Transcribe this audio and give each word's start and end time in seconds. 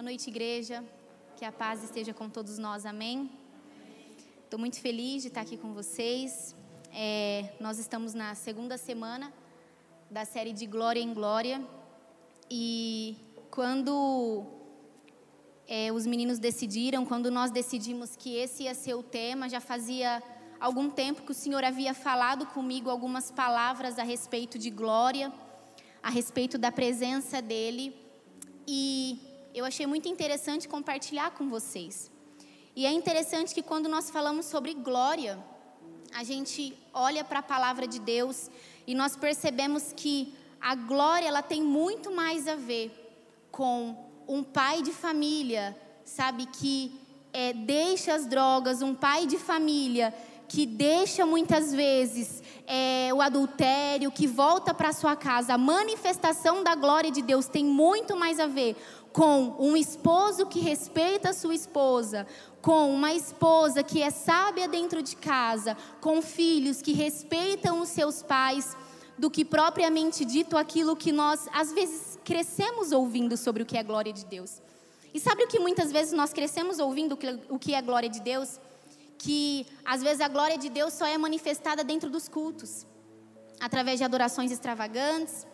Boa 0.00 0.08
noite, 0.08 0.30
igreja. 0.30 0.82
Que 1.36 1.44
a 1.44 1.52
paz 1.52 1.84
esteja 1.84 2.14
com 2.14 2.26
todos 2.26 2.56
nós, 2.56 2.86
amém. 2.86 3.30
Estou 4.42 4.58
muito 4.58 4.80
feliz 4.80 5.20
de 5.20 5.28
estar 5.28 5.42
aqui 5.42 5.58
com 5.58 5.74
vocês. 5.74 6.56
É, 6.90 7.52
nós 7.60 7.78
estamos 7.78 8.14
na 8.14 8.34
segunda 8.34 8.78
semana 8.78 9.30
da 10.10 10.24
série 10.24 10.54
de 10.54 10.64
Glória 10.64 11.02
em 11.02 11.12
Glória. 11.12 11.62
E 12.50 13.14
quando 13.50 14.42
é, 15.68 15.92
os 15.92 16.06
meninos 16.06 16.38
decidiram, 16.38 17.04
quando 17.04 17.30
nós 17.30 17.50
decidimos 17.50 18.16
que 18.16 18.34
esse 18.36 18.62
ia 18.62 18.74
ser 18.74 18.94
o 18.94 19.02
tema, 19.02 19.50
já 19.50 19.60
fazia 19.60 20.22
algum 20.58 20.88
tempo 20.88 21.24
que 21.24 21.32
o 21.32 21.34
Senhor 21.34 21.62
havia 21.62 21.92
falado 21.92 22.46
comigo 22.46 22.88
algumas 22.88 23.30
palavras 23.30 23.98
a 23.98 24.02
respeito 24.02 24.58
de 24.58 24.70
glória, 24.70 25.30
a 26.02 26.08
respeito 26.08 26.56
da 26.56 26.72
presença 26.72 27.42
dEle. 27.42 27.94
E 28.66 29.29
eu 29.54 29.64
achei 29.64 29.86
muito 29.86 30.08
interessante 30.08 30.68
compartilhar 30.68 31.30
com 31.32 31.48
vocês. 31.48 32.10
E 32.74 32.86
é 32.86 32.92
interessante 32.92 33.54
que 33.54 33.62
quando 33.62 33.88
nós 33.88 34.10
falamos 34.10 34.46
sobre 34.46 34.74
glória, 34.74 35.38
a 36.14 36.22
gente 36.22 36.76
olha 36.94 37.24
para 37.24 37.40
a 37.40 37.42
palavra 37.42 37.86
de 37.86 37.98
Deus 37.98 38.50
e 38.86 38.94
nós 38.94 39.16
percebemos 39.16 39.92
que 39.92 40.34
a 40.60 40.74
glória 40.74 41.26
ela 41.26 41.42
tem 41.42 41.62
muito 41.62 42.12
mais 42.12 42.46
a 42.46 42.54
ver 42.54 42.92
com 43.50 43.96
um 44.28 44.42
pai 44.42 44.82
de 44.82 44.92
família, 44.92 45.76
sabe, 46.04 46.46
que 46.46 47.00
é, 47.32 47.52
deixa 47.52 48.14
as 48.14 48.26
drogas, 48.26 48.82
um 48.82 48.94
pai 48.94 49.26
de 49.26 49.38
família 49.38 50.14
que 50.50 50.66
deixa 50.66 51.24
muitas 51.24 51.72
vezes 51.72 52.42
é, 52.66 53.14
o 53.14 53.22
adultério, 53.22 54.10
que 54.10 54.26
volta 54.26 54.74
para 54.74 54.92
sua 54.92 55.14
casa. 55.14 55.54
A 55.54 55.58
manifestação 55.58 56.64
da 56.64 56.74
glória 56.74 57.08
de 57.08 57.22
Deus 57.22 57.46
tem 57.46 57.64
muito 57.64 58.16
mais 58.16 58.40
a 58.40 58.48
ver 58.48 58.76
com 59.12 59.56
um 59.58 59.76
esposo 59.76 60.46
que 60.46 60.60
respeita 60.60 61.30
a 61.30 61.32
sua 61.32 61.54
esposa, 61.54 62.26
com 62.62 62.92
uma 62.94 63.12
esposa 63.12 63.82
que 63.82 64.02
é 64.02 64.10
sábia 64.10 64.68
dentro 64.68 65.02
de 65.02 65.16
casa, 65.16 65.76
com 66.00 66.22
filhos 66.22 66.80
que 66.80 66.92
respeitam 66.92 67.80
os 67.80 67.88
seus 67.88 68.22
pais, 68.22 68.76
do 69.18 69.30
que 69.30 69.44
propriamente 69.44 70.24
dito 70.24 70.56
aquilo 70.56 70.96
que 70.96 71.12
nós 71.12 71.48
às 71.52 71.72
vezes 71.72 72.18
crescemos 72.24 72.92
ouvindo 72.92 73.36
sobre 73.36 73.62
o 73.62 73.66
que 73.66 73.76
é 73.76 73.82
glória 73.82 74.12
de 74.12 74.24
Deus. 74.24 74.62
E 75.12 75.18
sabe 75.18 75.44
o 75.44 75.48
que 75.48 75.58
muitas 75.58 75.90
vezes 75.90 76.12
nós 76.12 76.32
crescemos 76.32 76.78
ouvindo 76.78 77.18
o 77.48 77.58
que 77.58 77.74
é 77.74 77.82
glória 77.82 78.08
de 78.08 78.20
Deus? 78.20 78.60
Que 79.18 79.66
às 79.84 80.02
vezes 80.02 80.20
a 80.20 80.28
glória 80.28 80.56
de 80.56 80.70
Deus 80.70 80.94
só 80.94 81.06
é 81.06 81.18
manifestada 81.18 81.82
dentro 81.82 82.08
dos 82.08 82.28
cultos, 82.28 82.86
através 83.60 83.98
de 83.98 84.04
adorações 84.04 84.50
extravagantes, 84.52 85.46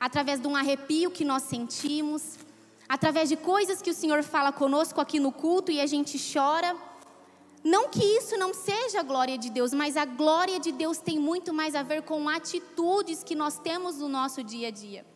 através 0.00 0.40
de 0.40 0.48
um 0.48 0.56
arrepio 0.56 1.10
que 1.10 1.24
nós 1.24 1.42
sentimos, 1.44 2.38
através 2.92 3.26
de 3.26 3.36
coisas 3.36 3.80
que 3.80 3.88
o 3.88 3.94
Senhor 3.94 4.22
fala 4.22 4.52
conosco 4.52 5.00
aqui 5.00 5.18
no 5.18 5.32
culto 5.32 5.72
e 5.72 5.80
a 5.80 5.86
gente 5.86 6.20
chora. 6.30 6.76
Não 7.64 7.88
que 7.88 8.04
isso 8.04 8.36
não 8.36 8.52
seja 8.52 9.00
a 9.00 9.02
glória 9.02 9.38
de 9.38 9.48
Deus, 9.48 9.72
mas 9.72 9.96
a 9.96 10.04
glória 10.04 10.60
de 10.60 10.70
Deus 10.70 10.98
tem 10.98 11.18
muito 11.18 11.54
mais 11.54 11.74
a 11.74 11.82
ver 11.82 12.02
com 12.02 12.28
atitudes 12.28 13.24
que 13.24 13.34
nós 13.34 13.58
temos 13.58 13.96
no 13.96 14.10
nosso 14.10 14.42
dia 14.42 14.68
a 14.68 14.70
dia. 14.70 15.06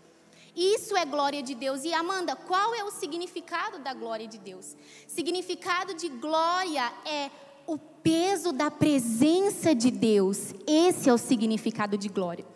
Isso 0.57 0.97
é 0.97 1.05
glória 1.05 1.43
de 1.43 1.55
Deus. 1.55 1.85
E 1.85 1.93
Amanda, 1.93 2.35
qual 2.35 2.75
é 2.75 2.83
o 2.83 2.91
significado 2.91 3.79
da 3.81 3.93
glória 3.93 4.27
de 4.27 4.39
Deus? 4.39 4.75
Significado 5.07 5.93
de 5.93 6.09
glória 6.09 6.91
é 7.05 7.31
o 7.67 7.77
peso 7.77 8.53
da 8.53 8.71
presença 8.71 9.75
de 9.75 9.91
Deus. 9.91 10.55
Esse 10.67 11.11
é 11.11 11.13
o 11.13 11.19
significado 11.19 11.99
de 11.99 12.09
glória. 12.09 12.47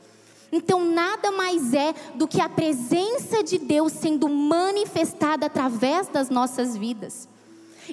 Então, 0.53 0.85
nada 0.85 1.31
mais 1.31 1.73
é 1.75 1.95
do 2.15 2.27
que 2.27 2.41
a 2.41 2.49
presença 2.49 3.43
de 3.43 3.59
Deus 3.59 3.93
sendo 3.93 4.29
manifestada 4.29 5.47
através 5.47 6.09
das 6.09 6.29
nossas 6.29 6.77
vidas. 6.77 7.29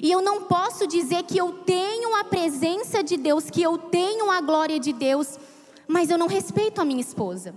E 0.02 0.10
eu 0.10 0.20
não 0.20 0.42
posso 0.42 0.86
dizer 0.86 1.24
que 1.24 1.38
eu 1.38 1.52
tenho 1.64 2.16
a 2.16 2.24
presença 2.24 3.02
de 3.02 3.16
Deus, 3.16 3.50
que 3.50 3.62
eu 3.62 3.78
tenho 3.78 4.30
a 4.30 4.40
glória 4.40 4.78
de 4.78 4.92
Deus, 4.92 5.38
mas 5.86 6.10
eu 6.10 6.18
não 6.18 6.26
respeito 6.26 6.80
a 6.80 6.84
minha 6.84 7.00
esposa. 7.00 7.54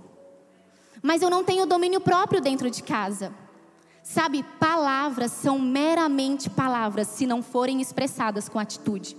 Mas 1.02 1.20
eu 1.20 1.30
não 1.30 1.42
tenho 1.42 1.66
domínio 1.66 2.00
próprio 2.00 2.40
dentro 2.40 2.70
de 2.70 2.82
casa. 2.82 3.32
Sabe, 4.04 4.44
palavras 4.58 5.30
são 5.32 5.58
meramente 5.58 6.50
palavras 6.50 7.08
se 7.08 7.26
não 7.26 7.42
forem 7.42 7.80
expressadas 7.80 8.48
com 8.48 8.58
atitude. 8.58 9.16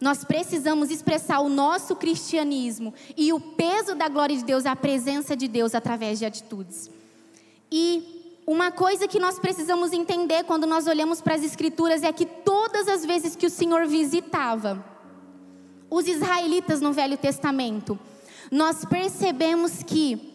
Nós 0.00 0.24
precisamos 0.24 0.90
expressar 0.90 1.40
o 1.40 1.48
nosso 1.48 1.94
cristianismo 1.94 2.94
e 3.16 3.32
o 3.32 3.40
peso 3.40 3.94
da 3.94 4.08
glória 4.08 4.36
de 4.36 4.44
Deus, 4.44 4.64
a 4.64 4.74
presença 4.74 5.36
de 5.36 5.46
Deus 5.46 5.74
através 5.74 6.18
de 6.18 6.24
atitudes. 6.24 6.90
E 7.70 8.42
uma 8.46 8.72
coisa 8.72 9.06
que 9.06 9.20
nós 9.20 9.38
precisamos 9.38 9.92
entender 9.92 10.44
quando 10.44 10.66
nós 10.66 10.86
olhamos 10.86 11.20
para 11.20 11.34
as 11.34 11.44
Escrituras 11.44 12.02
é 12.02 12.10
que 12.12 12.24
todas 12.24 12.88
as 12.88 13.04
vezes 13.04 13.36
que 13.36 13.46
o 13.46 13.50
Senhor 13.50 13.86
visitava 13.86 14.84
os 15.90 16.06
israelitas 16.06 16.80
no 16.80 16.92
Velho 16.92 17.18
Testamento, 17.18 17.98
nós 18.50 18.84
percebemos 18.84 19.82
que 19.82 20.30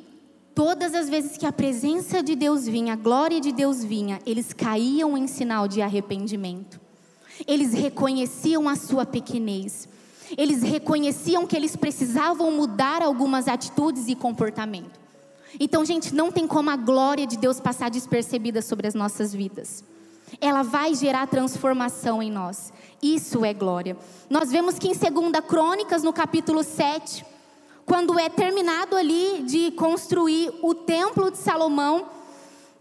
todas 0.53 0.93
as 0.93 1.09
vezes 1.09 1.37
que 1.37 1.45
a 1.45 1.51
presença 1.51 2.21
de 2.21 2.35
Deus 2.35 2.65
vinha, 2.65 2.93
a 2.93 2.97
glória 2.97 3.41
de 3.41 3.51
Deus 3.51 3.83
vinha, 3.83 4.19
eles 4.25 4.53
caíam 4.53 5.17
em 5.17 5.27
sinal 5.27 5.67
de 5.67 5.81
arrependimento. 5.81 6.84
Eles 7.47 7.73
reconheciam 7.73 8.69
a 8.69 8.75
sua 8.75 9.05
pequenez. 9.05 9.87
Eles 10.37 10.63
reconheciam 10.63 11.45
que 11.45 11.55
eles 11.55 11.75
precisavam 11.75 12.51
mudar 12.51 13.01
algumas 13.01 13.47
atitudes 13.47 14.07
e 14.07 14.15
comportamento. 14.15 14.99
Então, 15.59 15.85
gente, 15.85 16.13
não 16.13 16.31
tem 16.31 16.47
como 16.47 16.69
a 16.69 16.75
glória 16.75 17.25
de 17.25 17.37
Deus 17.37 17.59
passar 17.59 17.89
despercebida 17.89 18.61
sobre 18.61 18.87
as 18.87 18.93
nossas 18.93 19.33
vidas. 19.33 19.83
Ela 20.41 20.63
vai 20.63 20.93
gerar 20.95 21.27
transformação 21.27 22.21
em 22.21 22.31
nós. 22.31 22.73
Isso 23.01 23.45
é 23.45 23.53
glória. 23.53 23.95
Nós 24.29 24.51
vemos 24.51 24.77
que 24.79 24.87
em 24.87 24.93
2 24.93 25.45
Crônicas, 25.47 26.03
no 26.03 26.11
capítulo 26.11 26.63
7, 26.63 27.23
quando 27.85 28.19
é 28.19 28.27
terminado 28.27 28.95
ali 28.97 29.43
de 29.43 29.71
construir 29.71 30.51
o 30.61 30.73
templo 30.73 31.29
de 31.29 31.37
Salomão, 31.37 32.07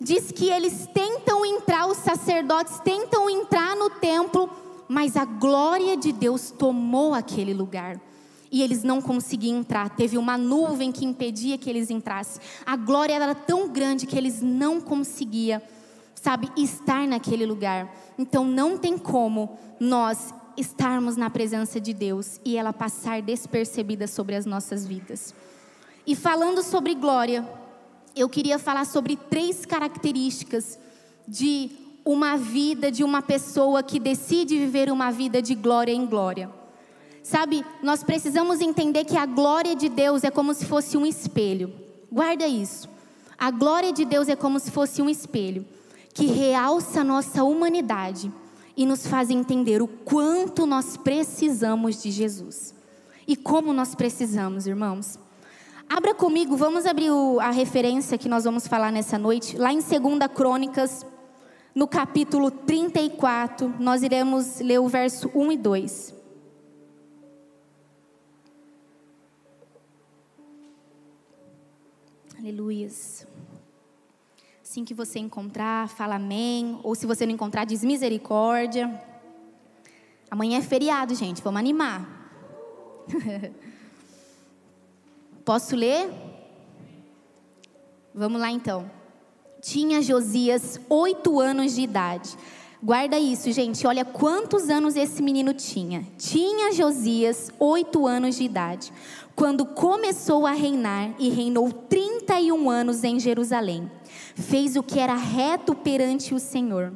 diz 0.04 0.30
que 0.30 0.50
eles 0.50 0.86
tentam 0.92 1.44
entrar, 1.46 1.86
os 1.86 1.96
sacerdotes 1.96 2.78
tentam 2.80 3.28
entrar 3.30 3.74
no 3.74 3.88
templo, 3.88 4.50
mas 4.86 5.16
a 5.16 5.24
glória 5.24 5.96
de 5.96 6.12
Deus 6.12 6.50
tomou 6.50 7.14
aquele 7.14 7.54
lugar. 7.54 7.98
E 8.52 8.62
eles 8.62 8.84
não 8.84 9.00
conseguiam 9.00 9.58
entrar. 9.58 9.88
Teve 9.96 10.16
uma 10.16 10.38
nuvem 10.38 10.92
que 10.92 11.04
impedia 11.04 11.58
que 11.58 11.68
eles 11.68 11.90
entrassem. 11.90 12.40
A 12.64 12.76
glória 12.76 13.14
era 13.14 13.34
tão 13.34 13.68
grande 13.68 14.06
que 14.06 14.16
eles 14.16 14.40
não 14.42 14.80
conseguiam, 14.80 15.60
sabe, 16.14 16.52
estar 16.56 17.08
naquele 17.08 17.46
lugar. 17.46 17.92
Então 18.16 18.44
não 18.44 18.78
tem 18.78 18.96
como 18.96 19.58
nós 19.80 20.32
estarmos 20.56 21.16
na 21.16 21.30
presença 21.30 21.80
de 21.80 21.92
Deus 21.92 22.38
e 22.44 22.56
ela 22.56 22.72
passar 22.72 23.20
despercebida 23.22 24.06
sobre 24.06 24.36
as 24.36 24.46
nossas 24.46 24.86
vidas. 24.86 25.34
E 26.06 26.14
falando 26.14 26.62
sobre 26.62 26.94
glória, 26.94 27.48
eu 28.14 28.28
queria 28.28 28.58
falar 28.58 28.84
sobre 28.84 29.16
três 29.16 29.66
características 29.66 30.78
de 31.26 31.70
uma 32.04 32.36
vida 32.36 32.92
de 32.92 33.02
uma 33.02 33.22
pessoa 33.22 33.82
que 33.82 33.98
decide 33.98 34.58
viver 34.58 34.92
uma 34.92 35.10
vida 35.10 35.40
de 35.40 35.54
glória 35.54 35.92
em 35.92 36.04
glória. 36.04 36.50
Sabe, 37.22 37.64
nós 37.82 38.04
precisamos 38.04 38.60
entender 38.60 39.04
que 39.04 39.16
a 39.16 39.24
glória 39.24 39.74
de 39.74 39.88
Deus 39.88 40.22
é 40.24 40.30
como 40.30 40.52
se 40.52 40.66
fosse 40.66 40.96
um 40.96 41.06
espelho. 41.06 41.72
Guarda 42.12 42.46
isso. 42.46 42.88
A 43.38 43.50
glória 43.50 43.92
de 43.92 44.04
Deus 44.04 44.28
é 44.28 44.36
como 44.36 44.60
se 44.60 44.70
fosse 44.70 45.00
um 45.00 45.08
espelho 45.08 45.66
que 46.12 46.26
realça 46.26 47.00
a 47.00 47.04
nossa 47.04 47.42
humanidade 47.42 48.30
e 48.76 48.84
nos 48.84 49.06
faz 49.06 49.30
entender 49.30 49.80
o 49.82 49.88
quanto 49.88 50.66
nós 50.66 50.96
precisamos 50.96 52.02
de 52.02 52.10
Jesus. 52.10 52.74
E 53.26 53.34
como 53.34 53.72
nós 53.72 53.94
precisamos, 53.94 54.66
irmãos. 54.66 55.18
Abra 55.88 56.14
comigo, 56.14 56.56
vamos 56.56 56.86
abrir 56.86 57.10
o, 57.10 57.38
a 57.40 57.50
referência 57.50 58.16
que 58.16 58.28
nós 58.28 58.44
vamos 58.44 58.66
falar 58.66 58.90
nessa 58.90 59.18
noite, 59.18 59.56
lá 59.56 59.72
em 59.72 59.78
2 59.78 59.92
Crônicas, 60.34 61.06
no 61.74 61.86
capítulo 61.86 62.50
34, 62.50 63.74
nós 63.78 64.02
iremos 64.02 64.60
ler 64.60 64.78
o 64.78 64.88
verso 64.88 65.30
1 65.34 65.52
e 65.52 65.56
2. 65.56 66.14
Aleluia. 72.38 72.88
Assim 74.62 74.84
que 74.84 74.94
você 74.94 75.18
encontrar, 75.18 75.88
fala 75.88 76.16
amém. 76.16 76.78
Ou 76.82 76.94
se 76.94 77.06
você 77.06 77.24
não 77.24 77.32
encontrar, 77.32 77.64
diz 77.64 77.82
misericórdia. 77.84 79.02
Amanhã 80.30 80.58
é 80.58 80.62
feriado, 80.62 81.14
gente, 81.14 81.42
vamos 81.42 81.58
animar. 81.58 82.06
Posso 85.44 85.76
ler? 85.76 86.10
Vamos 88.14 88.40
lá 88.40 88.50
então. 88.50 88.90
Tinha 89.60 90.00
Josias 90.00 90.80
oito 90.88 91.38
anos 91.38 91.74
de 91.74 91.82
idade. 91.82 92.34
Guarda 92.82 93.18
isso, 93.18 93.52
gente. 93.52 93.86
Olha 93.86 94.06
quantos 94.06 94.70
anos 94.70 94.96
esse 94.96 95.22
menino 95.22 95.52
tinha. 95.52 96.06
Tinha 96.16 96.72
Josias 96.72 97.50
oito 97.58 98.06
anos 98.06 98.36
de 98.36 98.44
idade, 98.44 98.90
quando 99.36 99.66
começou 99.66 100.46
a 100.46 100.52
reinar 100.52 101.14
e 101.18 101.28
reinou 101.28 101.70
31 101.70 102.70
anos 102.70 103.04
em 103.04 103.20
Jerusalém. 103.20 103.90
Fez 104.34 104.76
o 104.76 104.82
que 104.82 104.98
era 104.98 105.14
reto 105.14 105.74
perante 105.74 106.34
o 106.34 106.38
Senhor. 106.38 106.92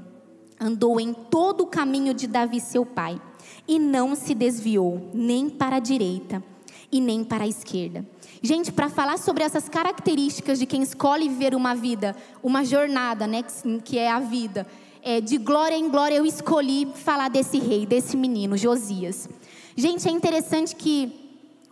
andou 0.61 0.99
em 0.99 1.13
todo 1.13 1.63
o 1.63 1.67
caminho 1.67 2.13
de 2.13 2.27
Davi, 2.27 2.61
seu 2.61 2.85
pai, 2.85 3.21
e 3.67 3.79
não 3.79 4.17
se 4.17 4.35
desviou 4.35 5.09
nem 5.15 5.49
para 5.49 5.77
a 5.77 5.81
direita 5.81 6.43
e 6.91 7.01
nem 7.01 7.23
para 7.25 7.45
a 7.45 7.49
esquerda. 7.49 8.05
Gente, 8.43 8.73
para 8.73 8.89
falar 8.89 9.19
sobre 9.19 9.43
essas 9.45 9.69
características 9.69 10.59
de 10.59 10.67
quem 10.67 10.83
escolhe 10.83 11.29
viver 11.29 11.55
uma 11.55 11.75
vida, 11.75 12.17
uma 12.43 12.65
jornada, 12.65 13.27
né, 13.27 13.45
que 13.85 13.99
é 13.99 14.11
a 14.11 14.21
vida, 14.21 14.67
é, 15.03 15.21
de 15.21 15.39
glória 15.39 15.77
em 15.77 15.89
glória, 15.89 16.17
eu 16.17 16.27
escolhi 16.27 16.89
falar 16.95 17.29
desse 17.29 17.59
rei, 17.59 17.87
desse 17.87 18.17
menino, 18.17 18.57
Josias. 18.57 19.29
Gente, 19.77 20.09
é 20.09 20.11
interessante 20.11 20.75
que 20.75 21.13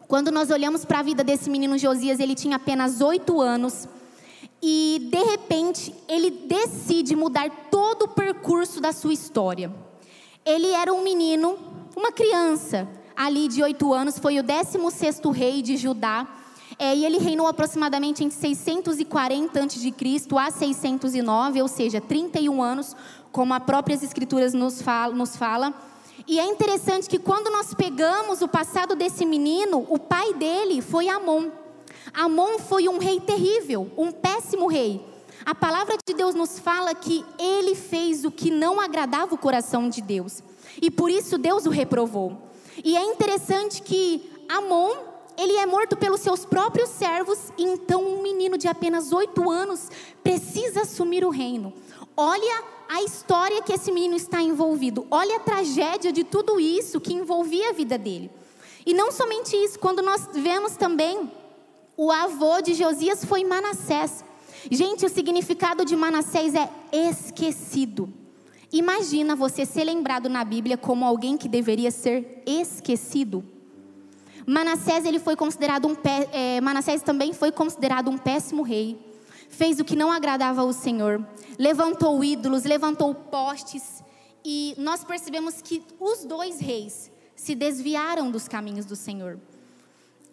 quando 0.06 0.30
nós 0.30 0.50
olhamos 0.50 0.84
para 0.84 1.00
a 1.00 1.02
vida 1.02 1.24
desse 1.24 1.50
menino 1.50 1.76
Josias, 1.76 2.20
ele 2.20 2.34
tinha 2.34 2.56
apenas 2.56 3.00
oito 3.00 3.40
anos 3.40 3.88
e 4.62 5.08
de 5.10 5.22
repente 5.22 5.94
ele 6.08 6.30
decide 6.30 7.14
mudar 7.14 7.50
todo 7.70 8.04
o 8.04 8.08
percurso 8.08 8.80
da 8.80 8.92
sua 8.92 9.12
história. 9.12 9.72
Ele 10.44 10.68
era 10.68 10.92
um 10.92 11.02
menino, 11.02 11.58
uma 11.96 12.12
criança, 12.12 12.88
ali 13.16 13.48
de 13.48 13.62
oito 13.62 13.92
anos, 13.92 14.18
foi 14.18 14.38
o 14.38 14.42
16 14.42 14.92
sexto 14.92 15.30
rei 15.30 15.62
de 15.62 15.76
Judá. 15.76 16.26
É, 16.78 16.94
e 16.94 17.06
ele 17.06 17.18
reinou 17.18 17.46
aproximadamente 17.46 18.22
entre 18.22 18.36
640 18.36 19.60
a.C. 19.60 20.26
a 20.36 20.50
609, 20.50 21.62
ou 21.62 21.68
seja, 21.68 22.00
31 22.00 22.62
anos, 22.62 22.94
como 23.32 23.54
as 23.54 23.62
próprias 23.62 24.02
escrituras 24.02 24.52
nos 24.52 24.82
falam. 24.82 25.16
Nos 25.16 25.36
fala. 25.36 25.72
E 26.26 26.38
é 26.38 26.44
interessante 26.44 27.08
que 27.08 27.18
quando 27.18 27.50
nós 27.50 27.72
pegamos 27.72 28.42
o 28.42 28.48
passado 28.48 28.94
desse 28.94 29.24
menino, 29.24 29.86
o 29.88 29.98
pai 29.98 30.34
dele 30.34 30.82
foi 30.82 31.08
Amon. 31.08 31.50
Amon 32.12 32.58
foi 32.58 32.88
um 32.88 32.98
rei 32.98 33.20
terrível, 33.20 33.90
um 33.96 34.10
péssimo 34.10 34.66
rei. 34.66 35.04
A 35.44 35.54
palavra 35.54 35.96
de 36.04 36.14
Deus 36.14 36.34
nos 36.34 36.58
fala 36.58 36.94
que 36.94 37.24
ele 37.38 37.74
fez 37.74 38.24
o 38.24 38.30
que 38.30 38.50
não 38.50 38.80
agradava 38.80 39.34
o 39.34 39.38
coração 39.38 39.88
de 39.88 40.02
Deus. 40.02 40.42
E 40.82 40.90
por 40.90 41.10
isso 41.10 41.38
Deus 41.38 41.66
o 41.66 41.70
reprovou. 41.70 42.46
E 42.84 42.96
é 42.96 43.02
interessante 43.04 43.82
que 43.82 44.30
Amon, 44.48 44.94
ele 45.36 45.56
é 45.56 45.66
morto 45.66 45.96
pelos 45.96 46.20
seus 46.20 46.44
próprios 46.44 46.90
servos, 46.90 47.38
e 47.58 47.64
então 47.64 48.04
um 48.04 48.22
menino 48.22 48.56
de 48.56 48.68
apenas 48.68 49.12
oito 49.12 49.50
anos 49.50 49.90
precisa 50.22 50.82
assumir 50.82 51.24
o 51.24 51.30
reino. 51.30 51.72
Olha 52.16 52.64
a 52.88 53.02
história 53.02 53.62
que 53.62 53.72
esse 53.72 53.90
menino 53.90 54.14
está 54.14 54.40
envolvido, 54.40 55.06
olha 55.10 55.36
a 55.36 55.40
tragédia 55.40 56.12
de 56.12 56.24
tudo 56.24 56.60
isso 56.60 57.00
que 57.00 57.12
envolvia 57.12 57.70
a 57.70 57.72
vida 57.72 57.98
dele. 57.98 58.30
E 58.84 58.94
não 58.94 59.10
somente 59.10 59.56
isso, 59.56 59.78
quando 59.78 60.00
nós 60.00 60.28
vemos 60.32 60.76
também 60.76 61.30
o 61.96 62.12
avô 62.12 62.60
de 62.60 62.74
Josias 62.74 63.24
foi 63.24 63.42
Manassés. 63.42 64.24
Gente, 64.70 65.06
o 65.06 65.08
significado 65.08 65.84
de 65.84 65.96
Manassés 65.96 66.54
é 66.54 66.70
esquecido. 66.92 68.12
Imagina 68.72 69.36
você 69.36 69.64
ser 69.64 69.84
lembrado 69.84 70.28
na 70.28 70.44
Bíblia 70.44 70.76
como 70.76 71.04
alguém 71.04 71.36
que 71.36 71.48
deveria 71.48 71.90
ser 71.90 72.42
esquecido. 72.46 73.44
Manassés 74.46 75.04
ele 75.04 75.18
foi 75.18 75.34
considerado 75.34 75.88
um 75.88 75.96
é, 76.32 76.60
Manassés 76.60 77.02
também 77.02 77.32
foi 77.32 77.50
considerado 77.50 78.10
um 78.10 78.18
péssimo 78.18 78.62
rei. 78.62 78.98
Fez 79.48 79.78
o 79.78 79.84
que 79.84 79.96
não 79.96 80.10
agradava 80.10 80.60
ao 80.60 80.72
Senhor, 80.72 81.24
levantou 81.58 82.22
ídolos, 82.22 82.64
levantou 82.64 83.14
postes, 83.14 84.02
e 84.44 84.74
nós 84.76 85.04
percebemos 85.04 85.62
que 85.62 85.82
os 85.98 86.24
dois 86.24 86.60
reis 86.60 87.10
se 87.34 87.54
desviaram 87.54 88.30
dos 88.30 88.48
caminhos 88.48 88.86
do 88.86 88.96
Senhor. 88.96 89.38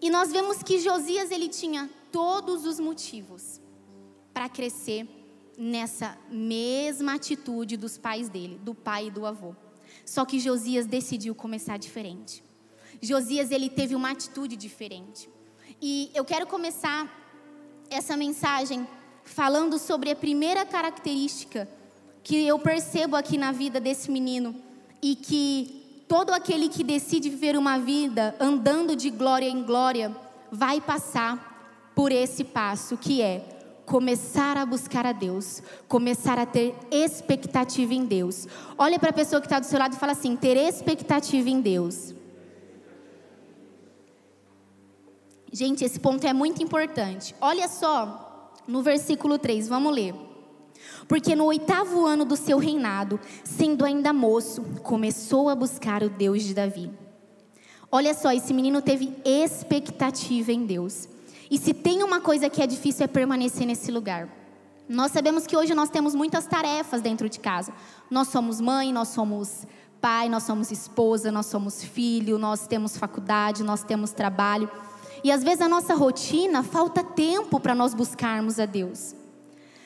E 0.02 0.10
nós 0.10 0.32
vemos 0.32 0.62
que 0.62 0.80
Josias 0.80 1.32
ele 1.32 1.48
tinha 1.48 1.90
todos 2.12 2.66
os 2.66 2.80
motivos 2.80 3.62
para 4.34 4.50
crescer 4.50 5.08
nessa 5.58 6.18
mesma 6.30 7.16
atitude 7.16 7.78
dos 7.78 7.98
pais 7.98 8.30
dele, 8.30 8.60
do 8.64 8.74
pai 8.74 9.08
e 9.08 9.12
do 9.12 9.26
avô. 9.26 9.56
Só 10.06 10.26
que 10.26 10.40
Josias 10.40 10.86
decidiu 10.86 11.36
começar 11.36 11.78
diferente. 11.78 12.44
Josias 13.02 13.52
ele 13.52 13.70
teve 13.70 13.96
uma 13.96 14.12
atitude 14.12 14.56
diferente. 14.56 15.30
E 15.82 16.10
eu 16.14 16.26
quero 16.26 16.48
começar 16.48 17.22
essa 17.90 18.18
mensagem 18.18 18.88
falando 19.24 19.78
sobre 19.78 20.12
a 20.12 20.16
primeira 20.16 20.66
característica 20.66 21.70
que 22.24 22.48
eu 22.48 22.58
percebo 22.58 23.16
aqui 23.16 23.38
na 23.38 23.52
vida 23.52 23.80
desse 23.80 24.10
menino 24.10 24.56
e 25.02 25.16
que 25.16 26.06
todo 26.08 26.32
aquele 26.32 26.70
que 26.70 26.84
decide 26.84 27.30
viver 27.30 27.58
uma 27.58 27.78
vida 27.78 28.36
andando 28.40 28.96
de 28.96 29.10
glória 29.10 29.48
em 29.48 29.64
glória 29.64 30.16
vai 30.52 30.80
passar 30.80 31.92
por 31.96 32.12
esse 32.12 32.44
passo 32.44 32.98
que 32.98 33.22
é 33.22 33.53
começar 33.86 34.58
a 34.58 34.66
buscar 34.66 35.06
a 35.06 35.12
Deus, 35.12 35.62
começar 35.88 36.38
a 36.38 36.46
ter 36.46 36.76
expectativa 36.92 37.94
em 37.94 38.06
Deus. 38.06 38.48
Olha 38.78 39.00
para 39.00 39.10
a 39.10 39.14
pessoa 39.14 39.42
que 39.42 39.48
está 39.48 39.60
do 39.60 39.66
seu 39.66 39.80
lado 39.80 39.94
e 39.94 40.00
fala 40.00 40.14
assim: 40.14 40.36
ter 40.36 40.58
expectativa 40.58 41.50
em 41.50 41.62
Deus. 41.62 42.14
Gente, 45.52 45.84
esse 45.84 46.00
ponto 46.00 46.26
é 46.26 46.34
muito 46.34 46.64
importante. 46.64 47.36
Olha 47.40 47.68
só 47.68 48.52
no 48.68 48.82
versículo 48.82 49.38
3, 49.38 49.68
vamos 49.68 49.94
ler. 49.94 50.16
Porque 51.08 51.36
no 51.36 51.46
oitavo 51.46 52.06
ano 52.06 52.26
do 52.26 52.36
seu 52.36 52.58
reinado, 52.58 53.20
sendo 53.44 53.86
ainda 53.86 54.12
moço, 54.12 54.64
começou 54.82 55.50
a 55.50 55.56
buscar 55.56 56.02
o 56.02 56.10
Deus 56.10 56.44
de 56.44 56.54
Davi. 56.54 56.92
Olha 57.92 58.14
só, 58.14 58.32
esse 58.32 58.54
menino 58.54 58.82
teve 58.82 59.16
expectativa 59.24 60.52
em 60.52 60.66
Deus. 60.66 61.08
E 61.54 61.58
se 61.60 61.72
tem 61.72 62.02
uma 62.02 62.20
coisa 62.20 62.50
que 62.50 62.64
é 62.64 62.66
difícil 62.66 63.04
é 63.04 63.08
permanecer 63.08 63.68
nesse 63.68 63.92
lugar. 63.92 64.28
Nós 64.90 65.12
sabemos 65.12 65.46
que 65.46 65.56
hoje 65.56 65.76
nós 65.76 65.88
temos 65.88 66.16
muitas 66.16 66.48
tarefas 66.48 67.00
dentro 67.00 67.30
de 67.30 67.40
casa. 67.40 67.72
Nós 68.10 68.30
somos 68.30 68.60
mãe, 68.60 68.92
nós 68.92 69.10
somos 69.10 69.68
pai, 70.02 70.28
nós 70.30 70.42
somos 70.42 70.72
esposa, 70.72 71.32
nós 71.32 71.46
somos 71.46 71.84
filho, 71.84 72.40
nós 72.40 72.66
temos 72.66 72.98
faculdade, 72.98 73.62
nós 73.62 73.84
temos 73.84 74.12
trabalho. 74.12 74.68
E 75.24 75.32
às 75.32 75.44
vezes 75.44 75.62
a 75.62 75.70
nossa 75.70 75.94
rotina 75.94 76.64
falta 76.64 77.04
tempo 77.04 77.60
para 77.60 77.76
nós 77.76 77.94
buscarmos 77.94 78.60
a 78.60 78.66
Deus. 78.66 79.14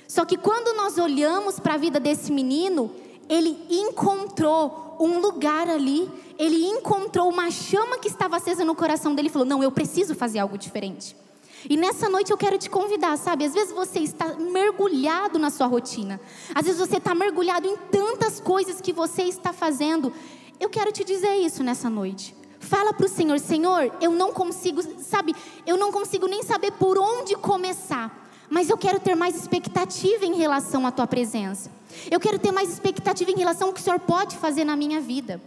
Só 0.07 0.23
que 0.23 0.37
quando 0.37 0.73
nós 0.77 0.97
olhamos 0.97 1.59
para 1.59 1.73
a 1.73 1.77
vida 1.77 1.99
desse 1.99 2.31
menino, 2.31 2.89
ele 3.27 3.57
encontrou 3.69 4.95
um 5.01 5.19
lugar 5.19 5.67
ali, 5.67 6.09
ele 6.39 6.65
encontrou 6.65 7.29
uma 7.29 7.51
chama 7.51 7.97
que 7.97 8.07
estava 8.07 8.37
acesa 8.37 8.63
no 8.63 8.73
coração 8.73 9.13
dele 9.13 9.27
e 9.27 9.31
falou: 9.31 9.45
Não, 9.45 9.61
eu 9.61 9.69
preciso 9.69 10.15
fazer 10.15 10.39
algo 10.39 10.57
diferente. 10.57 11.26
E 11.69 11.75
nessa 11.75 12.09
noite 12.09 12.31
eu 12.31 12.37
quero 12.37 12.57
te 12.57 12.69
convidar, 12.69 13.17
sabe? 13.17 13.45
Às 13.45 13.53
vezes 13.53 13.73
você 13.73 13.99
está 13.99 14.35
mergulhado 14.35 15.37
na 15.37 15.49
sua 15.49 15.67
rotina, 15.67 16.19
às 16.55 16.65
vezes 16.65 16.79
você 16.79 16.97
está 16.97 17.13
mergulhado 17.13 17.67
em 17.67 17.75
tantas 17.91 18.39
coisas 18.39 18.79
que 18.79 18.93
você 18.93 19.23
está 19.23 19.51
fazendo. 19.51 20.13
Eu 20.59 20.69
quero 20.69 20.91
te 20.91 21.03
dizer 21.03 21.35
isso 21.35 21.63
nessa 21.63 21.89
noite. 21.89 22.35
Fala 22.59 22.93
para 22.93 23.05
o 23.05 23.09
Senhor: 23.09 23.39
Senhor, 23.39 23.91
eu 24.01 24.11
não 24.11 24.31
consigo, 24.31 24.81
sabe? 25.01 25.35
Eu 25.65 25.77
não 25.77 25.91
consigo 25.91 26.27
nem 26.27 26.43
saber 26.43 26.71
por 26.73 26.97
onde 26.97 27.35
começar 27.35 28.27
mas 28.49 28.69
eu 28.69 28.77
quero 28.77 28.99
ter 28.99 29.15
mais 29.15 29.35
expectativa 29.35 30.25
em 30.25 30.35
relação 30.35 30.85
à 30.85 30.91
tua 30.91 31.05
presença. 31.05 31.71
Eu 32.09 32.19
quero 32.19 32.39
ter 32.39 32.51
mais 32.51 32.69
expectativa 32.71 33.31
em 33.31 33.35
relação 33.35 33.67
ao 33.67 33.73
que 33.73 33.79
o 33.79 33.83
Senhor 33.83 33.99
pode 33.99 34.37
fazer 34.37 34.63
na 34.63 34.75
minha 34.75 35.01
vida. 35.01 35.41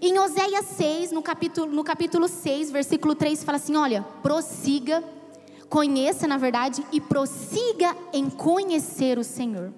Em 0.00 0.18
Oséias 0.18 0.66
6, 0.76 1.12
no 1.12 1.22
capítulo, 1.22 1.70
no 1.70 1.84
capítulo 1.84 2.28
6, 2.28 2.70
versículo 2.70 3.14
3, 3.14 3.44
fala 3.44 3.56
assim: 3.56 3.76
olha, 3.76 4.04
prossiga, 4.22 5.02
conheça 5.72 6.28
na 6.28 6.36
verdade, 6.36 6.84
e 6.92 7.00
prossiga 7.00 7.96
em 8.12 8.28
conhecer 8.28 9.18
o 9.18 9.24
Senhor. 9.24 9.72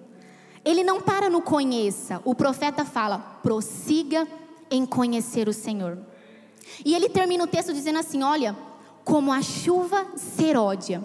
Ele 0.65 0.83
não 0.83 1.01
para 1.01 1.31
no 1.31 1.41
conheça, 1.41 2.21
o 2.25 2.35
profeta 2.35 2.85
fala, 2.85 3.19
prossiga 3.45 4.27
em 4.69 4.85
conhecer 4.85 5.49
o 5.49 5.53
Senhor. 5.53 5.97
E 6.85 6.97
ele 6.97 7.09
termina 7.09 7.45
o 7.45 7.47
texto 7.47 7.73
dizendo 7.73 8.01
assim: 8.01 8.25
olha, 8.25 8.57
como 9.05 9.33
a 9.33 9.41
chuva 9.41 10.05
seródia 10.17 11.01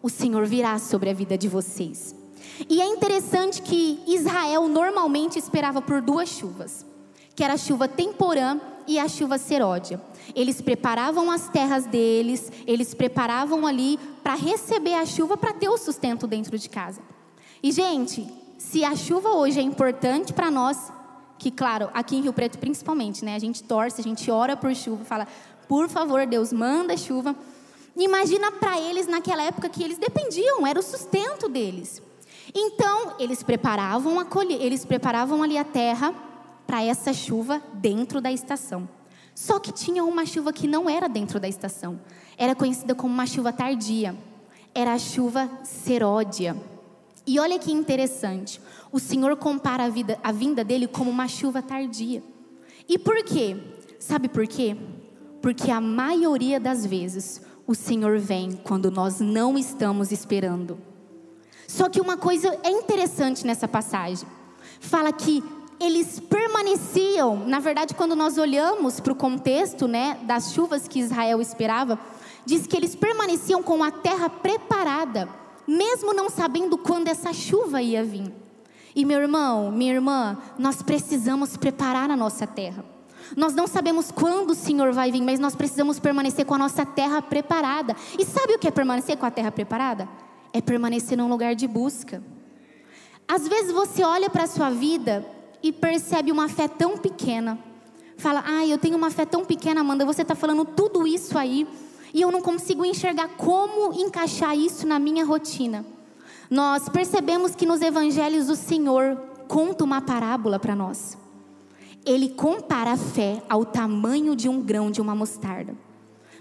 o 0.00 0.08
Senhor 0.08 0.46
virá 0.46 0.78
sobre 0.78 1.10
a 1.10 1.14
vida 1.14 1.36
de 1.36 1.48
vocês. 1.48 2.14
E 2.68 2.80
é 2.80 2.86
interessante 2.86 3.60
que 3.60 4.00
Israel 4.06 4.68
normalmente 4.68 5.36
esperava 5.36 5.82
por 5.82 6.00
duas 6.00 6.28
chuvas, 6.28 6.86
que 7.34 7.42
era 7.42 7.54
a 7.54 7.58
chuva 7.58 7.88
temporã 7.88 8.60
e 8.88 8.98
a 8.98 9.06
chuva 9.06 9.36
seródia. 9.36 10.00
Eles 10.34 10.60
preparavam 10.62 11.30
as 11.30 11.48
terras 11.48 11.84
deles, 11.84 12.50
eles 12.66 12.94
preparavam 12.94 13.66
ali 13.66 13.98
para 14.22 14.34
receber 14.34 14.94
a 14.94 15.04
chuva 15.04 15.36
para 15.36 15.52
ter 15.52 15.68
o 15.68 15.76
sustento 15.76 16.26
dentro 16.26 16.58
de 16.58 16.68
casa. 16.70 17.02
E 17.62 17.70
gente, 17.70 18.26
se 18.56 18.84
a 18.84 18.96
chuva 18.96 19.28
hoje 19.30 19.60
é 19.60 19.62
importante 19.62 20.32
para 20.32 20.50
nós, 20.50 20.90
que 21.38 21.50
claro, 21.50 21.90
aqui 21.92 22.16
em 22.16 22.22
Rio 22.22 22.32
Preto 22.32 22.58
principalmente, 22.58 23.24
né? 23.24 23.36
A 23.36 23.38
gente 23.38 23.62
torce, 23.62 24.00
a 24.00 24.04
gente 24.04 24.30
ora 24.30 24.56
por 24.56 24.74
chuva, 24.74 25.04
fala, 25.04 25.28
por 25.68 25.88
favor, 25.88 26.26
Deus, 26.26 26.50
manda 26.50 26.96
chuva. 26.96 27.36
Imagina 27.94 28.50
para 28.52 28.80
eles 28.80 29.06
naquela 29.06 29.42
época 29.42 29.68
que 29.68 29.82
eles 29.82 29.98
dependiam, 29.98 30.66
era 30.66 30.78
o 30.80 30.82
sustento 30.82 31.48
deles. 31.48 32.00
Então, 32.54 33.16
eles 33.18 33.42
preparavam 33.42 34.18
a 34.18 34.24
colher, 34.24 34.62
eles 34.62 34.84
preparavam 34.84 35.42
ali 35.42 35.58
a 35.58 35.64
terra 35.64 36.14
para 36.68 36.84
essa 36.84 37.14
chuva 37.14 37.62
dentro 37.72 38.20
da 38.20 38.30
estação. 38.30 38.86
Só 39.34 39.58
que 39.58 39.72
tinha 39.72 40.04
uma 40.04 40.26
chuva 40.26 40.52
que 40.52 40.68
não 40.68 40.88
era 40.88 41.08
dentro 41.08 41.40
da 41.40 41.48
estação. 41.48 41.98
Era 42.36 42.54
conhecida 42.54 42.94
como 42.94 43.14
uma 43.14 43.26
chuva 43.26 43.54
tardia. 43.54 44.14
Era 44.74 44.92
a 44.92 44.98
chuva 44.98 45.50
seródia. 45.64 46.54
E 47.26 47.40
olha 47.40 47.58
que 47.58 47.72
interessante, 47.72 48.60
o 48.92 48.98
Senhor 48.98 49.34
compara 49.36 49.84
a, 49.84 49.88
vida, 49.88 50.18
a 50.22 50.30
vinda 50.30 50.62
dele 50.62 50.86
como 50.86 51.10
uma 51.10 51.26
chuva 51.26 51.62
tardia. 51.62 52.22
E 52.86 52.98
por 52.98 53.24
quê? 53.24 53.56
Sabe 53.98 54.28
por 54.28 54.46
quê? 54.46 54.76
Porque 55.40 55.70
a 55.70 55.80
maioria 55.80 56.60
das 56.60 56.84
vezes 56.84 57.40
o 57.66 57.74
Senhor 57.74 58.18
vem 58.18 58.52
quando 58.52 58.90
nós 58.90 59.20
não 59.20 59.56
estamos 59.56 60.12
esperando. 60.12 60.78
Só 61.66 61.88
que 61.88 62.00
uma 62.00 62.18
coisa 62.18 62.58
é 62.62 62.70
interessante 62.70 63.46
nessa 63.46 63.66
passagem. 63.66 64.28
Fala 64.80 65.12
que 65.12 65.42
eles 65.80 66.18
permaneciam, 66.18 67.46
na 67.46 67.60
verdade, 67.60 67.94
quando 67.94 68.16
nós 68.16 68.36
olhamos 68.36 68.98
para 68.98 69.12
o 69.12 69.16
contexto 69.16 69.86
né, 69.86 70.18
das 70.22 70.52
chuvas 70.52 70.88
que 70.88 70.98
Israel 70.98 71.40
esperava, 71.40 71.98
diz 72.44 72.66
que 72.66 72.76
eles 72.76 72.96
permaneciam 72.96 73.62
com 73.62 73.82
a 73.84 73.90
terra 73.90 74.28
preparada, 74.28 75.28
mesmo 75.66 76.12
não 76.12 76.28
sabendo 76.28 76.76
quando 76.76 77.08
essa 77.08 77.32
chuva 77.32 77.80
ia 77.80 78.02
vir. 78.02 78.32
E 78.94 79.04
meu 79.04 79.20
irmão, 79.20 79.70
minha 79.70 79.94
irmã, 79.94 80.36
nós 80.58 80.82
precisamos 80.82 81.56
preparar 81.56 82.10
a 82.10 82.16
nossa 82.16 82.46
terra. 82.46 82.84
Nós 83.36 83.54
não 83.54 83.66
sabemos 83.66 84.10
quando 84.10 84.50
o 84.50 84.54
Senhor 84.54 84.92
vai 84.92 85.12
vir, 85.12 85.22
mas 85.22 85.38
nós 85.38 85.54
precisamos 85.54 86.00
permanecer 86.00 86.44
com 86.44 86.54
a 86.54 86.58
nossa 86.58 86.84
terra 86.84 87.22
preparada. 87.22 87.94
E 88.18 88.24
sabe 88.24 88.54
o 88.54 88.58
que 88.58 88.66
é 88.66 88.70
permanecer 88.70 89.16
com 89.16 89.26
a 89.26 89.30
terra 89.30 89.52
preparada? 89.52 90.08
É 90.52 90.60
permanecer 90.60 91.16
num 91.16 91.28
lugar 91.28 91.54
de 91.54 91.68
busca. 91.68 92.22
Às 93.28 93.46
vezes 93.46 93.70
você 93.70 94.02
olha 94.02 94.30
para 94.30 94.44
a 94.44 94.46
sua 94.48 94.70
vida 94.70 95.24
e 95.62 95.72
percebe 95.72 96.32
uma 96.32 96.48
fé 96.48 96.68
tão 96.68 96.96
pequena. 96.96 97.58
Fala, 98.16 98.42
ah, 98.46 98.66
eu 98.66 98.78
tenho 98.78 98.96
uma 98.96 99.10
fé 99.10 99.24
tão 99.24 99.44
pequena, 99.44 99.80
Amanda, 99.80 100.04
você 100.04 100.22
está 100.22 100.34
falando 100.34 100.64
tudo 100.64 101.06
isso 101.06 101.38
aí 101.38 101.66
e 102.12 102.20
eu 102.20 102.32
não 102.32 102.40
consigo 102.40 102.84
enxergar 102.84 103.28
como 103.36 103.92
encaixar 103.92 104.56
isso 104.56 104.86
na 104.86 104.98
minha 104.98 105.24
rotina. 105.24 105.84
Nós 106.50 106.88
percebemos 106.88 107.54
que 107.54 107.66
nos 107.66 107.80
evangelhos 107.82 108.48
o 108.48 108.56
Senhor 108.56 109.16
conta 109.46 109.84
uma 109.84 110.00
parábola 110.00 110.58
para 110.58 110.74
nós 110.74 111.16
ele 112.08 112.30
compara 112.30 112.92
a 112.92 112.96
fé 112.96 113.42
ao 113.50 113.66
tamanho 113.66 114.34
de 114.34 114.48
um 114.48 114.62
grão 114.62 114.90
de 114.90 114.98
uma 114.98 115.14
mostarda. 115.14 115.74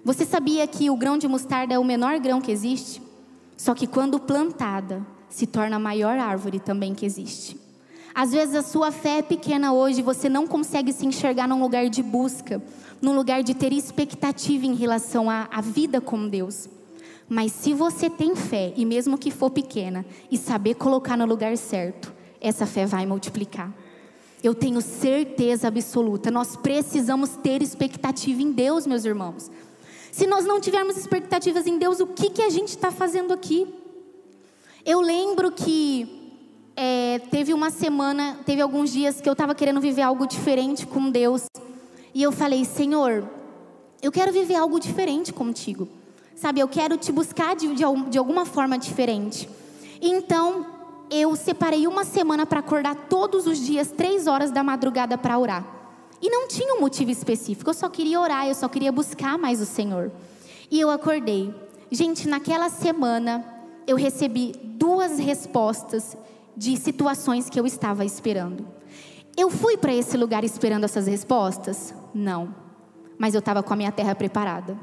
Você 0.04 0.26
sabia 0.26 0.66
que 0.66 0.90
o 0.90 0.96
grão 0.96 1.18
de 1.18 1.28
mostarda 1.28 1.74
é 1.74 1.80
o 1.80 1.84
menor 1.84 2.20
grão 2.20 2.40
que 2.40 2.52
existe? 2.52 3.02
Só 3.58 3.76
que 3.76 3.86
quando 3.86 4.18
plantada, 4.18 5.06
se 5.28 5.46
torna 5.46 5.76
a 5.76 5.80
maior 5.80 6.18
árvore 6.18 6.60
também 6.60 6.96
que 6.96 7.06
existe. 7.06 7.60
Às 8.18 8.32
vezes 8.32 8.56
a 8.56 8.64
sua 8.64 8.92
fé 8.92 9.20
é 9.20 9.22
pequena 9.22 9.74
hoje, 9.74 10.02
você 10.02 10.28
não 10.28 10.48
consegue 10.48 10.92
se 10.92 11.06
enxergar 11.06 11.48
num 11.48 11.62
lugar 11.62 11.88
de 11.88 12.02
busca, 12.02 12.60
num 13.00 13.16
lugar 13.16 13.44
de 13.44 13.54
ter 13.54 13.72
expectativa 13.72 14.66
em 14.66 14.74
relação 14.74 15.30
à, 15.30 15.48
à 15.52 15.62
vida 15.62 16.02
com 16.02 16.28
Deus. 16.28 16.68
Mas 17.30 17.52
se 17.52 17.76
você 17.76 18.10
tem 18.10 18.36
fé, 18.36 18.74
e 18.76 18.86
mesmo 18.86 19.20
que 19.20 19.30
for 19.30 19.52
pequena, 19.52 20.04
e 20.32 20.36
saber 20.36 20.74
colocar 20.74 21.16
no 21.16 21.28
lugar 21.28 21.56
certo, 21.58 22.12
essa 22.42 22.66
fé 22.66 22.88
vai 22.88 23.06
multiplicar. 23.06 23.72
Eu 24.44 24.56
tenho 24.56 24.82
certeza 24.82 25.68
absoluta. 25.68 26.32
Nós 26.32 26.56
precisamos 26.56 27.38
ter 27.44 27.62
expectativa 27.62 28.42
em 28.42 28.52
Deus, 28.52 28.88
meus 28.88 29.06
irmãos. 29.06 29.52
Se 30.12 30.26
nós 30.26 30.44
não 30.44 30.60
tivermos 30.60 30.98
expectativas 30.98 31.68
em 31.68 31.78
Deus, 31.78 32.00
o 32.00 32.08
que, 32.08 32.32
que 32.32 32.42
a 32.42 32.50
gente 32.50 32.70
está 32.70 32.90
fazendo 32.90 33.32
aqui? 33.32 33.68
Eu 34.84 35.02
lembro 35.02 35.52
que 35.52 36.17
é, 36.80 37.20
teve 37.32 37.56
uma 37.56 37.72
semana, 37.72 38.38
teve 38.46 38.62
alguns 38.62 38.94
dias 38.94 39.20
que 39.20 39.28
eu 39.28 39.34
estava 39.34 39.56
querendo 39.56 39.82
viver 39.82 40.04
algo 40.04 40.28
diferente 40.28 40.86
com 40.86 41.10
Deus. 41.10 41.48
E 42.14 42.22
eu 42.22 42.32
falei, 42.32 42.64
Senhor, 42.64 43.28
eu 44.00 44.12
quero 44.12 44.32
viver 44.32 44.56
algo 44.56 44.80
diferente 44.80 45.34
contigo. 45.34 45.88
Sabe, 46.36 46.60
eu 46.60 46.68
quero 46.68 46.96
te 46.96 47.12
buscar 47.12 47.56
de, 47.56 47.68
de, 47.70 47.84
de 48.10 48.18
alguma 48.20 48.46
forma 48.46 48.78
diferente. 48.78 49.50
Então, 50.00 50.68
eu 51.10 51.36
separei 51.36 51.88
uma 51.88 52.06
semana 52.06 52.46
para 52.46 52.60
acordar 52.60 52.96
todos 53.10 53.48
os 53.48 53.58
dias, 53.58 53.92
três 53.92 54.28
horas 54.28 54.52
da 54.52 54.64
madrugada 54.64 55.18
para 55.18 55.40
orar. 55.40 55.66
E 56.22 56.30
não 56.30 56.48
tinha 56.48 56.76
um 56.76 56.80
motivo 56.80 57.10
específico, 57.10 57.72
eu 57.72 57.74
só 57.74 57.90
queria 57.90 58.22
orar, 58.22 58.48
eu 58.48 58.54
só 58.54 58.70
queria 58.70 58.92
buscar 58.92 59.36
mais 59.36 59.62
o 59.62 59.66
Senhor. 59.66 60.12
E 60.70 60.80
eu 60.80 60.92
acordei. 60.92 61.52
Gente, 61.90 62.28
naquela 62.28 62.70
semana 62.70 63.44
eu 63.88 63.96
recebi 63.96 64.54
duas 64.64 65.18
respostas 65.18 66.16
de 66.58 66.76
situações 66.76 67.50
que 67.50 67.60
eu 67.60 67.68
estava 67.68 68.04
esperando. 68.04 68.68
Eu 69.38 69.52
fui 69.52 69.78
para 69.78 69.94
esse 69.94 70.18
lugar 70.18 70.44
esperando 70.44 70.86
essas 70.86 71.06
respostas? 71.06 71.94
Não. 72.16 72.56
Mas 73.20 73.36
eu 73.36 73.40
estava 73.40 73.62
com 73.62 73.72
a 73.72 73.78
minha 73.78 73.92
terra 73.92 74.16
preparada. 74.16 74.76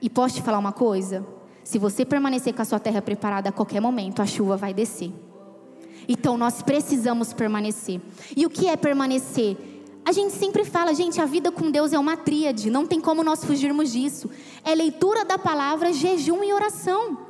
E 0.00 0.08
posso 0.08 0.36
te 0.36 0.42
falar 0.42 0.58
uma 0.58 0.72
coisa? 0.72 1.26
Se 1.62 1.78
você 1.78 2.06
permanecer 2.06 2.54
com 2.54 2.62
a 2.62 2.64
sua 2.64 2.80
terra 2.80 3.02
preparada 3.02 3.50
a 3.50 3.52
qualquer 3.52 3.80
momento, 3.80 4.22
a 4.22 4.26
chuva 4.26 4.56
vai 4.56 4.72
descer. 4.72 5.12
Então 6.08 6.38
nós 6.38 6.62
precisamos 6.62 7.34
permanecer. 7.34 8.00
E 8.34 8.46
o 8.46 8.50
que 8.50 8.66
é 8.66 8.76
permanecer? 8.76 9.58
A 10.02 10.12
gente 10.12 10.32
sempre 10.32 10.64
fala, 10.64 10.94
gente, 10.94 11.20
a 11.20 11.26
vida 11.26 11.52
com 11.52 11.70
Deus 11.70 11.92
é 11.92 11.98
uma 11.98 12.16
tríade, 12.16 12.70
não 12.70 12.86
tem 12.86 12.98
como 12.98 13.22
nós 13.22 13.44
fugirmos 13.44 13.92
disso. 13.92 14.30
É 14.64 14.74
leitura 14.74 15.26
da 15.26 15.38
palavra, 15.38 15.92
jejum 15.92 16.42
e 16.42 16.52
oração. 16.54 17.29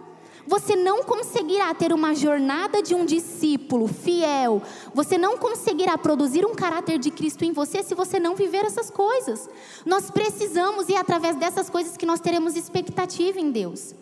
Você 0.50 0.75
não 0.75 1.04
conseguirá 1.04 1.73
ter 1.73 1.92
uma 1.92 2.12
jornada 2.12 2.83
de 2.83 2.92
um 2.92 3.07
discípulo 3.07 3.87
fiel. 3.87 4.61
Você 4.92 5.16
não 5.16 5.38
conseguirá 5.38 5.97
produzir 5.97 6.45
um 6.45 6.57
caráter 6.57 6.99
de 6.99 7.09
Cristo 7.09 7.45
em 7.45 7.52
você 7.52 7.85
se 7.85 7.95
você 7.95 8.19
não 8.19 8.35
viver 8.35 8.64
essas 8.64 8.90
coisas. 8.90 9.49
Nós 9.87 10.11
precisamos 10.11 10.88
e 10.88 10.95
é 10.95 10.99
através 10.99 11.37
dessas 11.37 11.71
coisas 11.71 11.97
que 11.97 12.04
nós 12.04 12.19
teremos 12.19 12.57
expectativa 12.57 13.38
em 13.38 13.52
Deus. 13.52 13.95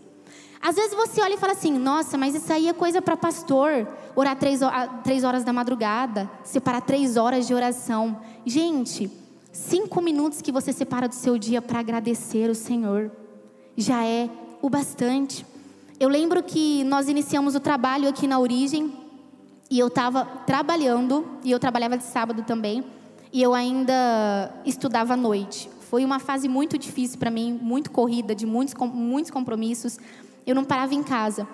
Às 0.59 0.77
vezes 0.77 0.95
você 0.95 1.21
olha 1.21 1.35
e 1.35 1.37
fala 1.37 1.53
assim: 1.53 1.77
nossa, 1.79 2.17
mas 2.17 2.35
isso 2.35 2.51
aí 2.51 2.67
é 2.67 2.73
coisa 2.73 3.03
para 3.03 3.15
pastor. 3.15 3.87
Orar 4.17 4.35
três, 4.35 4.61
três 5.05 5.25
horas 5.25 5.45
da 5.45 5.53
madrugada, 5.53 6.31
separar 6.43 6.81
três 6.81 7.19
horas 7.19 7.47
de 7.47 7.53
oração. 7.53 8.23
Gente, 8.47 9.11
cinco 9.53 10.01
minutos 10.01 10.41
que 10.41 10.51
você 10.51 10.73
separa 10.73 11.09
do 11.09 11.15
seu 11.15 11.37
dia 11.37 11.61
para 11.61 11.81
agradecer 11.81 12.49
o 12.49 12.55
Senhor 12.55 13.13
já 13.77 14.03
é 14.03 14.31
o 14.63 14.71
bastante. 14.71 15.45
Eu 16.01 16.09
lembro 16.09 16.43
que 16.43 16.85
nós 16.85 17.09
iniciamos 17.09 17.55
o 17.55 17.61
trabalho 17.61 18.09
aqui 18.09 18.27
na 18.27 18.39
Origem 18.39 18.93
e 19.71 19.79
eu 19.79 19.89
estava 19.89 20.25
trabalhando, 20.25 21.27
e 21.45 21.51
eu 21.51 21.59
trabalhava 21.59 21.99
de 21.99 22.05
sábado 22.05 22.43
também, 22.43 22.85
e 23.33 23.43
eu 23.43 23.53
ainda 23.53 24.55
estudava 24.65 25.15
à 25.15 25.17
noite. 25.17 25.69
Foi 25.91 26.05
uma 26.05 26.19
fase 26.19 26.49
muito 26.49 26.79
difícil 26.79 27.19
para 27.19 27.31
mim, 27.31 27.59
muito 27.61 27.91
corrida, 27.91 28.35
de 28.35 28.47
muitos, 28.47 28.75
muitos 28.75 29.31
compromissos 29.31 29.99
eu 30.49 30.55
não 30.55 30.65
parava 30.65 30.95
em 30.95 31.03
casa. 31.03 31.47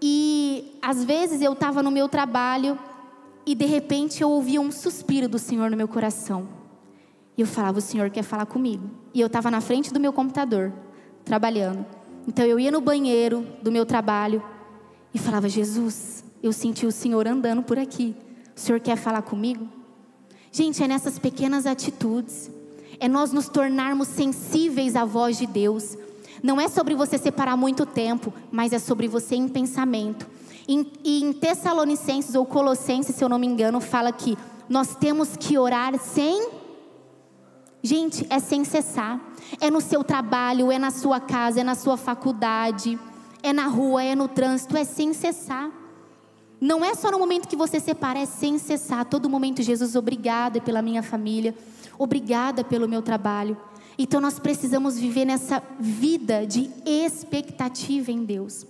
E 0.00 0.78
às 0.80 1.02
vezes 1.02 1.42
eu 1.42 1.54
estava 1.54 1.82
no 1.82 1.90
meu 1.90 2.08
trabalho 2.08 2.78
e 3.44 3.52
de 3.52 3.66
repente 3.66 4.22
eu 4.22 4.30
ouvia 4.30 4.60
um 4.60 4.70
suspiro 4.70 5.28
do 5.28 5.40
Senhor 5.40 5.70
no 5.70 5.76
meu 5.76 5.88
coração. 5.88 6.48
E 7.36 7.40
eu 7.40 7.46
falava: 7.46 7.78
O 7.78 7.82
Senhor 7.82 8.08
quer 8.10 8.22
falar 8.22 8.46
comigo. 8.46 8.88
E 9.12 9.20
eu 9.20 9.26
estava 9.26 9.50
na 9.50 9.60
frente 9.60 9.92
do 9.92 9.98
meu 9.98 10.12
computador, 10.12 10.72
trabalhando. 11.24 11.84
Então 12.28 12.44
eu 12.44 12.60
ia 12.60 12.70
no 12.70 12.82
banheiro 12.82 13.46
do 13.62 13.72
meu 13.72 13.86
trabalho 13.86 14.42
e 15.14 15.18
falava: 15.18 15.48
Jesus, 15.48 16.22
eu 16.42 16.52
senti 16.52 16.84
o 16.84 16.92
Senhor 16.92 17.26
andando 17.26 17.62
por 17.62 17.78
aqui. 17.78 18.14
O 18.54 18.60
Senhor 18.60 18.78
quer 18.80 18.96
falar 18.96 19.22
comigo? 19.22 19.66
Gente, 20.52 20.84
é 20.84 20.86
nessas 20.86 21.18
pequenas 21.18 21.64
atitudes. 21.64 22.50
É 23.00 23.08
nós 23.08 23.32
nos 23.32 23.48
tornarmos 23.48 24.08
sensíveis 24.08 24.94
à 24.94 25.06
voz 25.06 25.38
de 25.38 25.46
Deus. 25.46 25.96
Não 26.42 26.60
é 26.60 26.68
sobre 26.68 26.94
você 26.94 27.16
separar 27.16 27.56
muito 27.56 27.86
tempo, 27.86 28.30
mas 28.52 28.74
é 28.74 28.78
sobre 28.78 29.08
você 29.08 29.34
em 29.34 29.48
pensamento. 29.48 30.26
e 30.68 31.22
em 31.24 31.32
Tessalonicenses 31.32 32.34
ou 32.34 32.44
Colossenses, 32.44 33.16
se 33.16 33.24
eu 33.24 33.28
não 33.30 33.38
me 33.38 33.46
engano, 33.46 33.80
fala 33.80 34.12
que 34.12 34.36
nós 34.68 34.94
temos 34.94 35.34
que 35.34 35.56
orar 35.56 35.98
sem. 35.98 36.50
Gente, 37.82 38.26
é 38.28 38.38
sem 38.38 38.64
cessar. 38.64 39.27
É 39.60 39.70
no 39.70 39.80
seu 39.80 40.04
trabalho, 40.04 40.70
é 40.70 40.78
na 40.78 40.90
sua 40.90 41.20
casa, 41.20 41.60
é 41.60 41.64
na 41.64 41.74
sua 41.74 41.96
faculdade, 41.96 42.98
é 43.42 43.52
na 43.52 43.66
rua, 43.66 44.02
é 44.02 44.14
no 44.14 44.28
trânsito, 44.28 44.76
é 44.76 44.84
sem 44.84 45.12
cessar. 45.12 45.70
Não 46.60 46.84
é 46.84 46.94
só 46.94 47.10
no 47.10 47.18
momento 47.18 47.48
que 47.48 47.56
você 47.56 47.78
separa, 47.78 48.18
é 48.18 48.26
sem 48.26 48.58
cessar. 48.58 49.04
Todo 49.04 49.30
momento, 49.30 49.62
Jesus, 49.62 49.94
obrigada 49.94 50.60
pela 50.60 50.82
minha 50.82 51.02
família, 51.02 51.54
obrigada 51.98 52.64
pelo 52.64 52.88
meu 52.88 53.00
trabalho. 53.00 53.56
Então 53.96 54.20
nós 54.20 54.38
precisamos 54.38 54.98
viver 54.98 55.24
nessa 55.24 55.62
vida 55.78 56.46
de 56.46 56.70
expectativa 56.86 58.12
em 58.12 58.24
Deus. 58.24 58.64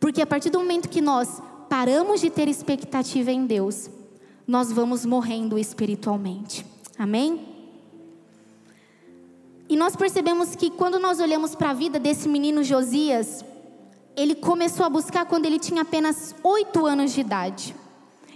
Porque 0.00 0.20
a 0.20 0.26
partir 0.26 0.50
do 0.50 0.58
momento 0.58 0.88
que 0.88 1.00
nós 1.00 1.40
paramos 1.68 2.20
de 2.20 2.28
ter 2.28 2.48
expectativa 2.48 3.30
em 3.30 3.46
Deus, 3.46 3.88
nós 4.46 4.72
vamos 4.72 5.06
morrendo 5.06 5.58
espiritualmente. 5.58 6.66
Amém? 6.98 7.53
E 9.68 9.76
nós 9.76 9.96
percebemos 9.96 10.54
que 10.54 10.70
quando 10.70 10.98
nós 10.98 11.20
olhamos 11.20 11.54
para 11.54 11.70
a 11.70 11.74
vida 11.74 11.98
desse 11.98 12.28
menino 12.28 12.62
Josias, 12.62 13.44
ele 14.16 14.34
começou 14.34 14.84
a 14.84 14.90
buscar 14.90 15.24
quando 15.26 15.46
ele 15.46 15.58
tinha 15.58 15.82
apenas 15.82 16.34
oito 16.42 16.86
anos 16.86 17.12
de 17.12 17.20
idade. 17.20 17.74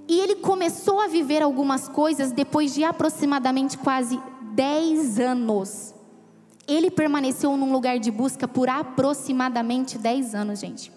E 0.09 0.19
ele 0.21 0.37
começou 0.37 1.01
a 1.01 1.07
viver 1.07 1.43
algumas 1.43 1.87
coisas 1.87 2.33
depois 2.33 2.75
de 2.75 2.83
aproximadamente 2.83 3.77
quase 3.77 4.19
dez 4.55 5.21
anos. 5.21 5.95
Ele 6.67 6.91
permaneceu 6.91 7.57
num 7.57 7.73
lugar 7.73 7.99
de 7.99 8.11
busca 8.11 8.47
por 8.47 8.69
aproximadamente 8.69 9.97
10 9.97 10.35
anos, 10.35 10.59
gente. 10.61 10.93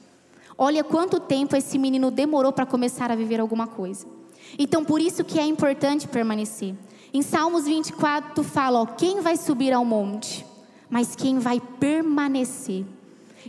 Olha 0.58 0.84
quanto 0.84 1.18
tempo 1.18 1.56
esse 1.56 1.80
menino 1.80 2.12
demorou 2.12 2.52
para 2.52 2.66
começar 2.66 3.10
a 3.10 3.16
viver 3.16 3.40
alguma 3.40 3.66
coisa. 3.66 4.06
Então, 4.60 4.84
por 4.84 5.00
isso 5.00 5.24
que 5.24 5.40
é 5.40 5.46
importante 5.46 6.10
permanecer. 6.10 6.76
Em 7.14 7.22
Salmos 7.22 7.66
24 7.66 8.44
fala, 8.44 8.82
ó, 8.82 8.86
quem 8.86 9.20
vai 9.20 9.36
subir 9.36 9.74
ao 9.74 9.84
monte? 9.84 10.46
Mas 10.90 11.16
quem 11.16 11.40
vai 11.40 11.60
permanecer? 11.60 12.86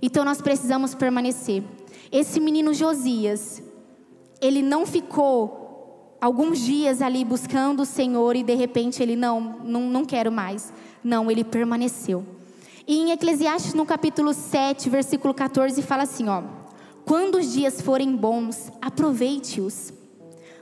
Então 0.01 0.25
nós 0.25 0.41
precisamos 0.41 0.95
permanecer. 0.95 1.63
Esse 2.11 2.41
menino 2.41 2.75
Josias, 2.75 3.63
ele 4.41 4.63
não 4.63 4.85
ficou 4.85 6.17
alguns 6.21 6.61
dias 6.61 7.01
ali 7.01 7.25
buscando 7.25 7.83
o 7.83 7.87
Senhor 7.87 8.35
e 8.37 8.43
de 8.43 8.55
repente 8.55 9.03
ele 9.03 9.17
não, 9.17 9.59
não, 9.65 9.83
não 9.83 10.05
quero 10.05 10.33
mais. 10.33 10.73
Não, 11.03 11.31
ele 11.31 11.45
permaneceu. 11.45 12.25
E 12.87 12.99
em 12.99 13.13
Eclesiastes, 13.13 13.75
no 13.75 13.87
capítulo 13.87 14.35
7, 14.35 14.91
versículo 14.91 15.33
14, 15.33 15.81
fala 15.83 16.03
assim: 16.03 16.29
ó, 16.29 16.43
quando 17.05 17.39
os 17.39 17.53
dias 17.53 17.81
forem 17.81 18.15
bons, 18.17 18.73
aproveite-os. 18.81 19.93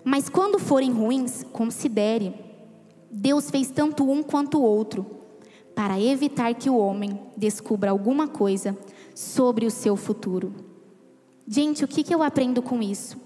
Mas 0.04 0.28
quando 0.28 0.58
forem 0.58 0.90
ruins, 0.90 1.44
considere. 1.52 2.49
Deus 3.10 3.50
fez 3.50 3.70
tanto 3.70 4.08
um 4.08 4.22
quanto 4.22 4.58
o 4.58 4.62
outro, 4.62 5.04
para 5.74 6.00
evitar 6.00 6.54
que 6.54 6.68
o 6.68 6.76
homem 6.76 7.18
descubra 7.36 7.90
alguma 7.90 8.28
coisa 8.28 8.76
sobre 9.14 9.66
o 9.66 9.70
seu 9.70 9.96
futuro. 9.96 10.54
Gente, 11.46 11.84
o 11.84 11.88
que, 11.88 12.12
eu 12.12 12.22
aprendo 12.22 12.62
com 12.62 12.82
isso? 12.82 13.16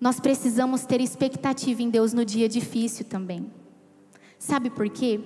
Nós 0.00 0.20
precisamos 0.20 0.84
ter 0.84 1.00
expectativa 1.00 1.82
em 1.82 1.90
Deus 1.90 2.12
no 2.12 2.24
dia 2.24 2.48
difícil 2.48 3.06
também. 3.06 3.50
Sabe 4.38 4.70
por 4.70 4.88
quê? 4.88 5.20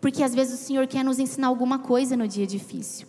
Porque 0.00 0.22
às 0.22 0.34
vezes 0.34 0.60
o 0.60 0.64
Senhor 0.64 0.86
quer 0.86 1.04
nos 1.04 1.18
ensinar 1.18 1.48
alguma 1.48 1.78
coisa 1.78 2.16
no 2.16 2.28
dia 2.28 2.46
difícil. 2.46 3.06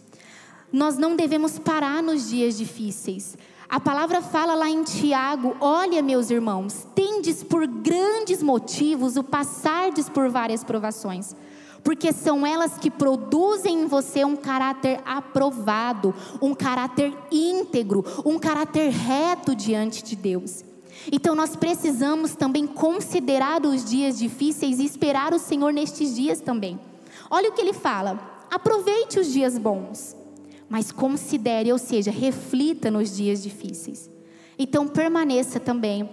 Nós 0.72 0.98
não 0.98 1.16
devemos 1.16 1.60
parar 1.60 2.02
nos 2.02 2.30
dias 2.30 2.58
difíceis. 2.58 3.38
A 3.74 3.80
palavra 3.80 4.22
fala 4.22 4.54
lá 4.54 4.70
em 4.70 4.84
Tiago: 4.84 5.58
Olha, 5.60 6.00
meus 6.04 6.30
irmãos, 6.30 6.86
tendes 6.94 7.42
por 7.42 7.66
grandes 7.66 8.44
motivos 8.44 9.18
o 9.18 9.24
passardes 9.24 10.08
por 10.08 10.30
várias 10.30 10.64
provações, 10.64 11.36
porque 11.84 12.14
são 12.14 12.46
elas 12.46 12.78
que 12.78 12.92
produzem 12.92 13.82
em 13.82 13.88
você 13.88 14.24
um 14.24 14.36
caráter 14.36 15.02
aprovado, 15.04 16.14
um 16.40 16.54
caráter 16.54 17.12
íntegro, 17.32 18.06
um 18.24 18.38
caráter 18.38 18.92
reto 18.92 19.56
diante 19.56 20.04
de 20.04 20.16
Deus. 20.16 20.64
Então 21.12 21.34
nós 21.34 21.56
precisamos 21.56 22.36
também 22.36 22.68
considerar 22.68 23.66
os 23.66 23.84
dias 23.84 24.20
difíceis 24.20 24.78
e 24.78 24.86
esperar 24.86 25.34
o 25.34 25.40
Senhor 25.40 25.74
nestes 25.74 26.16
dias 26.16 26.40
também. 26.40 26.80
Olha 27.28 27.50
o 27.50 27.54
que 27.54 27.62
ele 27.62 27.74
fala: 27.74 28.20
aproveite 28.52 29.20
os 29.20 29.34
dias 29.34 29.58
bons 29.58 30.22
mas 30.70 30.92
considere, 30.92 31.72
ou 31.72 31.78
seja, 31.78 32.12
reflita 32.12 32.90
nos 32.90 33.16
dias 33.16 33.42
difíceis. 33.44 34.10
Então 34.58 34.88
permaneça 34.88 35.60
também, 35.60 36.10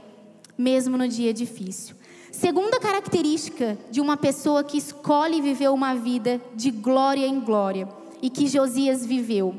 mesmo 0.57 0.97
no 0.97 1.09
dia 1.09 1.33
difícil. 1.33 1.97
Segunda 2.31 2.79
característica 2.79 3.77
de 3.91 4.01
uma 4.01 4.17
pessoa 4.17 4.63
que 4.63 4.79
escolhe 4.79 5.41
viver 5.41 5.71
uma 5.71 5.95
vida 5.95 6.41
de 6.55 6.71
glória 6.71 7.27
em 7.27 7.41
glória 7.41 7.89
e 8.23 8.31
que 8.31 8.47
Josias 8.47 9.05
viveu 9.05 9.55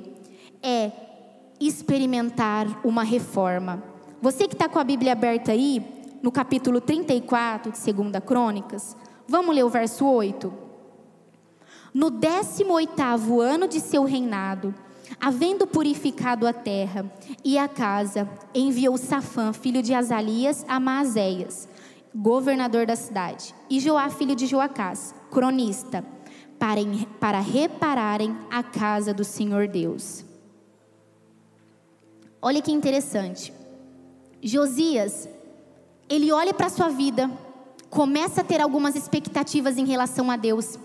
é 0.64 0.92
experimentar 1.60 2.80
uma 2.86 3.04
reforma. 3.04 3.84
Você 4.22 4.48
que 4.48 4.56
está 4.56 4.70
com 4.70 4.80
a 4.80 4.84
Bíblia 4.84 5.12
aberta 5.12 5.52
aí, 5.52 5.84
no 6.22 6.32
capítulo 6.32 6.80
34 6.80 7.72
de 7.72 7.94
2 7.94 8.24
Crônicas, 8.24 8.96
vamos 9.28 9.56
ler 9.56 9.64
o 9.64 9.70
verso 9.70 10.06
8? 10.06 10.71
No 11.94 12.10
18 12.10 13.42
ano 13.42 13.68
de 13.68 13.80
seu 13.80 14.04
reinado, 14.04 14.74
Havendo 15.20 15.68
purificado 15.68 16.48
a 16.48 16.54
terra 16.54 17.06
e 17.44 17.58
a 17.58 17.68
casa, 17.68 18.30
enviou 18.56 18.98
Safã, 18.98 19.52
filho 19.54 19.84
de 19.84 19.94
Azalias, 19.94 20.66
a 20.68 20.80
Maazéias, 20.80 21.68
governador 22.14 22.86
da 22.86 22.96
cidade, 22.96 23.54
e 23.70 23.80
Joá, 23.80 24.10
filho 24.10 24.36
de 24.36 24.46
Joacás, 24.46 25.14
cronista, 25.30 26.04
para, 26.58 26.82
para 27.20 27.40
repararem 27.40 28.36
a 28.50 28.64
casa 28.64 29.14
do 29.14 29.24
Senhor 29.24 29.68
Deus. 29.68 30.24
Olha 32.42 32.62
que 32.62 32.72
interessante. 32.72 33.54
Josias, 34.42 35.30
ele 36.10 36.32
olha 36.32 36.54
para 36.54 36.68
a 36.68 36.72
sua 36.72 36.90
vida, 36.90 37.30
começa 37.90 38.42
a 38.42 38.44
ter 38.44 38.60
algumas 38.60 38.96
expectativas 38.96 39.78
em 39.78 39.86
relação 39.86 40.32
a 40.32 40.36
Deus, 40.36 40.80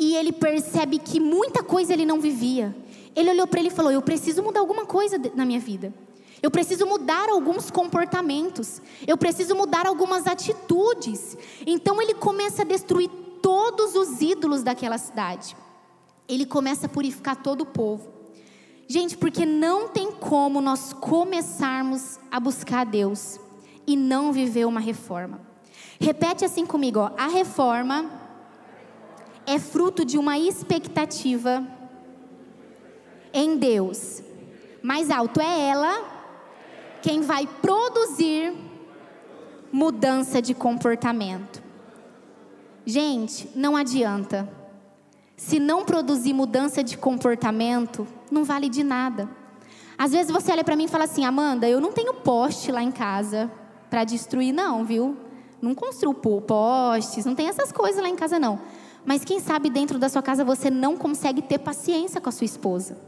e 0.00 0.16
ele 0.16 0.32
percebe 0.32 0.98
que 0.98 1.20
muita 1.20 1.62
coisa 1.62 1.92
ele 1.92 2.06
não 2.06 2.18
vivia. 2.18 2.74
Ele 3.14 3.28
olhou 3.30 3.46
para 3.46 3.60
ele 3.60 3.68
e 3.68 3.72
falou: 3.72 3.92
Eu 3.92 4.00
preciso 4.00 4.42
mudar 4.42 4.60
alguma 4.60 4.86
coisa 4.86 5.20
na 5.34 5.44
minha 5.44 5.60
vida. 5.60 5.92
Eu 6.42 6.50
preciso 6.50 6.86
mudar 6.86 7.28
alguns 7.28 7.70
comportamentos. 7.70 8.80
Eu 9.06 9.18
preciso 9.18 9.54
mudar 9.54 9.86
algumas 9.86 10.26
atitudes. 10.26 11.36
Então 11.66 12.00
ele 12.00 12.14
começa 12.14 12.62
a 12.62 12.64
destruir 12.64 13.10
todos 13.42 13.94
os 13.94 14.22
ídolos 14.22 14.62
daquela 14.62 14.96
cidade. 14.96 15.54
Ele 16.26 16.46
começa 16.46 16.86
a 16.86 16.88
purificar 16.88 17.36
todo 17.36 17.60
o 17.60 17.66
povo. 17.66 18.08
Gente, 18.88 19.18
porque 19.18 19.44
não 19.44 19.88
tem 19.88 20.10
como 20.12 20.62
nós 20.62 20.94
começarmos 20.94 22.18
a 22.30 22.40
buscar 22.40 22.80
a 22.80 22.84
Deus 22.84 23.38
e 23.86 23.96
não 23.96 24.32
viver 24.32 24.64
uma 24.64 24.80
reforma. 24.80 25.42
Repete 26.00 26.42
assim 26.42 26.64
comigo, 26.64 27.00
ó. 27.00 27.10
A 27.18 27.26
reforma 27.26 28.19
é 29.50 29.58
fruto 29.58 30.04
de 30.04 30.16
uma 30.16 30.38
expectativa 30.38 31.66
em 33.32 33.56
Deus. 33.56 34.22
Mais 34.80 35.10
alto 35.10 35.40
é 35.40 35.68
ela 35.68 36.08
quem 37.02 37.20
vai 37.20 37.48
produzir 37.60 38.54
mudança 39.72 40.40
de 40.40 40.54
comportamento. 40.54 41.60
Gente, 42.86 43.50
não 43.56 43.76
adianta. 43.76 44.48
Se 45.36 45.58
não 45.58 45.84
produzir 45.84 46.32
mudança 46.32 46.84
de 46.84 46.96
comportamento, 46.96 48.06
não 48.30 48.44
vale 48.44 48.68
de 48.68 48.84
nada. 48.84 49.28
Às 49.98 50.12
vezes 50.12 50.30
você 50.30 50.52
olha 50.52 50.62
para 50.62 50.76
mim 50.76 50.84
e 50.84 50.88
fala 50.88 51.04
assim: 51.04 51.24
Amanda, 51.24 51.68
eu 51.68 51.80
não 51.80 51.90
tenho 51.90 52.14
poste 52.14 52.70
lá 52.70 52.84
em 52.84 52.92
casa 52.92 53.50
para 53.88 54.04
destruir, 54.04 54.52
não, 54.52 54.84
viu? 54.84 55.16
Não 55.60 55.74
construo 55.74 56.14
postes, 56.14 57.24
não 57.24 57.34
tem 57.34 57.48
essas 57.48 57.72
coisas 57.72 58.00
lá 58.00 58.08
em 58.08 58.14
casa, 58.14 58.38
não. 58.38 58.60
Mas 59.04 59.24
quem 59.24 59.40
sabe 59.40 59.70
dentro 59.70 59.98
da 59.98 60.08
sua 60.08 60.22
casa 60.22 60.44
você 60.44 60.70
não 60.70 60.96
consegue 60.96 61.42
ter 61.42 61.58
paciência 61.58 62.20
com 62.20 62.28
a 62.28 62.32
sua 62.32 62.44
esposa. 62.44 62.98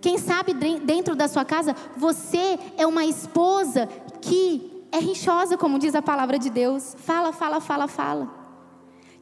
Quem 0.00 0.18
sabe 0.18 0.52
dentro 0.52 1.16
da 1.16 1.26
sua 1.28 1.44
casa 1.44 1.74
você 1.96 2.58
é 2.76 2.86
uma 2.86 3.04
esposa 3.04 3.88
que 4.20 4.86
é 4.92 4.98
rixosa, 4.98 5.56
como 5.56 5.78
diz 5.78 5.94
a 5.94 6.02
palavra 6.02 6.38
de 6.38 6.50
Deus. 6.50 6.94
Fala, 6.98 7.32
fala, 7.32 7.60
fala, 7.60 7.88
fala. 7.88 8.44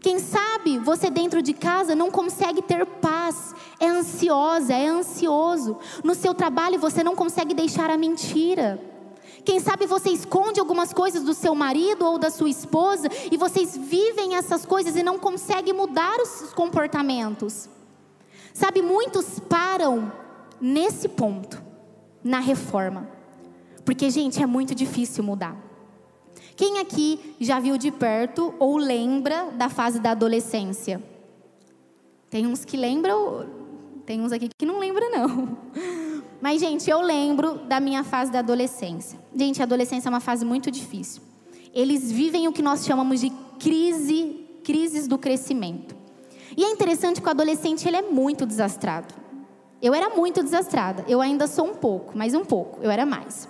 Quem 0.00 0.18
sabe 0.18 0.78
você 0.78 1.08
dentro 1.08 1.40
de 1.40 1.54
casa 1.54 1.94
não 1.94 2.10
consegue 2.10 2.60
ter 2.60 2.84
paz, 2.84 3.54
é 3.78 3.86
ansiosa, 3.86 4.74
é 4.74 4.88
ansioso. 4.88 5.78
No 6.02 6.14
seu 6.14 6.34
trabalho 6.34 6.78
você 6.78 7.04
não 7.04 7.14
consegue 7.14 7.54
deixar 7.54 7.88
a 7.88 7.96
mentira. 7.96 8.91
Quem 9.44 9.58
sabe 9.58 9.86
você 9.86 10.10
esconde 10.10 10.60
algumas 10.60 10.92
coisas 10.92 11.24
do 11.24 11.34
seu 11.34 11.54
marido 11.54 12.06
ou 12.06 12.18
da 12.18 12.30
sua 12.30 12.48
esposa 12.48 13.08
e 13.30 13.36
vocês 13.36 13.76
vivem 13.76 14.36
essas 14.36 14.64
coisas 14.64 14.94
e 14.94 15.02
não 15.02 15.18
conseguem 15.18 15.72
mudar 15.72 16.20
os 16.20 16.52
comportamentos. 16.52 17.68
Sabe, 18.54 18.82
muitos 18.82 19.40
param 19.40 20.12
nesse 20.60 21.08
ponto, 21.08 21.60
na 22.22 22.38
reforma. 22.38 23.08
Porque, 23.84 24.10
gente, 24.10 24.42
é 24.42 24.46
muito 24.46 24.74
difícil 24.74 25.24
mudar. 25.24 25.56
Quem 26.54 26.78
aqui 26.78 27.34
já 27.40 27.58
viu 27.58 27.76
de 27.76 27.90
perto 27.90 28.54
ou 28.58 28.76
lembra 28.76 29.50
da 29.52 29.68
fase 29.68 29.98
da 29.98 30.12
adolescência? 30.12 31.02
Tem 32.30 32.46
uns 32.46 32.64
que 32.64 32.76
lembram, 32.76 33.46
tem 34.04 34.20
uns 34.20 34.32
aqui 34.32 34.48
que 34.56 34.66
não 34.66 34.78
lembram, 34.78 35.10
não. 35.10 35.58
Mas, 36.40 36.60
gente, 36.60 36.90
eu 36.90 37.00
lembro 37.00 37.58
da 37.66 37.78
minha 37.78 38.02
fase 38.02 38.32
da 38.32 38.40
adolescência. 38.40 39.18
Gente, 39.34 39.60
a 39.60 39.64
adolescência 39.64 40.08
é 40.08 40.10
uma 40.10 40.20
fase 40.20 40.44
muito 40.44 40.70
difícil. 40.70 41.22
Eles 41.72 42.10
vivem 42.10 42.48
o 42.48 42.52
que 42.52 42.62
nós 42.62 42.84
chamamos 42.84 43.20
de 43.20 43.30
crise, 43.60 44.44
crises 44.64 45.06
do 45.06 45.16
crescimento. 45.16 45.96
E 46.56 46.64
é 46.64 46.70
interessante 46.70 47.20
que 47.20 47.26
o 47.26 47.30
adolescente 47.30 47.86
ele 47.86 47.96
é 47.96 48.02
muito 48.02 48.44
desastrado. 48.44 49.14
Eu 49.80 49.94
era 49.94 50.10
muito 50.10 50.42
desastrada. 50.42 51.04
Eu 51.08 51.20
ainda 51.20 51.46
sou 51.46 51.66
um 51.66 51.74
pouco, 51.74 52.12
mas 52.16 52.34
um 52.34 52.44
pouco. 52.44 52.80
Eu 52.82 52.90
era 52.90 53.06
mais. 53.06 53.48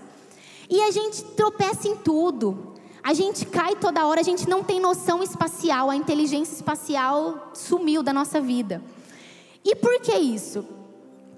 E 0.68 0.80
a 0.80 0.90
gente 0.90 1.24
tropeça 1.24 1.88
em 1.88 1.96
tudo. 1.96 2.74
A 3.02 3.12
gente 3.12 3.44
cai 3.46 3.74
toda 3.74 4.06
hora, 4.06 4.20
a 4.20 4.24
gente 4.24 4.48
não 4.48 4.62
tem 4.62 4.78
noção 4.78 5.22
espacial, 5.22 5.90
a 5.90 5.96
inteligência 5.96 6.54
espacial 6.54 7.50
sumiu 7.52 8.02
da 8.02 8.12
nossa 8.12 8.40
vida. 8.40 8.80
E 9.64 9.74
por 9.76 10.00
que 10.00 10.14
isso? 10.14 10.66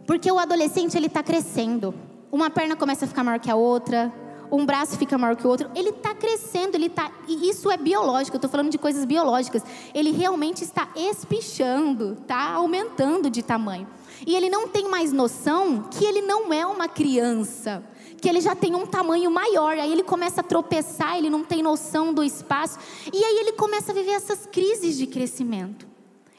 Porque 0.06 0.30
o 0.30 0.38
adolescente 0.38 0.96
ele 0.96 1.06
está 1.06 1.22
crescendo. 1.22 1.94
Uma 2.30 2.50
perna 2.50 2.76
começa 2.76 3.04
a 3.04 3.08
ficar 3.08 3.22
maior 3.22 3.38
que 3.38 3.50
a 3.50 3.56
outra, 3.56 4.12
um 4.50 4.64
braço 4.64 4.96
fica 4.96 5.16
maior 5.18 5.36
que 5.36 5.46
o 5.46 5.50
outro. 5.50 5.70
Ele 5.74 5.90
está 5.90 6.14
crescendo, 6.14 6.76
ele 6.76 6.88
tá. 6.88 7.10
E 7.28 7.48
isso 7.48 7.70
é 7.70 7.76
biológico. 7.76 8.36
Eu 8.36 8.38
estou 8.38 8.50
falando 8.50 8.70
de 8.70 8.78
coisas 8.78 9.04
biológicas. 9.04 9.62
Ele 9.94 10.10
realmente 10.12 10.62
está 10.62 10.88
espichando, 10.94 12.16
está 12.20 12.52
aumentando 12.52 13.30
de 13.30 13.42
tamanho. 13.42 13.86
E 14.26 14.34
ele 14.34 14.48
não 14.48 14.68
tem 14.68 14.88
mais 14.88 15.12
noção 15.12 15.88
que 15.90 16.04
ele 16.04 16.22
não 16.22 16.52
é 16.52 16.64
uma 16.64 16.88
criança, 16.88 17.82
que 18.20 18.28
ele 18.28 18.40
já 18.40 18.54
tem 18.54 18.74
um 18.74 18.86
tamanho 18.86 19.30
maior. 19.30 19.76
Aí 19.76 19.92
ele 19.92 20.02
começa 20.02 20.40
a 20.40 20.44
tropeçar, 20.44 21.18
ele 21.18 21.28
não 21.28 21.44
tem 21.44 21.62
noção 21.62 22.12
do 22.12 22.22
espaço. 22.22 22.78
E 23.12 23.24
aí 23.24 23.38
ele 23.38 23.52
começa 23.52 23.92
a 23.92 23.94
viver 23.94 24.12
essas 24.12 24.46
crises 24.46 24.96
de 24.96 25.06
crescimento. 25.06 25.86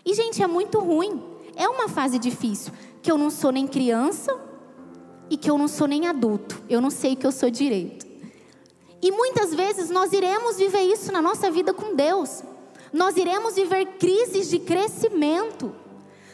E, 0.05 0.13
gente, 0.13 0.41
é 0.41 0.47
muito 0.47 0.79
ruim. 0.79 1.34
É 1.55 1.67
uma 1.67 1.87
fase 1.87 2.19
difícil. 2.19 2.73
Que 3.01 3.11
eu 3.11 3.17
não 3.17 3.29
sou 3.29 3.51
nem 3.51 3.67
criança 3.67 4.35
e 5.29 5.37
que 5.37 5.49
eu 5.49 5.57
não 5.57 5.67
sou 5.67 5.87
nem 5.87 6.07
adulto. 6.07 6.61
Eu 6.69 6.81
não 6.81 6.89
sei 6.89 7.15
que 7.15 7.25
eu 7.25 7.31
sou 7.31 7.49
direito. 7.49 8.05
E 9.01 9.11
muitas 9.11 9.53
vezes 9.53 9.89
nós 9.89 10.11
iremos 10.13 10.57
viver 10.57 10.81
isso 10.81 11.11
na 11.11 11.21
nossa 11.21 11.51
vida 11.51 11.73
com 11.73 11.95
Deus. 11.95 12.41
Nós 12.91 13.17
iremos 13.17 13.55
viver 13.55 13.85
crises 13.99 14.49
de 14.49 14.59
crescimento. 14.59 15.75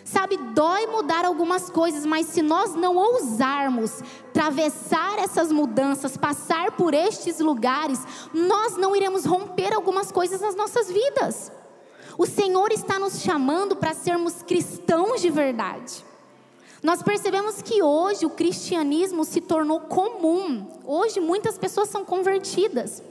Sabe, 0.03 0.38
dói 0.38 0.88
mudar 0.88 1.25
algumas 1.25 1.69
coisas, 1.69 2.05
mas 2.05 2.27
se 2.27 2.41
nós 2.41 2.75
não 2.75 2.97
ousarmos 2.97 4.01
atravessar 4.29 5.19
essas 5.19 5.51
mudanças, 5.51 6.17
passar 6.17 6.71
por 6.71 6.93
estes 6.93 7.39
lugares, 7.39 7.99
nós 8.34 8.77
não 8.77 8.95
iremos 8.95 9.25
romper 9.25 9.73
algumas 9.73 10.12
coisas 10.12 10.41
nas 10.41 10.55
nossas 10.55 10.91
vidas. 10.91 11.51
O 12.17 12.26
Senhor 12.26 12.71
está 12.71 13.00
nos 13.00 13.21
chamando 13.21 13.76
para 13.76 13.93
sermos 13.93 14.41
cristãos 14.43 15.21
de 15.21 15.30
verdade. 15.30 16.06
Nós 16.84 17.04
percebemos 17.04 17.62
que 17.62 17.84
hoje 17.84 18.26
o 18.26 18.30
cristianismo 18.30 19.24
se 19.24 19.39
tornou 19.39 19.82
comum. 19.82 20.67
Hoje 20.84 21.19
muitas 21.19 21.58
pessoas 21.58 21.89
são 21.89 22.04
convertidas, 22.04 23.04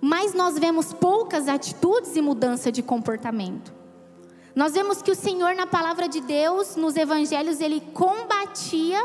mas 0.00 0.34
nós 0.34 0.58
vemos 0.58 0.92
poucas 0.92 1.48
atitudes 1.48 2.14
e 2.14 2.20
mudança 2.20 2.70
de 2.70 2.82
comportamento. 2.82 3.72
Nós 4.54 4.72
vemos 4.72 5.02
que 5.02 5.10
o 5.10 5.14
Senhor, 5.14 5.54
na 5.54 5.66
palavra 5.66 6.08
de 6.08 6.20
Deus, 6.20 6.76
nos 6.76 6.96
evangelhos, 6.96 7.60
ele 7.60 7.80
combatia 7.92 9.02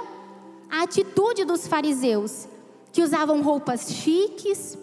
a 0.69 0.83
atitude 0.83 1.43
dos 1.43 1.67
fariseus, 1.67 2.47
que 2.93 3.01
usavam 3.01 3.41
roupas 3.41 3.91
chiques, 3.91 4.77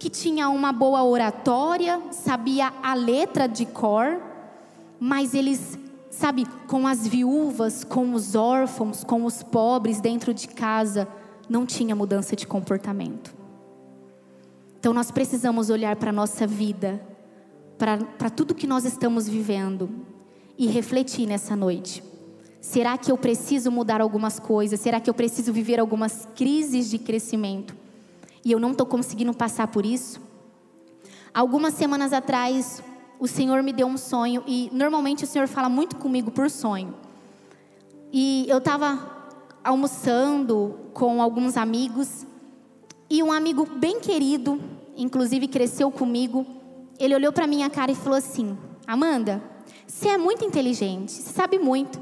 que 0.00 0.08
tinha 0.08 0.48
uma 0.48 0.72
boa 0.72 1.04
oratória, 1.04 2.00
sabia 2.10 2.72
a 2.82 2.94
letra 2.94 3.46
de 3.46 3.66
cor, 3.66 4.18
mas 4.98 5.34
eles, 5.34 5.78
sabe, 6.10 6.46
com 6.66 6.86
as 6.86 7.06
viúvas, 7.06 7.84
com 7.84 8.14
os 8.14 8.34
órfãos, 8.34 9.04
com 9.04 9.26
os 9.26 9.42
pobres 9.42 10.00
dentro 10.00 10.32
de 10.32 10.48
casa, 10.48 11.06
não 11.50 11.66
tinha 11.66 11.94
mudança 11.94 12.34
de 12.34 12.46
comportamento. 12.46 13.34
Então 14.78 14.94
nós 14.94 15.10
precisamos 15.10 15.68
olhar 15.68 15.94
para 15.96 16.08
a 16.08 16.14
nossa 16.14 16.46
vida, 16.46 16.98
para 17.76 18.30
tudo 18.30 18.54
que 18.54 18.66
nós 18.66 18.86
estamos 18.86 19.28
vivendo 19.28 19.90
e 20.56 20.66
refletir 20.66 21.26
nessa 21.26 21.54
noite. 21.54 22.02
Será 22.58 22.96
que 22.96 23.12
eu 23.12 23.18
preciso 23.18 23.70
mudar 23.70 24.00
algumas 24.00 24.38
coisas? 24.38 24.80
Será 24.80 24.98
que 24.98 25.10
eu 25.10 25.14
preciso 25.14 25.52
viver 25.52 25.78
algumas 25.78 26.26
crises 26.34 26.88
de 26.88 26.98
crescimento? 26.98 27.76
E 28.44 28.52
eu 28.52 28.58
não 28.58 28.72
estou 28.72 28.86
conseguindo 28.86 29.32
passar 29.34 29.66
por 29.68 29.84
isso? 29.84 30.20
Algumas 31.32 31.74
semanas 31.74 32.12
atrás, 32.12 32.82
o 33.18 33.28
Senhor 33.28 33.62
me 33.62 33.72
deu 33.72 33.86
um 33.86 33.96
sonho 33.96 34.42
e 34.46 34.70
normalmente 34.72 35.24
o 35.24 35.26
Senhor 35.26 35.46
fala 35.46 35.68
muito 35.68 35.96
comigo 35.96 36.30
por 36.30 36.50
sonho. 36.50 36.94
E 38.12 38.46
eu 38.48 38.58
estava 38.58 38.98
almoçando 39.62 40.78
com 40.92 41.20
alguns 41.22 41.56
amigos 41.56 42.26
e 43.08 43.22
um 43.22 43.30
amigo 43.30 43.66
bem 43.76 44.00
querido, 44.00 44.60
inclusive 44.96 45.46
cresceu 45.46 45.90
comigo, 45.90 46.46
ele 46.98 47.14
olhou 47.14 47.32
para 47.32 47.46
minha 47.46 47.68
cara 47.68 47.92
e 47.92 47.94
falou 47.94 48.18
assim: 48.18 48.56
Amanda, 48.86 49.42
você 49.86 50.08
é 50.08 50.18
muito 50.18 50.44
inteligente, 50.44 51.12
você 51.12 51.32
sabe 51.32 51.58
muito, 51.58 52.00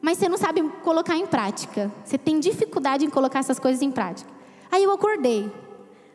mas 0.00 0.18
você 0.18 0.28
não 0.28 0.38
sabe 0.38 0.62
colocar 0.82 1.16
em 1.16 1.26
prática. 1.26 1.92
Você 2.04 2.16
tem 2.16 2.38
dificuldade 2.38 3.04
em 3.04 3.10
colocar 3.10 3.40
essas 3.40 3.58
coisas 3.58 3.82
em 3.82 3.90
prática. 3.90 4.35
Aí 4.70 4.84
eu 4.84 4.92
acordei. 4.92 5.50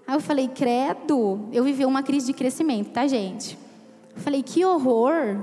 Aí 0.07 0.15
eu 0.15 0.19
falei, 0.19 0.47
credo, 0.47 1.47
eu 1.51 1.63
vivi 1.63 1.85
uma 1.85 2.03
crise 2.03 2.27
de 2.27 2.33
crescimento, 2.33 2.91
tá, 2.91 3.07
gente? 3.07 3.57
Eu 4.15 4.21
falei, 4.21 4.43
que 4.43 4.65
horror, 4.65 5.37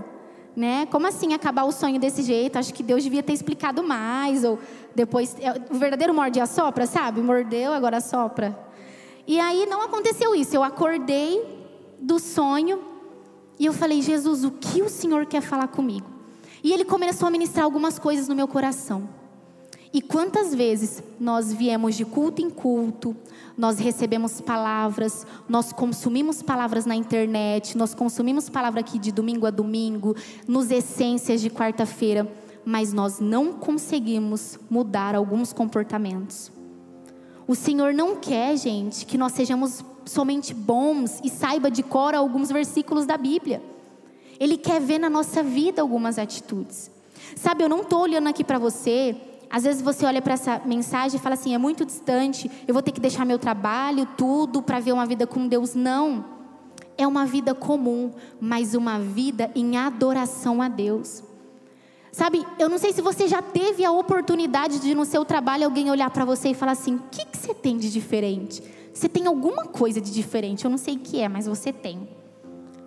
né? 0.55 0.87
Como 0.87 1.07
assim 1.07 1.33
acabar 1.33 1.64
o 1.64 1.73
sonho 1.73 1.99
desse 1.99 2.23
jeito? 2.23 2.59
Acho 2.59 2.75
que 2.75 2.83
Deus 2.83 3.03
devia 3.03 3.23
ter 3.23 3.33
explicado 3.33 3.83
mais, 3.83 4.44
ou 4.44 4.59
depois, 4.94 5.37
é, 5.40 5.53
o 5.71 5.79
verdadeiro 5.79 6.12
morde 6.12 6.40
a 6.40 6.47
sopra, 6.47 6.87
sabe? 6.87 7.21
Mordeu, 7.21 7.73
agora 7.73 8.01
sopra. 8.01 8.59
E 9.27 9.38
aí 9.38 9.66
não 9.66 9.83
aconteceu 9.83 10.35
isso. 10.35 10.57
Eu 10.57 10.62
acordei 10.62 11.42
do 12.01 12.18
sonho 12.18 12.81
e 13.59 13.66
eu 13.66 13.73
falei, 13.73 14.03
Jesus, 14.03 14.44
o 14.44 14.51
que 14.51 14.83
o 14.83 14.88
Senhor 14.88 15.27
quer 15.27 15.40
falar 15.40 15.68
comigo? 15.68 16.07
E 16.62 16.73
ele 16.73 16.85
começou 16.85 17.29
a 17.29 17.31
ministrar 17.31 17.64
algumas 17.64 17.99
coisas 17.99 18.29
no 18.29 18.35
meu 18.35 18.49
coração. 18.49 19.09
E 19.92 20.03
quantas 20.03 20.55
vezes 20.55 21.03
nós 21.18 21.53
viemos 21.53 21.96
de 21.96 22.05
culto 22.05 22.42
em 22.42 22.51
culto, 22.51 23.16
nós 23.57 23.79
recebemos 23.79 24.40
palavras, 24.40 25.27
nós 25.48 25.72
consumimos 25.72 26.42
palavras 26.42 26.85
na 26.85 26.94
internet, 26.94 27.77
nós 27.77 27.94
consumimos 27.94 28.48
palavra 28.48 28.81
aqui 28.81 28.98
de 28.98 29.11
domingo 29.11 29.46
a 29.46 29.51
domingo, 29.51 30.14
nos 30.46 30.70
essências 30.70 31.40
de 31.40 31.51
quarta-feira, 31.51 32.31
mas 32.64 32.92
nós 32.92 33.18
não 33.18 33.53
conseguimos 33.53 34.59
mudar 34.68 35.14
alguns 35.14 35.53
comportamentos. 35.53 36.53
O 37.46 37.55
Senhor 37.55 37.94
não 37.94 38.16
quer, 38.16 38.57
gente, 38.59 39.07
que 39.07 39.16
nós 39.16 39.33
sejamos 39.33 39.83
somente 40.05 40.53
bons 40.53 41.18
e 41.24 41.31
saiba 41.31 41.70
de 41.70 41.83
cor 41.83 42.14
alguns 42.14 42.51
versículos 42.51 43.07
da 43.07 43.16
Bíblia. 43.16 43.62
Ele 44.38 44.57
quer 44.57 44.81
ver 44.81 44.98
na 44.98 45.09
nossa 45.09 45.42
vida 45.42 45.81
algumas 45.81 46.18
atitudes. 46.18 46.90
Sabe, 47.35 47.64
eu 47.64 47.68
não 47.68 47.81
estou 47.81 48.03
olhando 48.03 48.29
aqui 48.29 48.44
para 48.44 48.59
você. 48.59 49.16
Às 49.51 49.65
vezes 49.65 49.81
você 49.81 50.05
olha 50.05 50.21
para 50.21 50.35
essa 50.35 50.61
mensagem 50.65 51.19
e 51.19 51.23
fala 51.23 51.35
assim: 51.35 51.55
é 51.55 51.59
muito 51.59 51.85
distante, 51.85 52.51
eu 52.67 52.75
vou 52.75 52.83
ter 52.83 52.93
que 52.93 53.01
deixar 53.01 53.25
meu 53.25 53.39
trabalho, 53.39 54.07
tudo, 54.17 54.63
para 54.63 54.81
ver 54.81 54.93
uma 54.93 55.07
vida 55.07 55.27
com 55.27 55.47
Deus. 55.47 55.75
Não. 55.75 56.25
É 56.97 57.07
uma 57.07 57.25
vida 57.25 57.55
comum, 57.55 58.13
mas 58.41 58.75
uma 58.75 58.99
vida 58.99 59.51
em 59.55 59.77
adoração 59.77 60.61
a 60.61 60.69
Deus. 60.69 61.23
Sabe, 62.11 62.45
eu 62.59 62.69
não 62.69 62.79
sei 62.79 62.93
se 62.93 63.01
você 63.01 63.29
já 63.29 63.41
teve 63.41 63.85
a 63.85 63.93
oportunidade 63.93 64.81
de 64.81 64.93
no 64.95 65.05
seu 65.05 65.25
trabalho 65.25 65.65
alguém 65.65 65.91
olhar 65.91 66.11
para 66.11 66.25
você 66.25 66.49
e 66.49 66.55
falar 66.55 66.73
assim: 66.73 66.97
o 66.97 67.03
que, 67.11 67.25
que 67.25 67.37
você 67.37 67.55
tem 67.55 67.79
de 67.79 67.91
diferente? 67.91 68.63
Você 68.93 69.09
tem 69.09 69.27
alguma 69.27 69.67
coisa 69.67 70.01
de 70.01 70.13
diferente, 70.13 70.65
eu 70.65 70.71
não 70.71 70.79
sei 70.79 70.97
o 70.97 70.99
que 70.99 71.21
é, 71.21 71.29
mas 71.29 71.47
você 71.47 71.73
tem. 71.73 72.09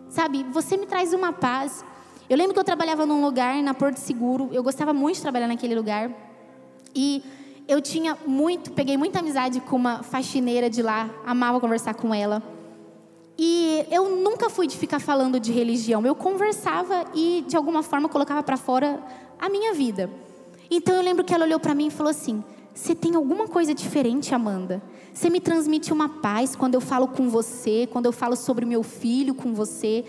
Sabe, 0.10 0.44
você 0.52 0.76
me 0.76 0.86
traz 0.86 1.14
uma 1.14 1.32
paz. 1.32 1.86
Eu 2.30 2.38
lembro 2.38 2.54
que 2.54 2.60
eu 2.60 2.64
trabalhava 2.64 3.06
num 3.06 3.24
lugar 3.24 3.64
na 3.64 3.74
Porto 3.74 3.98
Seguro, 3.98 4.50
eu 4.52 4.62
gostava 4.62 4.94
muito 4.94 5.16
de 5.16 5.22
trabalhar 5.22 5.48
naquele 5.48 5.74
lugar. 5.74 6.31
E 6.96 7.24
eu 7.68 7.82
tinha 7.82 8.18
muito, 8.26 8.72
peguei 8.72 8.98
muita 8.98 9.20
amizade 9.20 9.60
com 9.62 9.76
uma 9.76 10.04
faxineira 10.04 10.70
de 10.70 10.82
lá, 10.82 11.10
amava 11.26 11.60
conversar 11.60 11.94
com 11.94 12.14
ela. 12.14 12.44
E 13.38 13.86
eu 13.90 14.18
nunca 14.18 14.50
fui 14.50 14.68
de 14.68 14.78
ficar 14.78 15.00
falando 15.00 15.40
de 15.40 15.52
religião, 15.52 16.06
eu 16.06 16.14
conversava 16.14 17.06
e 17.16 17.44
de 17.48 17.56
alguma 17.56 17.82
forma 17.82 18.10
colocava 18.10 18.44
para 18.44 18.58
fora 18.58 19.00
a 19.40 19.50
minha 19.50 19.74
vida. 19.74 20.10
Então 20.70 20.96
eu 20.96 21.02
lembro 21.02 21.24
que 21.24 21.34
ela 21.34 21.46
olhou 21.46 21.60
para 21.60 21.74
mim 21.74 21.88
e 21.88 21.92
falou 21.92 22.12
assim: 22.12 22.44
"Você 22.74 22.94
tem 22.94 23.16
alguma 23.16 23.48
coisa 23.48 23.74
diferente, 23.74 24.36
Amanda?" 24.36 24.82
Você 25.14 25.30
me 25.30 25.40
transmite 25.40 25.92
uma 25.92 26.08
paz 26.08 26.56
quando 26.56 26.76
eu 26.76 26.82
falo 26.82 27.08
com 27.08 27.30
você, 27.30 27.88
quando 27.92 28.06
eu 28.06 28.14
falo 28.14 28.36
sobre 28.36 28.66
meu 28.66 28.82
filho 28.82 29.34
com 29.34 29.54
você. 29.54 30.06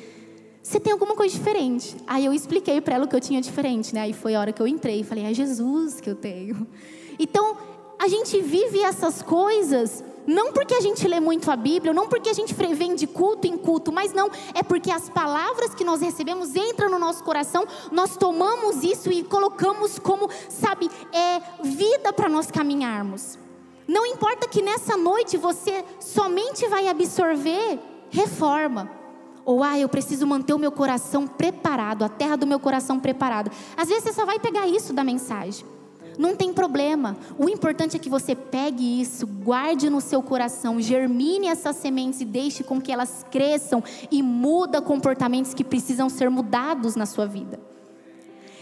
Você 0.62 0.78
tem 0.78 0.92
alguma 0.92 1.16
coisa 1.16 1.34
diferente. 1.34 1.96
Aí 2.06 2.24
eu 2.24 2.32
expliquei 2.32 2.80
para 2.80 2.94
ela 2.94 3.04
o 3.04 3.08
que 3.08 3.16
eu 3.16 3.20
tinha 3.20 3.40
diferente, 3.40 3.94
né? 3.94 4.02
Aí 4.02 4.12
foi 4.12 4.34
a 4.34 4.40
hora 4.40 4.52
que 4.52 4.62
eu 4.62 4.66
entrei 4.66 5.00
e 5.00 5.04
falei: 5.04 5.24
"É 5.24 5.34
Jesus 5.34 6.00
que 6.00 6.08
eu 6.08 6.14
tenho". 6.14 6.66
Então, 7.18 7.56
a 7.98 8.08
gente 8.08 8.40
vive 8.40 8.80
essas 8.80 9.22
coisas 9.22 10.02
não 10.26 10.52
porque 10.52 10.74
a 10.74 10.80
gente 10.80 11.06
lê 11.06 11.18
muito 11.18 11.50
a 11.50 11.56
Bíblia, 11.56 11.92
não 11.92 12.08
porque 12.08 12.28
a 12.28 12.32
gente 12.32 12.54
vem 12.54 12.94
de 12.94 13.06
culto 13.06 13.46
em 13.46 13.56
culto, 13.56 13.92
mas 13.92 14.12
não, 14.12 14.30
é 14.54 14.62
porque 14.62 14.90
as 14.90 15.08
palavras 15.08 15.74
que 15.74 15.84
nós 15.84 16.00
recebemos 16.00 16.54
entram 16.54 16.88
no 16.88 16.98
nosso 16.98 17.24
coração, 17.24 17.66
nós 17.90 18.16
tomamos 18.16 18.82
isso 18.84 19.10
e 19.10 19.24
colocamos 19.24 19.98
como, 19.98 20.28
sabe, 20.48 20.88
é 21.12 21.40
vida 21.62 22.12
para 22.12 22.28
nós 22.28 22.50
caminharmos. 22.50 23.38
Não 23.86 24.06
importa 24.06 24.48
que 24.48 24.62
nessa 24.62 24.96
noite 24.96 25.36
você 25.36 25.84
somente 25.98 26.66
vai 26.68 26.86
absorver 26.88 27.80
reforma. 28.10 29.01
Ou, 29.44 29.62
ah, 29.62 29.78
eu 29.78 29.88
preciso 29.88 30.26
manter 30.26 30.54
o 30.54 30.58
meu 30.58 30.70
coração 30.70 31.26
preparado, 31.26 32.04
a 32.04 32.08
terra 32.08 32.36
do 32.36 32.46
meu 32.46 32.60
coração 32.60 33.00
preparada. 33.00 33.50
Às 33.76 33.88
vezes 33.88 34.04
você 34.04 34.12
só 34.12 34.24
vai 34.24 34.38
pegar 34.38 34.66
isso 34.66 34.92
da 34.92 35.02
mensagem. 35.02 35.64
Não 36.18 36.36
tem 36.36 36.52
problema. 36.52 37.16
O 37.38 37.48
importante 37.48 37.96
é 37.96 37.98
que 37.98 38.08
você 38.08 38.34
pegue 38.34 39.00
isso, 39.00 39.26
guarde 39.26 39.88
no 39.88 40.00
seu 40.00 40.22
coração, 40.22 40.80
germine 40.80 41.48
essas 41.48 41.76
sementes 41.76 42.20
e 42.20 42.24
deixe 42.24 42.62
com 42.62 42.80
que 42.80 42.92
elas 42.92 43.24
cresçam 43.30 43.82
e 44.10 44.22
muda 44.22 44.82
comportamentos 44.82 45.54
que 45.54 45.64
precisam 45.64 46.08
ser 46.08 46.30
mudados 46.30 46.96
na 46.96 47.06
sua 47.06 47.26
vida. 47.26 47.58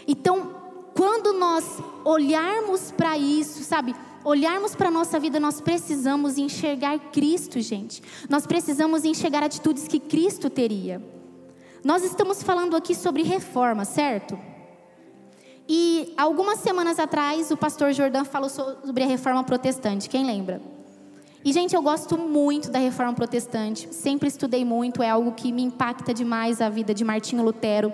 Então, 0.07 0.51
quando 0.95 1.33
nós 1.33 1.65
olharmos 2.05 2.91
para 2.91 3.19
isso, 3.19 3.63
sabe? 3.65 3.95
Olharmos 4.25 4.75
para 4.75 4.89
a 4.89 4.91
nossa 4.91 5.19
vida, 5.19 5.41
nós 5.41 5.61
precisamos 5.61 6.39
enxergar 6.39 6.99
Cristo, 7.11 7.61
gente. 7.61 8.03
Nós 8.29 8.47
precisamos 8.47 9.05
enxergar 9.05 9.43
atitudes 9.43 9.87
que 9.89 9.99
Cristo 9.99 10.51
teria. 10.51 11.03
Nós 11.83 12.05
estamos 12.05 12.43
falando 12.43 12.77
aqui 12.77 12.95
sobre 12.95 13.23
reforma, 13.23 13.85
certo? 13.85 14.39
E 15.69 16.13
algumas 16.17 16.59
semanas 16.59 16.99
atrás, 16.99 17.51
o 17.51 17.57
pastor 17.57 17.93
Jordão 17.93 18.25
falou 18.25 18.51
sobre 18.51 19.05
a 19.05 19.07
reforma 19.07 19.45
protestante, 19.45 20.09
quem 20.09 20.27
lembra? 20.27 20.61
E, 21.43 21.53
gente, 21.53 21.75
eu 21.75 21.81
gosto 21.81 22.19
muito 22.19 22.71
da 22.71 22.79
reforma 22.79 23.15
protestante. 23.15 23.95
Sempre 23.95 24.29
estudei 24.29 24.63
muito, 24.63 25.03
é 25.03 25.09
algo 25.09 25.33
que 25.33 25.51
me 25.51 25.63
impacta 25.63 26.13
demais 26.13 26.61
a 26.61 26.69
vida 26.69 26.93
de 26.93 27.03
Martinho 27.03 27.43
Lutero. 27.43 27.91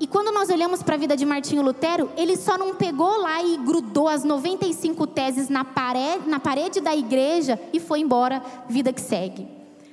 E 0.00 0.06
quando 0.06 0.32
nós 0.32 0.48
olhamos 0.48 0.82
para 0.82 0.94
a 0.94 0.98
vida 0.98 1.14
de 1.14 1.26
Martinho 1.26 1.62
Lutero, 1.62 2.10
ele 2.16 2.34
só 2.34 2.56
não 2.56 2.74
pegou 2.74 3.20
lá 3.20 3.42
e 3.44 3.58
grudou 3.58 4.08
as 4.08 4.24
95 4.24 5.06
teses 5.06 5.50
na 5.50 5.62
parede, 5.62 6.26
na 6.26 6.40
parede 6.40 6.80
da 6.80 6.96
igreja 6.96 7.60
e 7.70 7.78
foi 7.78 8.00
embora, 8.00 8.42
vida 8.66 8.94
que 8.94 9.00
segue. 9.00 9.46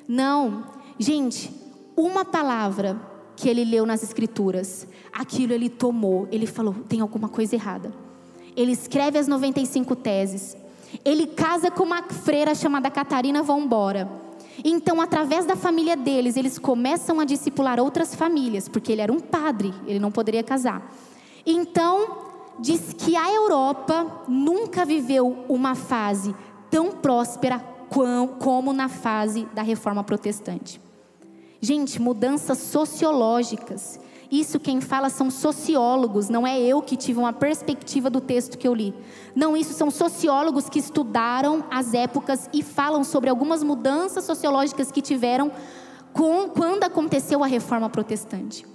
Não, 0.08 0.64
gente, 0.98 1.52
uma 1.94 2.24
palavra 2.24 2.98
que 3.36 3.50
ele 3.50 3.66
leu 3.66 3.86
nas 3.86 4.02
escrituras, 4.02 4.88
aquilo 5.12 5.52
ele 5.52 5.70
tomou, 5.70 6.26
ele 6.32 6.48
falou: 6.48 6.74
tem 6.88 7.02
alguma 7.02 7.28
coisa 7.28 7.56
errada. 7.56 7.94
Ele 8.56 8.72
escreve 8.72 9.20
as 9.20 9.28
95 9.28 9.94
teses, 9.98 10.56
ele 11.04 11.28
casa 11.28 11.70
com 11.70 11.84
uma 11.84 12.02
freira 12.04 12.56
chamada 12.56 12.90
Catarina 12.90 13.44
Vambora. 13.44 14.10
Então, 14.64 15.00
através 15.00 15.46
da 15.46 15.56
família 15.56 15.96
deles, 15.96 16.36
eles 16.36 16.58
começam 16.58 17.20
a 17.20 17.26
discipular 17.26 17.80
outras 17.80 18.16
famílias, 18.16 18.68
porque 18.68 18.92
ele 18.92 19.02
era 19.02 19.12
um 19.12 19.20
padre, 19.20 19.74
ele 19.86 20.00
não 20.00 20.12
poderia 20.12 20.44
casar. 20.44 20.92
Então, 21.46 22.18
diz 22.60 22.94
que 22.94 23.16
a 23.16 23.32
Europa 23.32 24.24
nunca 24.28 24.86
viveu 24.86 25.46
uma 25.48 25.76
fase 25.76 26.36
tão 26.70 26.92
próspera 26.92 27.64
como 28.40 28.74
na 28.74 28.90
fase 28.90 29.48
da 29.54 29.62
reforma 29.62 30.04
protestante. 30.04 30.82
Gente, 31.62 32.02
mudanças 32.02 32.58
sociológicas 32.58 34.00
isso 34.30 34.60
quem 34.60 34.82
fala 34.82 35.10
são 35.10 35.32
sociólogos, 35.32 36.28
não 36.28 36.46
é 36.46 36.60
eu 36.60 36.82
que 36.82 36.98
tive 36.98 37.20
uma 37.20 37.32
perspectiva 37.32 38.10
do 38.10 38.20
texto 38.20 38.58
que 38.58 38.68
eu 38.68 38.74
li. 38.74 38.94
Não, 39.34 39.56
isso 39.56 39.74
são 39.74 39.90
sociólogos 39.90 40.70
que 40.70 40.80
estudaram 40.80 41.64
as 41.72 41.94
épocas 41.94 42.50
e 42.52 42.62
falam 42.62 43.04
sobre 43.04 43.30
algumas 43.30 43.64
mudanças 43.64 44.26
sociológicas 44.26 44.92
que 44.92 45.02
tiveram 45.02 45.52
com, 46.12 46.50
quando 46.50 46.84
aconteceu 46.84 47.44
a 47.44 47.48
reforma 47.48 47.90
protestante. 47.90 48.66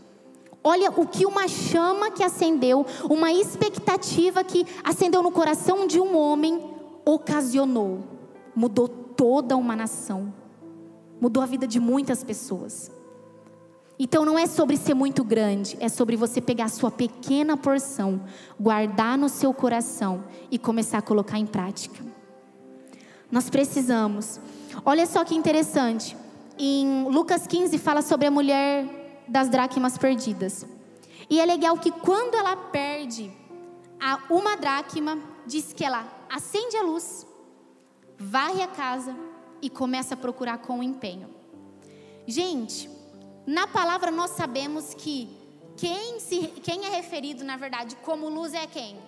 Olha 0.65 0.91
o 0.91 1.07
que 1.07 1.27
uma 1.27 1.49
chama 1.49 2.11
que 2.11 2.23
acendeu, 2.23 2.87
uma 3.11 3.33
expectativa 3.33 4.45
que 4.45 4.65
acendeu 4.85 5.23
no 5.23 5.33
coração 5.33 5.87
de 5.87 6.01
um 6.01 6.17
homem 6.17 6.61
ocasionou, 7.05 8.05
mudou 8.55 8.87
toda 8.88 9.57
uma 9.57 9.75
nação, 9.75 10.33
mudou 11.21 11.43
a 11.43 11.47
vida 11.47 11.67
de 11.67 11.81
muitas 11.81 12.23
pessoas. 12.23 12.91
Então 14.05 14.25
não 14.25 14.37
é 14.37 14.49
sobre 14.49 14.77
ser 14.77 14.95
muito 14.95 15.23
grande, 15.23 15.77
é 15.79 15.88
sobre 15.88 16.17
você 16.17 16.41
pegar 16.41 16.65
a 16.65 16.69
sua 16.69 16.91
pequena 16.91 17.57
porção, 17.57 18.21
guardar 18.59 19.17
no 19.17 19.29
seu 19.29 19.55
coração 19.55 20.25
e 20.51 20.59
começar 20.59 20.99
a 20.99 21.03
colocar 21.03 21.38
em 21.38 21.47
prática. 21.47 22.05
Nós 23.31 23.49
precisamos. 23.49 24.41
Olha 24.85 25.07
só 25.07 25.25
que 25.25 25.37
interessante. 25.37 26.17
Em 26.59 27.05
Lucas 27.05 27.47
15 27.47 27.79
fala 27.79 28.03
sobre 28.03 28.27
a 28.27 28.31
mulher 28.33 29.23
das 29.29 29.49
dracmas 29.49 29.97
perdidas. 29.97 30.67
E 31.31 31.41
é 31.41 31.47
legal 31.47 31.79
que 31.79 31.93
quando 31.93 32.35
ela 32.35 32.57
perde 32.57 33.31
a 34.01 34.19
uma 34.29 34.57
dracma, 34.57 35.17
diz 35.47 35.73
que 35.73 35.85
ela 35.85 36.05
acende 36.29 36.77
a 36.77 36.83
luz, 36.83 37.25
varre 38.19 38.62
a 38.62 38.67
casa 38.67 39.15
e 39.62 39.71
começa 39.71 40.15
a 40.15 40.17
procurar 40.17 40.59
com 40.59 40.83
empenho. 40.83 41.31
Gente, 42.27 42.91
na 43.47 43.67
palavra 43.67 44.11
nós 44.11 44.33
sabemos 44.33 44.95
que 44.95 45.29
quem, 45.77 46.21
se, 46.21 46.49
quem 46.63 46.85
é 46.85 46.89
referido, 46.91 47.45
na 47.45 47.57
verdade, 47.57 47.97
como 48.03 48.29
luz 48.29 48.55
é 48.55 48.67
quem? 48.67 48.99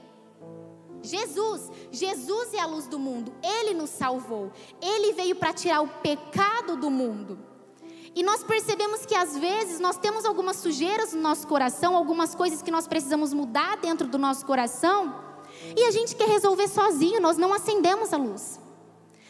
Jesus. 1.02 1.70
Jesus 1.92 2.54
é 2.54 2.60
a 2.60 2.66
luz 2.66 2.86
do 2.86 2.98
mundo. 2.98 3.32
Ele 3.42 3.74
nos 3.74 3.90
salvou. 3.90 4.50
Ele 4.80 5.12
veio 5.12 5.36
para 5.36 5.52
tirar 5.52 5.82
o 5.82 5.88
pecado 5.88 6.76
do 6.76 6.90
mundo. 6.90 7.38
E 8.14 8.22
nós 8.22 8.44
percebemos 8.44 9.04
que 9.04 9.14
às 9.14 9.36
vezes 9.36 9.80
nós 9.80 9.98
temos 9.98 10.24
algumas 10.24 10.56
sujeiras 10.56 11.12
no 11.12 11.20
nosso 11.20 11.46
coração, 11.46 11.96
algumas 11.96 12.34
coisas 12.34 12.62
que 12.62 12.70
nós 12.70 12.86
precisamos 12.86 13.34
mudar 13.34 13.76
dentro 13.78 14.06
do 14.06 14.16
nosso 14.16 14.46
coração, 14.46 15.12
e 15.76 15.84
a 15.84 15.90
gente 15.90 16.14
quer 16.14 16.28
resolver 16.28 16.68
sozinho, 16.68 17.20
nós 17.20 17.36
não 17.36 17.52
acendemos 17.52 18.12
a 18.12 18.16
luz. 18.16 18.60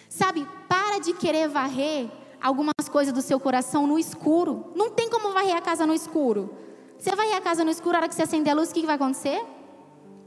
Sabe, 0.09 0.47
para 0.69 0.99
de 0.99 1.14
querer 1.14 1.49
varrer 1.49 2.11
algumas 2.44 2.90
coisas 2.90 3.14
do 3.14 3.22
seu 3.22 3.40
coração 3.40 3.87
no 3.87 3.98
escuro. 3.98 4.66
Não 4.76 4.90
tem 4.90 5.09
como 5.09 5.33
varrer 5.33 5.57
a 5.57 5.62
casa 5.62 5.87
no 5.87 5.94
escuro. 5.94 6.54
Você 6.98 7.16
varrer 7.16 7.35
a 7.35 7.40
casa 7.40 7.64
no 7.64 7.70
escuro, 7.70 7.96
a 7.96 8.00
hora 8.00 8.09
que 8.09 8.14
você 8.14 8.22
acender 8.22 8.52
a 8.52 8.57
luz, 8.57 8.70
o 8.70 8.74
que 8.74 8.85
vai 8.85 8.96
acontecer? 8.96 9.42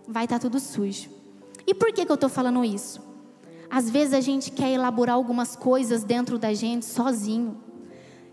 Vai 0.08 0.24
estar 0.24 0.38
tá 0.38 0.42
tudo 0.42 0.60
sujo. 0.60 1.12
E 1.68 1.76
por 1.76 1.94
que, 1.94 2.04
que 2.04 2.12
eu 2.12 2.16
estou 2.16 2.28
falando 2.28 2.66
isso? 2.66 3.00
Às 3.70 3.88
vezes 3.88 4.16
a 4.16 4.20
gente 4.22 4.50
quer 4.50 4.72
elaborar 4.72 5.16
algumas 5.16 5.56
coisas 5.56 6.04
dentro 6.04 6.40
da 6.40 6.56
gente 6.56 6.88
sozinho. 6.88 7.62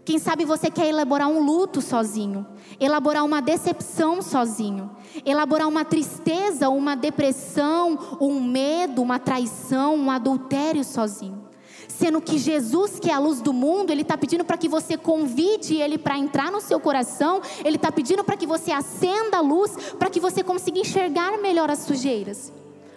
Quem 0.03 0.19
sabe 0.19 0.47
você 0.47 0.71
quer 0.71 0.87
elaborar 0.87 1.29
um 1.29 1.45
luto 1.45 1.83
sozinho, 1.83 2.47
elaborar 2.81 3.25
uma 3.25 3.43
decepção 3.43 4.23
sozinho, 4.23 4.91
elaborar 5.27 5.69
uma 5.69 5.85
tristeza, 5.85 6.71
uma 6.71 6.95
depressão, 6.95 7.99
um 8.19 8.41
medo, 8.41 9.03
uma 9.03 9.19
traição, 9.19 9.95
um 9.95 10.11
adultério 10.11 10.85
sozinho. 10.85 11.44
Sendo 11.89 12.21
que 12.21 12.39
Jesus, 12.39 12.99
que 12.99 13.11
é 13.11 13.15
a 13.15 13.19
luz 13.19 13.41
do 13.41 13.53
mundo, 13.53 13.91
Ele 13.91 14.03
está 14.03 14.17
pedindo 14.17 14.45
para 14.45 14.57
que 14.57 14.69
você 14.69 14.97
convide 14.97 15.77
Ele 15.77 15.99
para 15.99 16.19
entrar 16.19 16.51
no 16.51 16.61
seu 16.61 16.81
coração, 16.81 17.41
Ele 17.65 17.77
está 17.77 17.91
pedindo 17.93 18.25
para 18.25 18.37
que 18.37 18.47
você 18.47 18.73
acenda 18.73 19.39
a 19.39 19.41
luz, 19.41 19.77
para 19.99 20.11
que 20.11 20.21
você 20.21 20.43
consiga 20.43 20.79
enxergar 20.79 21.39
melhor 21.39 21.71
as 21.71 21.81
sujeiras. 21.81 22.53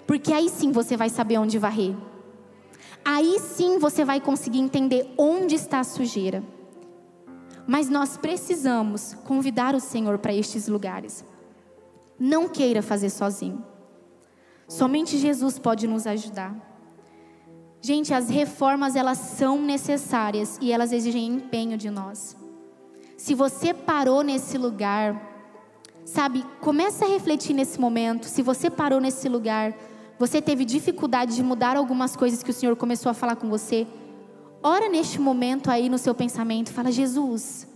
Porque 0.05 0.31
aí 0.31 0.49
sim 0.49 0.71
você 0.71 0.95
vai 0.95 1.09
saber 1.09 1.37
onde 1.37 1.57
varrer. 1.57 1.95
Aí 3.03 3.39
sim 3.39 3.79
você 3.79 4.03
vai 4.03 4.19
conseguir 4.19 4.59
entender 4.59 5.13
onde 5.17 5.55
está 5.55 5.79
a 5.79 5.83
sujeira. 5.83 6.43
Mas 7.65 7.89
nós 7.89 8.17
precisamos 8.17 9.13
convidar 9.25 9.75
o 9.75 9.79
Senhor 9.79 10.17
para 10.17 10.33
estes 10.33 10.67
lugares. 10.67 11.23
Não 12.17 12.47
queira 12.47 12.81
fazer 12.81 13.09
sozinho. 13.09 13.63
Somente 14.67 15.17
Jesus 15.17 15.59
pode 15.59 15.87
nos 15.87 16.07
ajudar. 16.07 16.66
Gente, 17.81 18.13
as 18.13 18.29
reformas 18.29 18.95
elas 18.95 19.17
são 19.17 19.61
necessárias 19.61 20.57
e 20.61 20.71
elas 20.71 20.91
exigem 20.91 21.27
empenho 21.27 21.77
de 21.77 21.89
nós. 21.89 22.35
Se 23.17 23.33
você 23.33 23.73
parou 23.73 24.23
nesse 24.23 24.57
lugar, 24.57 25.19
sabe, 26.05 26.45
começa 26.61 27.05
a 27.05 27.07
refletir 27.07 27.53
nesse 27.53 27.79
momento. 27.79 28.25
Se 28.25 28.41
você 28.41 28.69
parou 28.69 28.99
nesse 28.99 29.29
lugar, 29.29 29.73
você 30.19 30.41
teve 30.41 30.65
dificuldade 30.65 31.35
de 31.35 31.43
mudar 31.43 31.77
algumas 31.77 32.15
coisas 32.15 32.41
que 32.41 32.49
o 32.49 32.53
Senhor 32.53 32.75
começou 32.75 33.09
a 33.09 33.13
falar 33.13 33.35
com 33.35 33.47
você. 33.47 33.87
Ora 34.63 34.89
neste 34.89 35.19
momento 35.19 35.69
aí 35.69 35.89
no 35.89 35.97
seu 35.97 36.15
pensamento, 36.15 36.73
fala: 36.73 36.91
Jesus, 36.91 37.67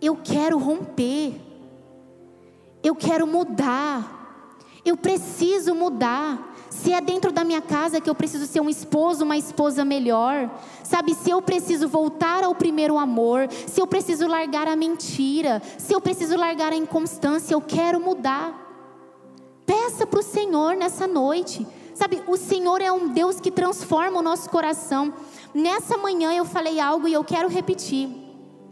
eu 0.00 0.16
quero 0.16 0.58
romper. 0.58 1.40
Eu 2.82 2.94
quero 2.94 3.26
mudar. 3.26 4.21
Eu 4.84 4.96
preciso 4.96 5.74
mudar 5.74 6.52
se 6.68 6.92
é 6.92 7.00
dentro 7.00 7.30
da 7.30 7.44
minha 7.44 7.60
casa 7.60 8.00
que 8.00 8.08
eu 8.08 8.14
preciso 8.14 8.46
ser 8.46 8.60
um 8.60 8.68
esposo, 8.68 9.24
uma 9.24 9.36
esposa 9.36 9.84
melhor, 9.84 10.50
sabe? 10.82 11.14
Se 11.14 11.30
eu 11.30 11.40
preciso 11.40 11.86
voltar 11.86 12.42
ao 12.42 12.54
primeiro 12.54 12.98
amor, 12.98 13.48
se 13.66 13.80
eu 13.80 13.86
preciso 13.86 14.26
largar 14.26 14.66
a 14.66 14.74
mentira, 14.74 15.62
se 15.78 15.94
eu 15.94 16.00
preciso 16.00 16.36
largar 16.36 16.72
a 16.72 16.76
inconstância, 16.76 17.54
eu 17.54 17.60
quero 17.60 18.00
mudar. 18.00 18.58
Peça 19.66 20.06
para 20.06 20.18
o 20.18 20.22
Senhor 20.22 20.74
nessa 20.74 21.06
noite, 21.06 21.64
sabe? 21.94 22.22
O 22.26 22.36
Senhor 22.36 22.80
é 22.80 22.90
um 22.90 23.08
Deus 23.08 23.38
que 23.38 23.50
transforma 23.50 24.18
o 24.18 24.22
nosso 24.22 24.50
coração. 24.50 25.12
Nessa 25.54 25.96
manhã 25.98 26.32
eu 26.32 26.44
falei 26.44 26.80
algo 26.80 27.06
e 27.06 27.12
eu 27.12 27.22
quero 27.22 27.48
repetir. 27.48 28.08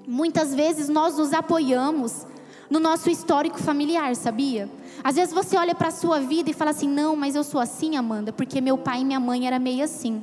Muitas 0.07 0.55
vezes 0.55 0.89
nós 0.89 1.17
nos 1.19 1.33
apoiamos 1.33 2.27
no 2.69 2.81
nosso 2.81 3.11
histórico 3.11 3.59
familiar, 3.59 4.17
sabia? 4.17 4.71
Às 5.03 5.17
vezes 5.17 5.33
você 5.33 5.57
olha 5.57 5.75
para 5.75 5.89
a 5.89 5.93
sua 5.93 6.21
vida 6.21 6.51
e 6.51 6.55
fala 6.55 6.71
assim: 6.71 6.89
não, 6.89 7.17
mas 7.17 7.35
eu 7.35 7.45
sou 7.45 7.61
assim, 7.61 7.97
Amanda, 7.97 8.33
porque 8.33 8.61
meu 8.61 8.79
pai 8.79 9.01
e 9.01 9.05
minha 9.05 9.21
mãe 9.21 9.47
era 9.47 9.59
meio 9.59 9.85
assim. 9.85 10.23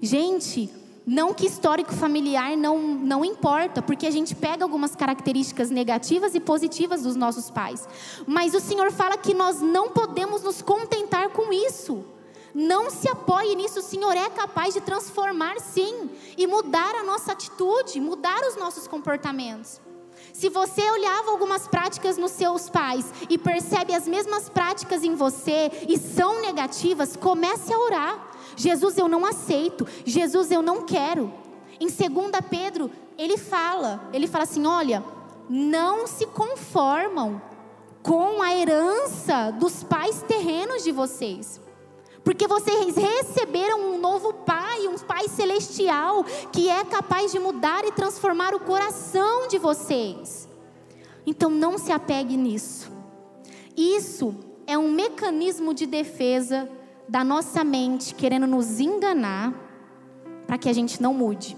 Gente, 0.00 0.70
não 1.06 1.32
que 1.32 1.46
histórico 1.46 1.94
familiar 1.94 2.56
não, 2.56 2.78
não 2.78 3.24
importa, 3.24 3.80
porque 3.80 4.06
a 4.06 4.10
gente 4.10 4.34
pega 4.34 4.62
algumas 4.62 4.94
características 4.94 5.70
negativas 5.70 6.34
e 6.34 6.40
positivas 6.40 7.02
dos 7.02 7.16
nossos 7.16 7.50
pais. 7.50 7.88
Mas 8.26 8.54
o 8.54 8.60
Senhor 8.60 8.92
fala 8.92 9.16
que 9.16 9.32
nós 9.32 9.60
não 9.60 9.88
podemos 9.88 10.42
nos 10.42 10.60
contentar 10.60 11.30
com 11.30 11.52
isso. 11.52 12.04
Não 12.54 12.90
se 12.90 13.08
apoie 13.08 13.54
nisso, 13.56 13.80
o 13.80 13.82
Senhor 13.82 14.16
é 14.16 14.28
capaz 14.30 14.74
de 14.74 14.80
transformar 14.80 15.58
sim 15.60 16.10
e 16.36 16.46
mudar 16.46 16.94
a 16.94 17.04
nossa 17.04 17.32
atitude, 17.32 18.00
mudar 18.00 18.40
os 18.46 18.56
nossos 18.56 18.86
comportamentos. 18.86 19.80
Se 20.38 20.48
você 20.48 20.88
olhava 20.88 21.32
algumas 21.32 21.66
práticas 21.66 22.16
nos 22.16 22.30
seus 22.30 22.70
pais 22.70 23.12
e 23.28 23.36
percebe 23.36 23.92
as 23.92 24.06
mesmas 24.06 24.48
práticas 24.48 25.02
em 25.02 25.16
você 25.16 25.68
e 25.88 25.98
são 25.98 26.40
negativas, 26.40 27.16
comece 27.16 27.72
a 27.72 27.78
orar. 27.80 28.30
Jesus, 28.54 28.96
eu 28.96 29.08
não 29.08 29.26
aceito. 29.26 29.84
Jesus, 30.04 30.52
eu 30.52 30.62
não 30.62 30.82
quero. 30.82 31.34
Em 31.80 31.88
2 31.88 32.30
Pedro, 32.48 32.88
ele 33.18 33.36
fala, 33.36 34.08
ele 34.12 34.28
fala 34.28 34.44
assim: 34.44 34.64
"Olha, 34.64 35.02
não 35.48 36.06
se 36.06 36.24
conformam 36.24 37.42
com 38.00 38.40
a 38.40 38.54
herança 38.54 39.50
dos 39.50 39.82
pais 39.82 40.22
terrenos 40.22 40.84
de 40.84 40.92
vocês. 40.92 41.60
Porque 42.28 42.46
vocês 42.46 42.94
receberam 42.94 43.80
um 43.80 43.98
novo 43.98 44.34
Pai, 44.34 44.86
um 44.86 44.98
Pai 44.98 45.26
celestial, 45.28 46.22
que 46.52 46.68
é 46.68 46.84
capaz 46.84 47.32
de 47.32 47.38
mudar 47.38 47.86
e 47.86 47.92
transformar 47.92 48.54
o 48.54 48.60
coração 48.60 49.48
de 49.48 49.56
vocês. 49.56 50.46
Então 51.26 51.48
não 51.48 51.78
se 51.78 51.90
apegue 51.90 52.36
nisso. 52.36 52.92
Isso 53.74 54.34
é 54.66 54.76
um 54.76 54.92
mecanismo 54.92 55.72
de 55.72 55.86
defesa 55.86 56.68
da 57.08 57.24
nossa 57.24 57.64
mente 57.64 58.14
querendo 58.14 58.46
nos 58.46 58.78
enganar 58.78 59.54
para 60.46 60.58
que 60.58 60.68
a 60.68 60.72
gente 60.74 61.00
não 61.00 61.14
mude. 61.14 61.56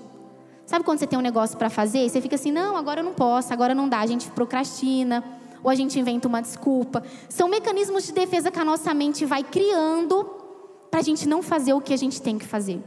Sabe 0.64 0.84
quando 0.84 1.00
você 1.00 1.06
tem 1.08 1.18
um 1.18 1.22
negócio 1.22 1.58
para 1.58 1.68
fazer 1.68 2.06
e 2.06 2.08
você 2.08 2.20
fica 2.20 2.36
assim: 2.36 2.52
não, 2.52 2.76
agora 2.76 3.00
eu 3.00 3.04
não 3.04 3.12
posso, 3.12 3.52
agora 3.52 3.74
não 3.74 3.88
dá, 3.88 3.98
a 3.98 4.06
gente 4.06 4.30
procrastina, 4.30 5.24
ou 5.64 5.68
a 5.68 5.74
gente 5.74 5.98
inventa 5.98 6.28
uma 6.28 6.40
desculpa. 6.40 7.02
São 7.28 7.48
mecanismos 7.48 8.06
de 8.06 8.12
defesa 8.12 8.52
que 8.52 8.60
a 8.60 8.64
nossa 8.64 8.94
mente 8.94 9.26
vai 9.26 9.42
criando 9.42 10.38
para 10.90 11.00
a 11.00 11.02
gente 11.02 11.28
não 11.28 11.42
fazer 11.42 11.72
o 11.72 11.80
que 11.80 11.94
a 11.94 11.96
gente 11.96 12.20
tem 12.20 12.38
que 12.38 12.46
fazer. 12.46 12.82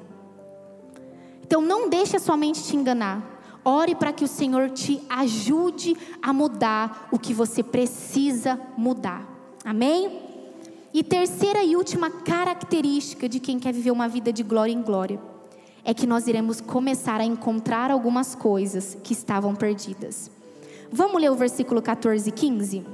Então 1.46 1.62
não 1.62 1.90
deixe 1.90 2.16
a 2.16 2.20
sua 2.20 2.36
mente 2.36 2.64
te 2.64 2.76
enganar. 2.76 3.32
Ore 3.64 3.96
para 3.96 4.12
que 4.12 4.26
o 4.26 4.28
Senhor 4.28 4.70
te 4.70 5.02
ajude 5.10 5.96
a 6.22 6.34
mudar 6.34 7.08
o 7.12 7.18
que 7.18 7.34
você 7.34 7.64
precisa 7.64 8.60
mudar. 8.76 9.26
Amém? 9.64 10.20
E 10.94 11.02
terceira 11.02 11.64
e 11.64 11.76
última 11.76 12.10
característica 12.10 13.30
de 13.30 13.40
quem 13.40 13.58
quer 13.58 13.74
viver 13.74 13.92
uma 13.92 14.08
vida 14.08 14.34
de 14.34 14.44
glória 14.44 14.72
em 14.72 14.82
glória 14.82 15.20
é 15.84 15.94
que 15.94 16.08
nós 16.08 16.28
iremos 16.28 16.62
começar 16.62 17.20
a 17.20 17.26
encontrar 17.26 17.92
algumas 17.92 18.36
coisas 18.36 18.98
que 19.04 19.14
estavam 19.14 19.56
perdidas. 19.56 20.30
Vamos 20.92 21.22
ler 21.22 21.32
o 21.32 21.36
versículo 21.36 21.82
14 21.82 22.30
e 22.30 22.32
15? 22.32 22.86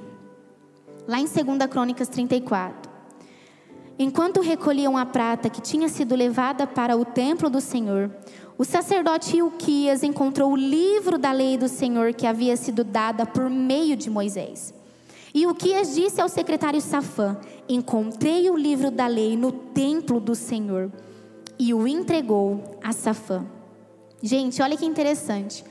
Lá 1.07 1.19
em 1.19 1.25
2 1.25 1.69
Crônicas 1.69 2.07
34. 2.07 2.88
Enquanto 4.01 4.39
recolhiam 4.39 4.97
a 4.97 5.05
prata 5.05 5.49
que 5.49 5.61
tinha 5.61 5.89
sido 5.89 6.15
levada 6.15 6.65
para 6.65 6.95
o 6.95 7.03
templo 7.03 7.49
do 7.49 7.59
Senhor, 7.59 8.09
o 8.57 8.63
sacerdote 8.63 9.35
Ilquias 9.35 10.03
encontrou 10.03 10.53
o 10.53 10.55
livro 10.55 11.17
da 11.17 11.33
lei 11.33 11.57
do 11.57 11.67
Senhor 11.67 12.13
que 12.13 12.25
havia 12.25 12.55
sido 12.55 12.85
dada 12.85 13.25
por 13.25 13.49
meio 13.49 13.97
de 13.97 14.09
Moisés. 14.09 14.73
E 15.33 15.43
Ilquias 15.43 15.93
disse 15.95 16.21
ao 16.21 16.29
secretário 16.29 16.79
Safã: 16.79 17.37
Encontrei 17.67 18.49
o 18.49 18.55
livro 18.55 18.89
da 18.89 19.05
lei 19.05 19.35
no 19.35 19.51
templo 19.51 20.21
do 20.21 20.33
Senhor 20.33 20.89
e 21.59 21.73
o 21.73 21.85
entregou 21.85 22.79
a 22.81 22.93
Safã. 22.93 23.45
Gente, 24.23 24.61
olha 24.61 24.77
que 24.77 24.85
interessante. 24.85 25.63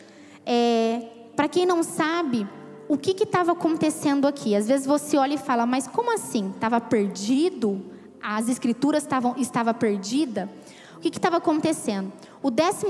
É, 0.44 1.00
Para 1.34 1.48
quem 1.48 1.64
não 1.64 1.82
sabe, 1.82 2.46
o 2.88 2.98
que 2.98 3.22
estava 3.22 3.52
acontecendo 3.52 4.26
aqui? 4.26 4.54
Às 4.54 4.68
vezes 4.68 4.86
você 4.86 5.16
olha 5.16 5.34
e 5.34 5.38
fala, 5.38 5.64
mas 5.64 5.86
como 5.86 6.12
assim? 6.12 6.50
Estava 6.50 6.78
perdido? 6.78 7.96
As 8.22 8.48
escrituras 8.48 9.02
estavam 9.02 9.34
estava 9.36 9.72
perdida? 9.72 10.48
O 10.96 11.00
que 11.00 11.08
estava 11.08 11.36
acontecendo? 11.36 12.12
O 12.42 12.50
12 12.50 12.86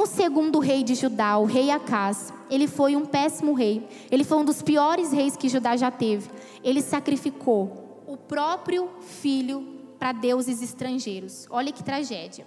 rei 0.62 0.83
de 0.83 0.95
Judá, 0.95 1.37
o 1.37 1.45
rei 1.45 1.71
Acás, 1.71 2.33
ele 2.51 2.67
foi 2.67 2.97
um 2.97 3.05
péssimo 3.05 3.53
rei. 3.53 3.87
Ele 4.11 4.25
foi 4.25 4.38
um 4.38 4.45
dos 4.45 4.62
piores 4.62 5.12
reis 5.12 5.37
que 5.37 5.49
Judá 5.49 5.77
já 5.77 5.91
teve. 5.91 6.31
Ele 6.64 6.81
sacrificou 6.81 8.03
o 8.07 8.17
próprio 8.17 8.88
filho 9.01 9.77
para 9.99 10.12
deuses 10.12 10.62
estrangeiros. 10.62 11.47
Olha 11.51 11.73
que 11.73 11.83
tragédia. 11.83 12.47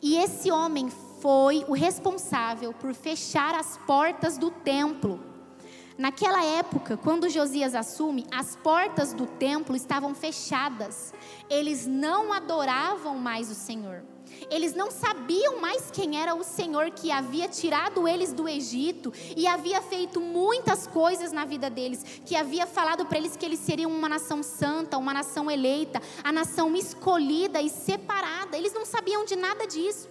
E 0.00 0.16
esse 0.16 0.50
homem 0.50 0.88
foi 1.20 1.64
o 1.68 1.72
responsável 1.72 2.72
por 2.72 2.94
fechar 2.94 3.54
as 3.54 3.76
portas 3.78 4.38
do 4.38 4.50
templo. 4.50 5.20
Naquela 5.98 6.42
época, 6.42 6.96
quando 6.96 7.28
Josias 7.28 7.74
assume, 7.74 8.26
as 8.30 8.56
portas 8.56 9.12
do 9.12 9.26
templo 9.26 9.76
estavam 9.76 10.14
fechadas. 10.14 11.12
Eles 11.50 11.86
não 11.86 12.32
adoravam 12.32 13.18
mais 13.18 13.50
o 13.50 13.54
Senhor. 13.54 14.04
Eles 14.48 14.72
não 14.72 14.90
sabiam 14.90 15.60
mais 15.60 15.90
quem 15.90 16.20
era 16.20 16.34
o 16.34 16.44
Senhor 16.44 16.90
que 16.92 17.10
havia 17.10 17.48
tirado 17.48 18.06
eles 18.06 18.32
do 18.32 18.48
Egito 18.48 19.12
e 19.36 19.46
havia 19.46 19.82
feito 19.82 20.20
muitas 20.20 20.86
coisas 20.86 21.32
na 21.32 21.44
vida 21.44 21.68
deles, 21.68 22.04
que 22.24 22.36
havia 22.36 22.66
falado 22.66 23.04
para 23.04 23.18
eles 23.18 23.36
que 23.36 23.44
eles 23.44 23.58
seriam 23.58 23.90
uma 23.90 24.08
nação 24.08 24.42
santa, 24.42 24.96
uma 24.96 25.12
nação 25.12 25.50
eleita, 25.50 26.00
a 26.22 26.30
nação 26.30 26.74
escolhida 26.76 27.60
e 27.60 27.68
separada. 27.68 28.56
Eles 28.56 28.72
não 28.72 28.86
sabiam 28.86 29.24
de 29.24 29.34
nada 29.34 29.66
disso. 29.66 30.08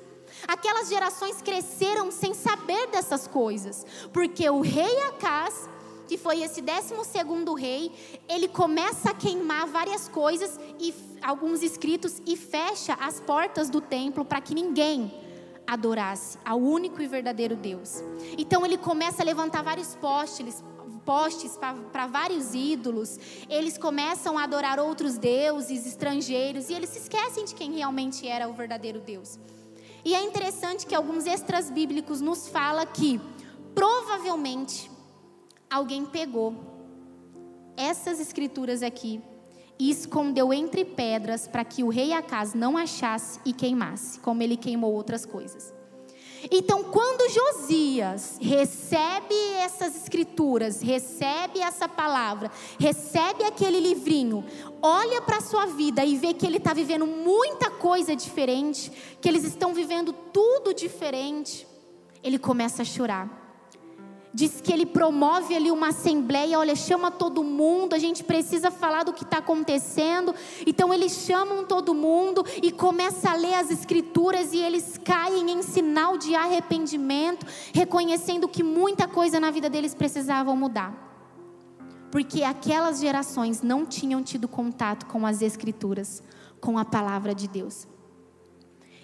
Aquelas 0.47 0.89
gerações 0.89 1.41
cresceram 1.41 2.11
sem 2.11 2.33
saber 2.33 2.87
dessas 2.87 3.27
coisas, 3.27 3.85
porque 4.13 4.49
o 4.49 4.61
rei 4.61 5.01
Acás 5.03 5.67
que 6.09 6.17
foi 6.17 6.41
esse 6.41 6.59
12 6.59 6.95
rei, 7.55 7.91
ele 8.27 8.47
começa 8.47 9.11
a 9.11 9.13
queimar 9.13 9.67
várias 9.67 10.07
coisas 10.07 10.59
e 10.79 10.91
alguns 11.21 11.61
escritos 11.61 12.19
e 12.25 12.35
fecha 12.35 12.95
as 12.99 13.19
portas 13.19 13.69
do 13.69 13.79
templo 13.79 14.25
para 14.25 14.41
que 14.41 14.55
ninguém 14.55 15.13
adorasse 15.67 16.39
ao 16.43 16.59
único 16.59 16.99
e 16.99 17.05
verdadeiro 17.05 17.55
Deus. 17.55 18.03
Então 18.39 18.65
ele 18.65 18.75
começa 18.75 19.21
a 19.21 19.25
levantar 19.25 19.61
vários 19.61 19.95
postes, 19.97 20.63
postes 21.05 21.55
para 21.91 22.07
vários 22.07 22.55
ídolos, 22.55 23.19
eles 23.47 23.77
começam 23.77 24.35
a 24.35 24.45
adorar 24.45 24.79
outros 24.79 25.15
deuses 25.15 25.85
estrangeiros 25.85 26.71
e 26.71 26.73
eles 26.73 26.89
se 26.89 26.97
esquecem 26.99 27.45
de 27.45 27.53
quem 27.53 27.73
realmente 27.73 28.27
era 28.27 28.49
o 28.49 28.53
verdadeiro 28.53 28.99
Deus. 28.99 29.37
E 30.03 30.15
é 30.15 30.23
interessante 30.23 30.87
que 30.87 30.95
alguns 30.95 31.27
extras 31.27 31.69
bíblicos 31.69 32.19
nos 32.19 32.47
fala 32.47 32.83
que 32.83 33.21
provavelmente 33.75 34.89
alguém 35.69 36.05
pegou 36.05 36.55
essas 37.77 38.19
escrituras 38.19 38.81
aqui 38.81 39.21
e 39.77 39.89
escondeu 39.89 40.51
entre 40.51 40.83
pedras 40.83 41.47
para 41.47 41.63
que 41.63 41.83
o 41.83 41.89
rei 41.89 42.11
Acas 42.11 42.53
não 42.53 42.75
achasse 42.75 43.39
e 43.45 43.53
queimasse, 43.53 44.19
como 44.19 44.43
ele 44.43 44.57
queimou 44.57 44.93
outras 44.93 45.25
coisas. 45.25 45.73
Então, 46.51 46.85
quando 46.85 47.31
Josias 47.31 48.37
recebe 48.41 49.35
essas 49.57 49.95
escrituras, 49.95 50.81
recebe 50.81 51.59
essa 51.59 51.87
palavra, 51.87 52.49
recebe 52.79 53.43
aquele 53.43 53.79
livrinho, 53.79 54.45
olha 54.81 55.21
para 55.21 55.37
a 55.37 55.41
sua 55.41 55.65
vida 55.65 56.03
e 56.03 56.17
vê 56.17 56.33
que 56.33 56.45
ele 56.45 56.57
está 56.57 56.73
vivendo 56.73 57.05
muita 57.05 57.69
coisa 57.69 58.15
diferente, 58.15 58.91
que 59.21 59.27
eles 59.27 59.43
estão 59.43 59.73
vivendo 59.73 60.13
tudo 60.13 60.73
diferente, 60.73 61.67
ele 62.23 62.39
começa 62.39 62.81
a 62.81 62.85
chorar 62.85 63.38
diz 64.33 64.61
que 64.61 64.71
ele 64.71 64.85
promove 64.85 65.55
ali 65.55 65.71
uma 65.71 65.89
assembleia, 65.89 66.59
olha, 66.59 66.75
chama 66.75 67.09
todo 67.09 67.43
mundo, 67.43 67.93
a 67.93 67.97
gente 67.97 68.23
precisa 68.23 68.69
falar 68.69 69.03
do 69.03 69.13
que 69.13 69.23
está 69.23 69.37
acontecendo. 69.37 70.33
Então 70.65 70.93
eles 70.93 71.11
chamam 71.11 71.65
todo 71.65 71.93
mundo 71.93 72.45
e 72.61 72.71
começa 72.71 73.31
a 73.31 73.35
ler 73.35 73.55
as 73.55 73.71
escrituras 73.71 74.53
e 74.53 74.57
eles 74.57 74.99
caem 75.03 75.51
em 75.51 75.61
sinal 75.61 76.17
de 76.17 76.35
arrependimento, 76.35 77.45
reconhecendo 77.73 78.47
que 78.47 78.63
muita 78.63 79.07
coisa 79.07 79.39
na 79.39 79.51
vida 79.51 79.69
deles 79.69 79.95
precisavam 79.95 80.55
mudar. 80.55 81.07
Porque 82.11 82.43
aquelas 82.43 82.99
gerações 82.99 83.61
não 83.61 83.85
tinham 83.85 84.23
tido 84.23 84.47
contato 84.47 85.05
com 85.05 85.25
as 85.25 85.41
escrituras, 85.41 86.23
com 86.59 86.77
a 86.77 86.85
palavra 86.85 87.35
de 87.35 87.47
Deus. 87.47 87.87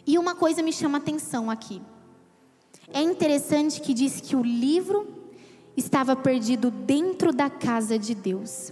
E 0.07 0.17
uma 0.17 0.35
coisa 0.35 0.61
me 0.61 0.71
chama 0.71 0.97
atenção 0.97 1.49
aqui. 1.49 1.81
É 2.91 3.01
interessante 3.01 3.81
que 3.81 3.93
diz 3.93 4.21
que 4.21 4.35
o 4.35 4.43
livro 4.43 5.07
estava 5.75 6.15
perdido 6.15 6.71
dentro 6.71 7.33
da 7.33 7.49
casa 7.49 7.97
de 7.97 8.13
Deus. 8.15 8.71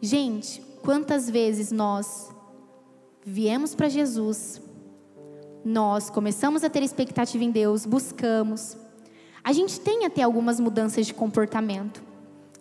Gente, 0.00 0.60
quantas 0.82 1.28
vezes 1.30 1.70
nós 1.70 2.30
viemos 3.24 3.74
para 3.74 3.88
Jesus, 3.88 4.60
nós 5.64 6.10
começamos 6.10 6.64
a 6.64 6.70
ter 6.70 6.82
expectativa 6.82 7.42
em 7.42 7.50
Deus, 7.50 7.86
buscamos. 7.86 8.76
A 9.42 9.52
gente 9.52 9.80
tem 9.80 10.04
até 10.04 10.22
algumas 10.22 10.58
mudanças 10.58 11.06
de 11.06 11.14
comportamento. 11.14 12.02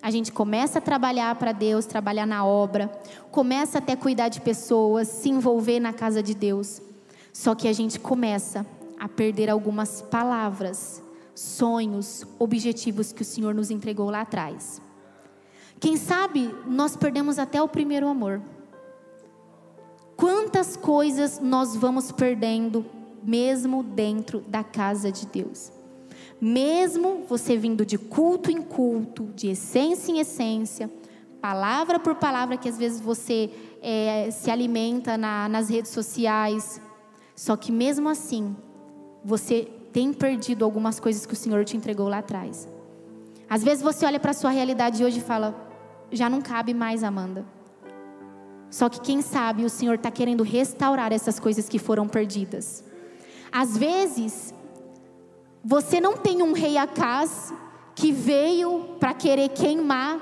A 0.02 0.12
gente 0.12 0.32
começa 0.32 0.80
a 0.80 0.82
trabalhar 0.82 1.36
para 1.36 1.54
Deus, 1.54 1.86
trabalhar 1.86 2.26
na 2.26 2.46
obra, 2.46 2.92
começa 3.32 3.78
até 3.78 3.96
cuidar 3.96 4.28
de 4.28 4.42
pessoas, 4.42 5.08
se 5.08 5.30
envolver 5.30 5.80
na 5.80 5.94
casa 5.94 6.22
de 6.22 6.34
Deus. 6.34 6.82
Só 7.32 7.56
que 7.56 7.68
a 7.68 7.74
gente 7.74 8.00
começa 8.00 8.66
a 9.04 9.10
perder 9.10 9.50
algumas 9.50 10.02
palavras 10.02 11.04
sonhos, 11.36 12.26
objetivos 12.40 13.12
que 13.12 13.22
o 13.22 13.26
Senhor 13.26 13.54
nos 13.54 13.70
entregou 13.70 14.10
lá 14.10 14.22
atrás. 14.22 14.82
Quem 15.78 15.98
sabe 15.98 16.50
nós 16.66 16.96
perdemos 16.96 17.38
até 17.38 17.62
o 17.62 17.68
primeiro 17.68 18.08
amor. 18.08 18.42
Quantas 20.16 20.78
coisas 20.78 21.42
nós 21.42 21.76
vamos 21.76 22.14
perdendo, 22.14 22.86
mesmo 23.22 23.84
dentro 23.84 24.40
da 24.48 24.64
casa 24.64 25.12
de 25.12 25.26
Deus. 25.26 25.70
Mesmo 26.40 27.26
você 27.28 27.58
vindo 27.58 27.86
de 27.86 27.98
culto 27.98 28.50
em 28.50 28.62
culto, 28.62 29.26
de 29.36 29.50
essência 29.50 30.14
em 30.14 30.20
essência, 30.20 30.90
palavra 31.42 32.00
por 32.00 32.16
palavra 32.16 32.56
que 32.56 32.70
às 32.70 32.78
vezes 32.78 33.02
você 33.02 33.50
é, 33.82 34.32
se 34.32 34.50
alimenta 34.50 35.18
na, 35.18 35.50
nas 35.50 35.68
redes 35.68 35.92
sociais, 35.92 36.80
só 37.36 37.58
que 37.58 37.70
mesmo 37.70 38.08
assim, 38.08 38.56
você 39.24 39.68
tem 39.92 40.12
perdido 40.12 40.66
algumas 40.66 41.00
coisas 41.00 41.26
que 41.26 41.34
o 41.34 41.36
Senhor 41.38 41.64
te 41.64 41.78
entregou 41.78 42.08
lá 42.10 42.20
atrás. 42.20 42.68
Às 43.50 43.64
vezes 43.64 43.84
você 43.84 44.06
olha 44.06 44.20
para 44.20 44.32
a 44.32 44.34
sua 44.34 44.50
realidade 44.50 45.04
hoje 45.04 45.20
e 45.20 45.22
fala: 45.22 45.56
já 46.12 46.30
não 46.30 46.42
cabe 46.42 46.74
mais, 46.74 47.04
Amanda. 47.04 47.46
Só 48.70 48.90
que 48.90 49.00
quem 49.00 49.22
sabe 49.22 49.64
o 49.64 49.70
Senhor 49.70 49.96
está 49.96 50.10
querendo 50.10 50.44
restaurar 50.44 51.14
essas 51.14 51.40
coisas 51.40 51.70
que 51.70 51.78
foram 51.78 52.08
perdidas. 52.08 52.84
Às 53.52 53.78
vezes, 53.78 54.52
você 55.64 56.02
não 56.02 56.18
tem 56.18 56.42
um 56.42 56.54
rei 56.54 56.76
Acas 56.76 57.54
que 57.94 58.12
veio 58.12 58.96
para 59.00 59.14
querer 59.14 59.50
queimar 59.50 60.20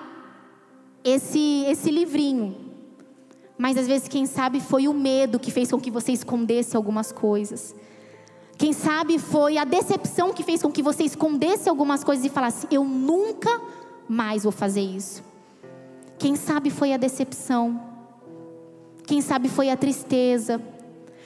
esse, 1.01 1.63
esse 1.67 1.89
livrinho. 1.89 2.57
Mas 3.57 3.77
às 3.77 3.87
vezes, 3.87 4.09
quem 4.09 4.25
sabe, 4.25 4.59
foi 4.59 4.87
o 4.87 4.93
medo 4.93 5.39
que 5.39 5.49
fez 5.49 5.71
com 5.71 5.79
que 5.79 5.89
você 5.89 6.11
escondesse 6.11 6.75
algumas 6.75 7.11
coisas. 7.13 7.73
Quem 8.61 8.73
sabe 8.73 9.17
foi 9.17 9.57
a 9.57 9.63
decepção 9.63 10.31
que 10.31 10.43
fez 10.43 10.61
com 10.61 10.71
que 10.71 10.83
você 10.83 11.01
escondesse 11.03 11.67
algumas 11.67 12.03
coisas 12.03 12.23
e 12.23 12.29
falasse: 12.29 12.67
Eu 12.69 12.83
nunca 12.85 13.49
mais 14.07 14.43
vou 14.43 14.51
fazer 14.51 14.81
isso. 14.81 15.23
Quem 16.19 16.35
sabe 16.35 16.69
foi 16.69 16.93
a 16.93 16.97
decepção. 16.97 17.81
Quem 19.07 19.19
sabe 19.19 19.49
foi 19.49 19.71
a 19.71 19.75
tristeza. 19.75 20.61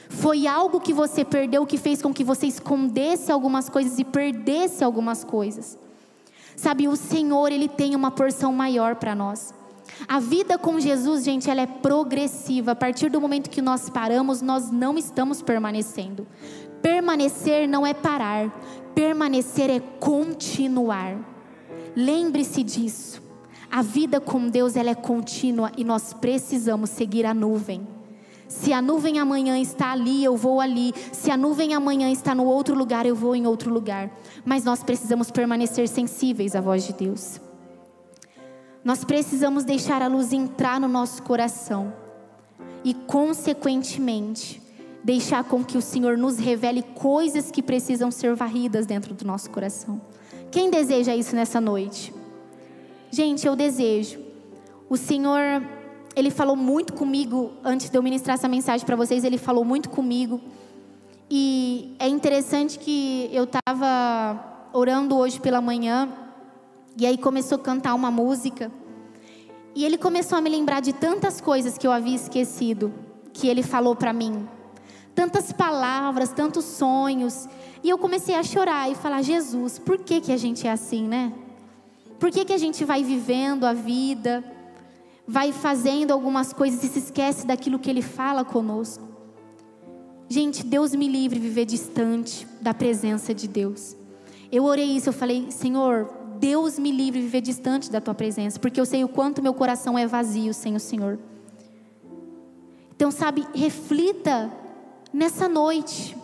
Foi 0.08 0.48
algo 0.48 0.80
que 0.80 0.94
você 0.94 1.26
perdeu 1.26 1.66
que 1.66 1.78
fez 1.78 2.02
com 2.02 2.14
que 2.14 2.24
você 2.24 2.48
escondesse 2.48 3.30
algumas 3.34 3.68
coisas 3.68 4.00
e 4.00 4.06
perdesse 4.06 4.82
algumas 4.82 5.26
coisas. 5.26 5.78
Sabe, 6.56 6.88
o 6.88 6.96
Senhor, 6.96 7.52
Ele 7.52 7.68
tem 7.68 7.98
uma 7.98 8.12
porção 8.12 8.54
maior 8.54 8.96
para 8.96 9.14
nós. 9.14 9.54
A 10.08 10.20
vida 10.20 10.58
com 10.58 10.80
Jesus, 10.80 11.24
gente, 11.24 11.50
ela 11.50 11.62
é 11.62 11.66
progressiva. 11.66 12.72
A 12.72 12.76
partir 12.76 13.10
do 13.10 13.22
momento 13.22 13.50
que 13.50 13.62
nós 13.62 13.89
paramos, 13.89 14.41
nós 14.41 14.72
não 14.72 14.98
estamos 14.98 15.41
permanecendo. 15.41 16.28
Permanecer 16.82 17.68
não 17.68 17.86
é 17.86 17.93
parar, 17.93 18.50
permanecer 18.93 19.70
é 19.70 19.80
continuar. 19.80 21.18
Lembre-se 21.96 22.62
disso. 22.62 23.24
A 23.72 23.82
vida 23.82 24.22
com 24.22 24.48
Deus 24.48 24.76
ela 24.76 24.89
é 24.89 24.96
contínua 24.96 25.72
e 25.78 25.84
nós 25.84 26.14
precisamos 26.14 26.89
seguir 26.89 27.26
a 27.26 27.34
nuvem. 27.34 27.88
Se 28.48 28.72
a 28.72 28.82
nuvem 28.82 29.20
amanhã 29.20 29.58
está 29.60 29.91
ali, 29.91 30.24
eu 30.24 30.38
vou 30.38 30.62
ali. 30.62 30.93
Se 31.12 31.32
a 31.32 31.38
nuvem 31.38 31.74
amanhã 31.74 32.12
está 32.12 32.36
no 32.36 32.46
outro 32.46 32.76
lugar, 32.76 33.06
eu 33.06 33.16
vou 33.16 33.36
em 33.36 33.48
outro 33.48 33.74
lugar. 33.74 34.12
Mas 34.46 34.64
nós 34.64 34.84
precisamos 34.84 35.32
permanecer 35.32 35.88
sensíveis 35.88 36.56
à 36.56 36.62
voz 36.62 36.86
de 36.86 36.93
Deus. 36.93 37.41
Nós 38.86 39.04
precisamos 39.04 39.64
deixar 39.64 40.04
a 40.04 40.08
luz 40.08 40.32
entrar 40.32 40.80
no 40.80 40.88
nosso 40.88 41.24
coração 41.24 41.92
e, 42.84 42.94
consequentemente, 42.94 44.62
deixar 45.04 45.44
com 45.44 45.66
que 45.66 45.76
o 45.76 45.82
Senhor 45.82 46.16
nos 46.20 46.38
revele 46.38 46.84
coisas 46.84 47.50
que 47.50 47.64
precisam 47.64 48.12
ser 48.12 48.36
varridas 48.36 48.86
dentro 48.86 49.16
do 49.16 49.26
nosso 49.26 49.50
coração. 49.50 50.00
Quem 50.52 50.70
deseja 50.70 51.16
isso 51.16 51.36
nessa 51.36 51.60
noite? 51.60 52.14
Gente, 53.10 53.48
eu 53.48 53.56
desejo. 53.56 54.20
O 54.88 54.98
Senhor, 54.98 55.42
Ele 56.16 56.30
falou 56.30 56.56
muito 56.56 56.94
comigo 56.94 57.54
antes 57.64 57.90
de 57.90 57.98
eu 57.98 58.04
ministrar 58.04 58.36
essa 58.36 58.48
mensagem 58.48 58.86
para 58.86 58.96
vocês. 58.96 59.24
Ele 59.24 59.40
falou 59.40 59.66
muito 59.66 59.90
comigo. 59.90 60.40
E 61.28 61.96
é 61.98 62.08
interessante 62.08 62.78
que 62.78 63.32
eu 63.34 63.46
estava 63.46 64.70
orando 64.72 65.18
hoje 65.18 65.40
pela 65.40 65.60
manhã. 65.60 66.08
E 66.98 67.06
aí 67.06 67.18
começou 67.18 67.58
a 67.58 67.62
cantar 67.62 67.93
uma 67.93 68.10
música. 68.10 68.72
E 69.76 69.84
ele 69.84 69.98
começou 69.98 70.38
a 70.38 70.41
me 70.41 70.50
lembrar 70.50 70.80
de 70.80 70.93
tantas 70.93 71.41
coisas 71.41 71.78
que 71.78 71.86
eu 71.86 71.91
havia 71.91 72.16
esquecido, 72.16 72.93
que 73.34 73.48
ele 73.48 73.62
falou 73.62 73.96
para 73.96 74.14
mim. 74.14 74.48
Tantas 75.14 75.52
palavras, 75.52 76.30
tantos 76.30 76.64
sonhos. 76.64 77.50
E 77.84 77.89
eu 77.89 77.98
comecei 77.98 78.36
a 78.36 78.43
chorar 78.43 78.89
e 78.89 78.96
falar: 78.96 79.22
Jesus, 79.22 79.78
por 79.78 79.98
que, 79.98 80.22
que 80.22 80.32
a 80.32 80.38
gente 80.38 80.66
é 80.66 80.72
assim, 80.72 81.06
né? 81.06 81.34
Por 82.18 82.32
que, 82.32 82.46
que 82.46 82.54
a 82.54 82.58
gente 82.58 82.86
vai 82.86 83.04
vivendo 83.04 83.66
a 83.66 83.74
vida, 83.74 84.43
vai 85.28 85.52
fazendo 85.52 86.12
algumas 86.12 86.54
coisas 86.54 86.82
e 86.82 86.88
se 86.88 87.00
esquece 87.00 87.46
daquilo 87.46 87.78
que 87.78 87.89
Ele 87.89 88.02
fala 88.02 88.46
conosco? 88.46 89.04
Gente, 90.30 90.66
Deus 90.66 90.96
me 90.96 91.08
livre 91.08 91.38
viver 91.38 91.66
distante 91.66 92.48
da 92.62 92.74
presença 92.74 93.34
de 93.34 93.48
Deus. 93.48 93.96
Eu 94.52 94.64
orei 94.64 94.86
isso, 94.86 95.10
eu 95.10 95.14
falei, 95.14 95.52
Senhor, 95.52 96.10
Deus 96.40 96.78
me 96.80 96.92
livre 96.92 97.20
de 97.20 97.26
viver 97.26 97.42
distante 97.42 97.92
da 97.92 98.00
Tua 98.00 98.14
presença, 98.14 98.60
porque 98.60 98.80
eu 98.80 98.86
sei 98.86 99.04
o 99.04 99.08
quanto 99.08 99.42
meu 99.42 99.54
coração 99.54 99.98
é 99.98 100.06
vazio 100.06 100.54
sem 100.54 100.76
o 100.76 100.80
Senhor. 100.80 101.20
Então, 102.96 103.12
sabe, 103.12 103.46
reflita 103.54 104.52
nessa 105.12 105.50
noite. 105.50 106.16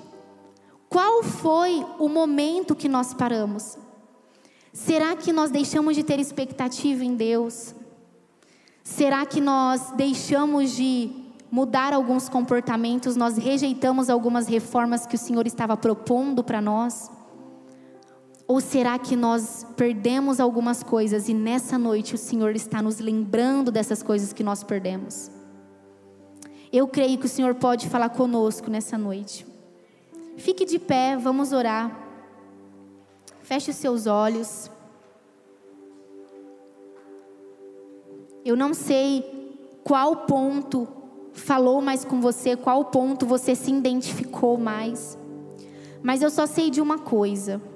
Qual 0.89 1.23
foi 1.23 1.85
o 1.99 2.07
momento 2.07 2.75
que 2.75 2.89
nós 2.89 3.13
paramos? 3.13 3.77
Será 4.73 5.15
que 5.15 5.33
nós 5.33 5.51
deixamos 5.51 5.95
de 5.95 6.03
ter 6.03 6.19
expectativa 6.19 7.03
em 7.03 7.15
Deus? 7.15 7.73
Será 8.83 9.25
que 9.25 9.39
nós 9.39 9.91
deixamos 9.95 10.71
de 10.71 11.11
mudar 11.51 11.93
alguns 11.93 12.29
comportamentos, 12.29 13.15
nós 13.15 13.37
rejeitamos 13.37 14.09
algumas 14.09 14.47
reformas 14.47 15.05
que 15.05 15.15
o 15.15 15.19
Senhor 15.19 15.45
estava 15.45 15.75
propondo 15.75 16.43
para 16.43 16.61
nós? 16.61 17.11
Ou 18.51 18.59
será 18.59 18.99
que 18.99 19.15
nós 19.15 19.65
perdemos 19.77 20.37
algumas 20.37 20.83
coisas 20.83 21.29
e 21.29 21.33
nessa 21.33 21.77
noite 21.77 22.15
o 22.15 22.17
Senhor 22.17 22.53
está 22.53 22.81
nos 22.81 22.99
lembrando 22.99 23.71
dessas 23.71 24.03
coisas 24.03 24.33
que 24.33 24.43
nós 24.43 24.61
perdemos? 24.61 25.31
Eu 26.69 26.85
creio 26.85 27.17
que 27.17 27.27
o 27.27 27.29
Senhor 27.29 27.55
pode 27.55 27.87
falar 27.87 28.09
conosco 28.09 28.69
nessa 28.69 28.97
noite. 28.97 29.47
Fique 30.35 30.65
de 30.65 30.77
pé, 30.79 31.15
vamos 31.15 31.53
orar. 31.53 31.97
Feche 33.39 33.71
os 33.71 33.77
seus 33.77 34.05
olhos. 34.05 34.69
Eu 38.43 38.57
não 38.57 38.73
sei 38.73 39.23
qual 39.81 40.25
ponto 40.27 40.89
falou 41.31 41.81
mais 41.81 42.03
com 42.03 42.19
você, 42.19 42.57
qual 42.57 42.83
ponto 42.83 43.25
você 43.25 43.55
se 43.55 43.71
identificou 43.71 44.57
mais. 44.57 45.17
Mas 46.03 46.21
eu 46.21 46.29
só 46.29 46.45
sei 46.45 46.69
de 46.69 46.81
uma 46.81 46.99
coisa. 46.99 47.70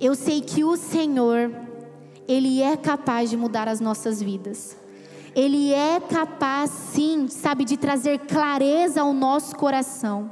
Eu 0.00 0.14
sei 0.14 0.42
que 0.42 0.62
o 0.62 0.76
Senhor, 0.76 1.50
Ele 2.28 2.60
é 2.60 2.76
capaz 2.76 3.30
de 3.30 3.36
mudar 3.36 3.66
as 3.66 3.80
nossas 3.80 4.20
vidas. 4.20 4.76
Ele 5.34 5.72
é 5.72 5.98
capaz, 6.00 6.70
sim, 6.70 7.28
sabe, 7.28 7.64
de 7.64 7.76
trazer 7.76 8.18
clareza 8.20 9.00
ao 9.00 9.14
nosso 9.14 9.56
coração. 9.56 10.30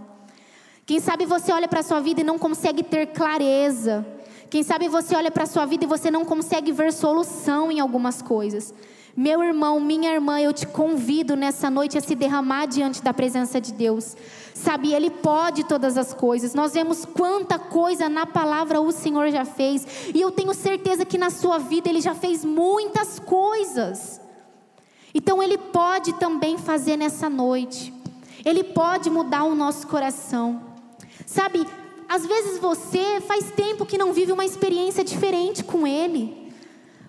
Quem 0.85 1.01
sabe 1.01 1.25
você 1.25 1.51
olha 1.51 1.67
para 1.67 1.81
a 1.81 1.83
sua 1.83 2.01
vida 2.01 2.21
e 2.21 2.25
não 2.25 2.39
consegue 2.39 2.83
ter 2.83 3.07
clareza. 3.07 4.07
Quem 4.51 4.63
sabe 4.63 4.87
você 4.87 5.17
olha 5.17 5.31
para 5.31 5.45
a 5.45 5.47
sua 5.47 5.65
vida 5.65 5.85
e 5.85 5.89
você 5.89 6.11
não 6.11 6.27
consegue 6.27 6.71
ver 6.71 6.93
solução 6.93 7.73
em 7.73 7.81
algumas 7.81 8.21
coisas. 8.21 8.73
Meu 9.17 9.45
irmão, 9.45 9.79
minha 9.79 10.13
irmã, 10.13 10.41
eu 10.41 10.53
te 10.53 10.67
convido 10.67 11.37
nessa 11.37 11.71
noite 11.71 11.97
a 11.97 12.01
se 12.01 12.17
derramar 12.17 12.67
diante 12.67 13.01
da 13.01 13.15
presença 13.15 13.61
de 13.61 13.73
Deus. 13.73 14.17
Sabe, 14.53 14.93
Ele 14.93 15.09
pode 15.09 15.63
todas 15.63 15.97
as 15.97 16.13
coisas. 16.13 16.53
Nós 16.53 16.73
vemos 16.73 17.05
quanta 17.05 17.57
coisa 17.57 18.09
na 18.09 18.27
palavra 18.27 18.81
o 18.81 18.91
Senhor 18.91 19.31
já 19.31 19.45
fez. 19.45 19.87
E 20.13 20.21
eu 20.21 20.33
tenho 20.33 20.53
certeza 20.53 21.05
que 21.05 21.17
na 21.17 21.31
sua 21.31 21.59
vida 21.59 21.89
Ele 21.89 22.01
já 22.01 22.13
fez 22.13 22.45
muitas 22.45 23.21
coisas. 23.21 24.21
Então 25.15 25.41
Ele 25.41 25.59
pode 25.59 26.15
também 26.15 26.59
fazer 26.59 26.97
nessa 26.97 27.31
noite. 27.31 27.95
Ele 28.45 28.65
pode 28.65 29.09
mudar 29.11 29.45
o 29.45 29.55
nosso 29.55 29.87
coração. 29.87 30.61
Sabe, 31.25 31.65
às 32.09 32.27
vezes 32.27 32.59
você 32.59 33.21
faz 33.21 33.53
tempo 33.53 33.87
que 33.87 33.97
não 33.97 34.13
vive 34.13 34.33
uma 34.33 34.45
experiência 34.45 35.05
diferente 35.05 35.63
com 35.63 35.87
Ele. 35.87 36.44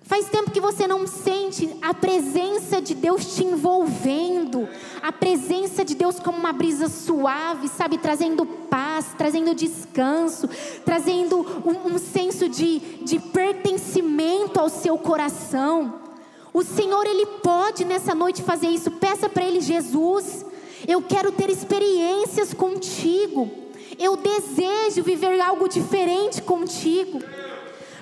Faz 0.05 0.29
tempo 0.29 0.51
que 0.51 0.61
você 0.61 0.85
não 0.85 1.07
sente 1.07 1.67
a 1.81 1.91
presença 1.91 2.79
de 2.79 2.93
Deus 2.93 3.35
te 3.35 3.43
envolvendo, 3.43 4.69
a 5.01 5.11
presença 5.11 5.83
de 5.83 5.95
Deus 5.95 6.19
como 6.19 6.37
uma 6.37 6.53
brisa 6.53 6.87
suave, 6.87 7.67
sabe, 7.67 7.97
trazendo 7.97 8.45
paz, 8.45 9.15
trazendo 9.17 9.55
descanso, 9.55 10.47
trazendo 10.85 11.39
um, 11.65 11.95
um 11.95 11.97
senso 11.97 12.47
de, 12.47 12.79
de 13.03 13.17
pertencimento 13.17 14.59
ao 14.59 14.69
seu 14.69 14.95
coração. 14.95 15.95
O 16.53 16.61
Senhor, 16.61 17.07
Ele 17.07 17.25
pode 17.41 17.83
nessa 17.83 18.13
noite 18.13 18.43
fazer 18.43 18.67
isso. 18.67 18.91
Peça 18.91 19.27
para 19.27 19.43
Ele, 19.43 19.59
Jesus, 19.59 20.45
eu 20.87 21.01
quero 21.01 21.31
ter 21.31 21.49
experiências 21.49 22.53
contigo. 22.53 23.49
Eu 23.97 24.15
desejo 24.17 25.01
viver 25.01 25.41
algo 25.41 25.67
diferente 25.67 26.43
contigo. 26.43 27.19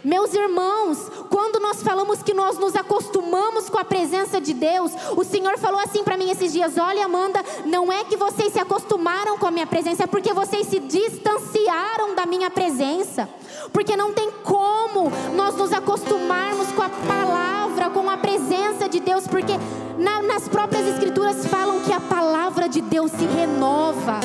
Meus 0.04 0.34
irmãos, 0.34 1.10
quando 1.30 1.62
nós 1.62 1.82
falamos 1.82 2.22
que 2.22 2.34
nós 2.34 2.58
nos 2.58 2.76
acostumamos 2.76 3.70
com 3.70 3.78
a 3.78 3.86
presença 3.86 4.41
de 4.41 4.54
Deus, 4.54 4.91
o 5.16 5.24
Senhor 5.24 5.58
falou 5.58 5.80
assim 5.80 6.04
para 6.04 6.18
mim 6.18 6.30
esses 6.30 6.51
dias: 6.51 6.78
Olha, 6.78 7.06
Amanda, 7.06 7.43
não 7.66 7.91
é 7.91 8.04
que 8.04 8.18
vocês 8.18 8.51
se 8.51 8.60
acostumaram 8.60 9.38
com 9.38 9.47
a 9.47 9.51
minha 9.51 9.66
presença, 9.66 10.04
é 10.04 10.08
porque 10.08 10.34
vocês 10.34 10.68
se 10.68 10.80
distanciaram 10.80 12.16
da 12.16 12.26
minha 12.26 12.49
presença. 12.49 13.30
Porque 13.72 13.95
não 13.95 14.12
tem 14.12 14.30
como 14.43 15.10
nós 15.36 15.56
nos 15.56 15.72
acostumarmos 15.72 16.72
com 16.74 16.82
a 16.82 16.89
palavra, 16.89 17.62
com 17.89 18.09
a 18.09 18.17
presença 18.17 18.88
de 18.89 18.99
Deus, 18.99 19.27
porque 19.27 19.53
na, 19.97 20.21
nas 20.21 20.47
próprias 20.47 20.88
Escrituras 20.88 21.45
falam 21.47 21.81
que 21.81 21.91
a 21.91 21.99
palavra 21.99 22.67
de 22.67 22.81
Deus 22.81 23.11
se 23.11 23.25
renova. 23.25 24.19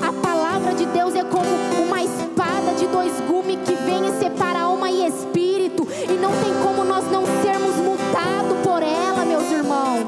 A 0.00 0.12
palavra 0.12 0.74
de 0.74 0.86
Deus 0.86 1.14
é 1.14 1.24
como 1.24 1.48
uma 1.84 2.02
espada 2.02 2.74
de 2.78 2.86
dois 2.86 3.12
gumes 3.28 3.58
que 3.64 3.74
vem 3.74 4.08
e 4.08 4.18
separa 4.18 4.60
alma 4.60 4.90
e 4.90 5.06
espírito, 5.06 5.86
e 6.08 6.12
não 6.14 6.30
tem 6.30 6.54
como 6.62 6.84
nós 6.84 7.10
não 7.10 7.24
sermos 7.42 7.76
mudados 7.76 8.58
por 8.62 8.82
ela, 8.82 9.24
meus 9.24 9.50
irmãos. 9.50 10.02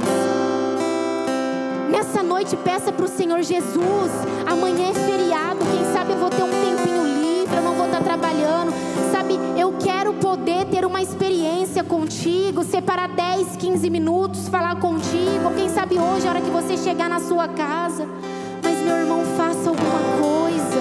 peça 2.64 2.92
para 2.92 3.04
o 3.04 3.08
Senhor 3.08 3.42
Jesus. 3.42 4.10
Amanhã 4.46 4.90
é 4.90 4.94
feriado, 4.94 5.58
quem 5.58 5.92
sabe 5.92 6.12
eu 6.12 6.18
vou 6.18 6.30
ter 6.30 6.42
um 6.42 6.50
tempinho 6.50 7.04
livre, 7.04 7.56
eu 7.56 7.62
não 7.62 7.74
vou 7.74 7.86
estar 7.86 8.02
trabalhando. 8.02 8.72
Sabe, 9.12 9.38
eu 9.56 9.72
quero 9.78 10.03
poder 10.34 10.64
ter 10.64 10.84
uma 10.84 11.00
experiência 11.00 11.84
contigo, 11.84 12.64
separar 12.64 13.08
10, 13.08 13.54
15 13.56 13.88
minutos, 13.88 14.48
falar 14.48 14.74
contigo. 14.80 15.54
Quem 15.56 15.68
sabe 15.68 15.96
hoje, 15.96 16.26
a 16.26 16.30
hora 16.30 16.40
que 16.40 16.50
você 16.50 16.76
chegar 16.76 17.08
na 17.08 17.20
sua 17.20 17.46
casa. 17.46 18.04
Mas 18.60 18.78
meu 18.80 18.96
irmão, 18.96 19.22
faça 19.36 19.70
alguma 19.70 20.00
coisa. 20.18 20.80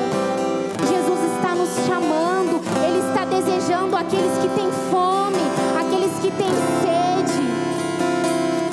Jesus 0.89 1.19
está 1.35 1.53
nos 1.53 1.69
chamando, 1.85 2.61
Ele 2.83 3.07
está 3.07 3.25
desejando 3.25 3.95
aqueles 3.95 4.33
que 4.39 4.49
têm 4.55 4.71
fome, 4.89 5.43
aqueles 5.79 6.13
que 6.13 6.31
têm 6.31 6.49
sede. 6.81 7.43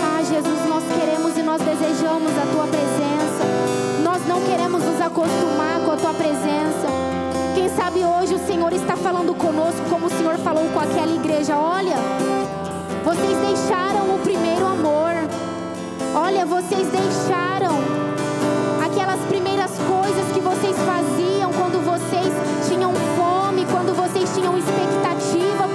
Ah, 0.00 0.22
Jesus, 0.22 0.66
nós 0.66 0.84
queremos 0.96 1.36
e 1.36 1.42
nós 1.42 1.60
desejamos 1.60 2.32
a 2.38 2.46
Tua 2.54 2.66
presença. 2.66 3.44
Nós 4.02 4.26
não 4.26 4.40
queremos 4.40 4.82
nos 4.82 4.98
acostumar 4.98 5.80
com 5.84 5.92
a 5.92 5.96
Tua 5.96 6.14
presença 6.14 6.89
sabe, 7.76 8.04
hoje 8.04 8.34
o 8.34 8.46
Senhor 8.46 8.72
está 8.72 8.96
falando 8.96 9.34
conosco, 9.34 9.80
como 9.88 10.06
o 10.06 10.10
Senhor 10.10 10.36
falou 10.38 10.68
com 10.72 10.80
aquela 10.80 11.14
igreja: 11.14 11.56
olha, 11.56 11.96
vocês 13.04 13.36
deixaram 13.38 14.14
o 14.14 14.18
primeiro 14.22 14.66
amor, 14.66 15.12
olha, 16.14 16.44
vocês 16.46 16.86
deixaram 16.88 17.78
aquelas 18.84 19.20
primeiras 19.26 19.70
coisas 19.88 20.32
que 20.32 20.40
vocês 20.40 20.76
faziam 20.78 21.52
quando 21.52 21.84
vocês 21.84 22.32
tinham 22.68 22.92
fome, 23.16 23.66
quando 23.66 23.94
vocês 23.94 24.30
tinham 24.34 24.56
expectativa 24.56 25.69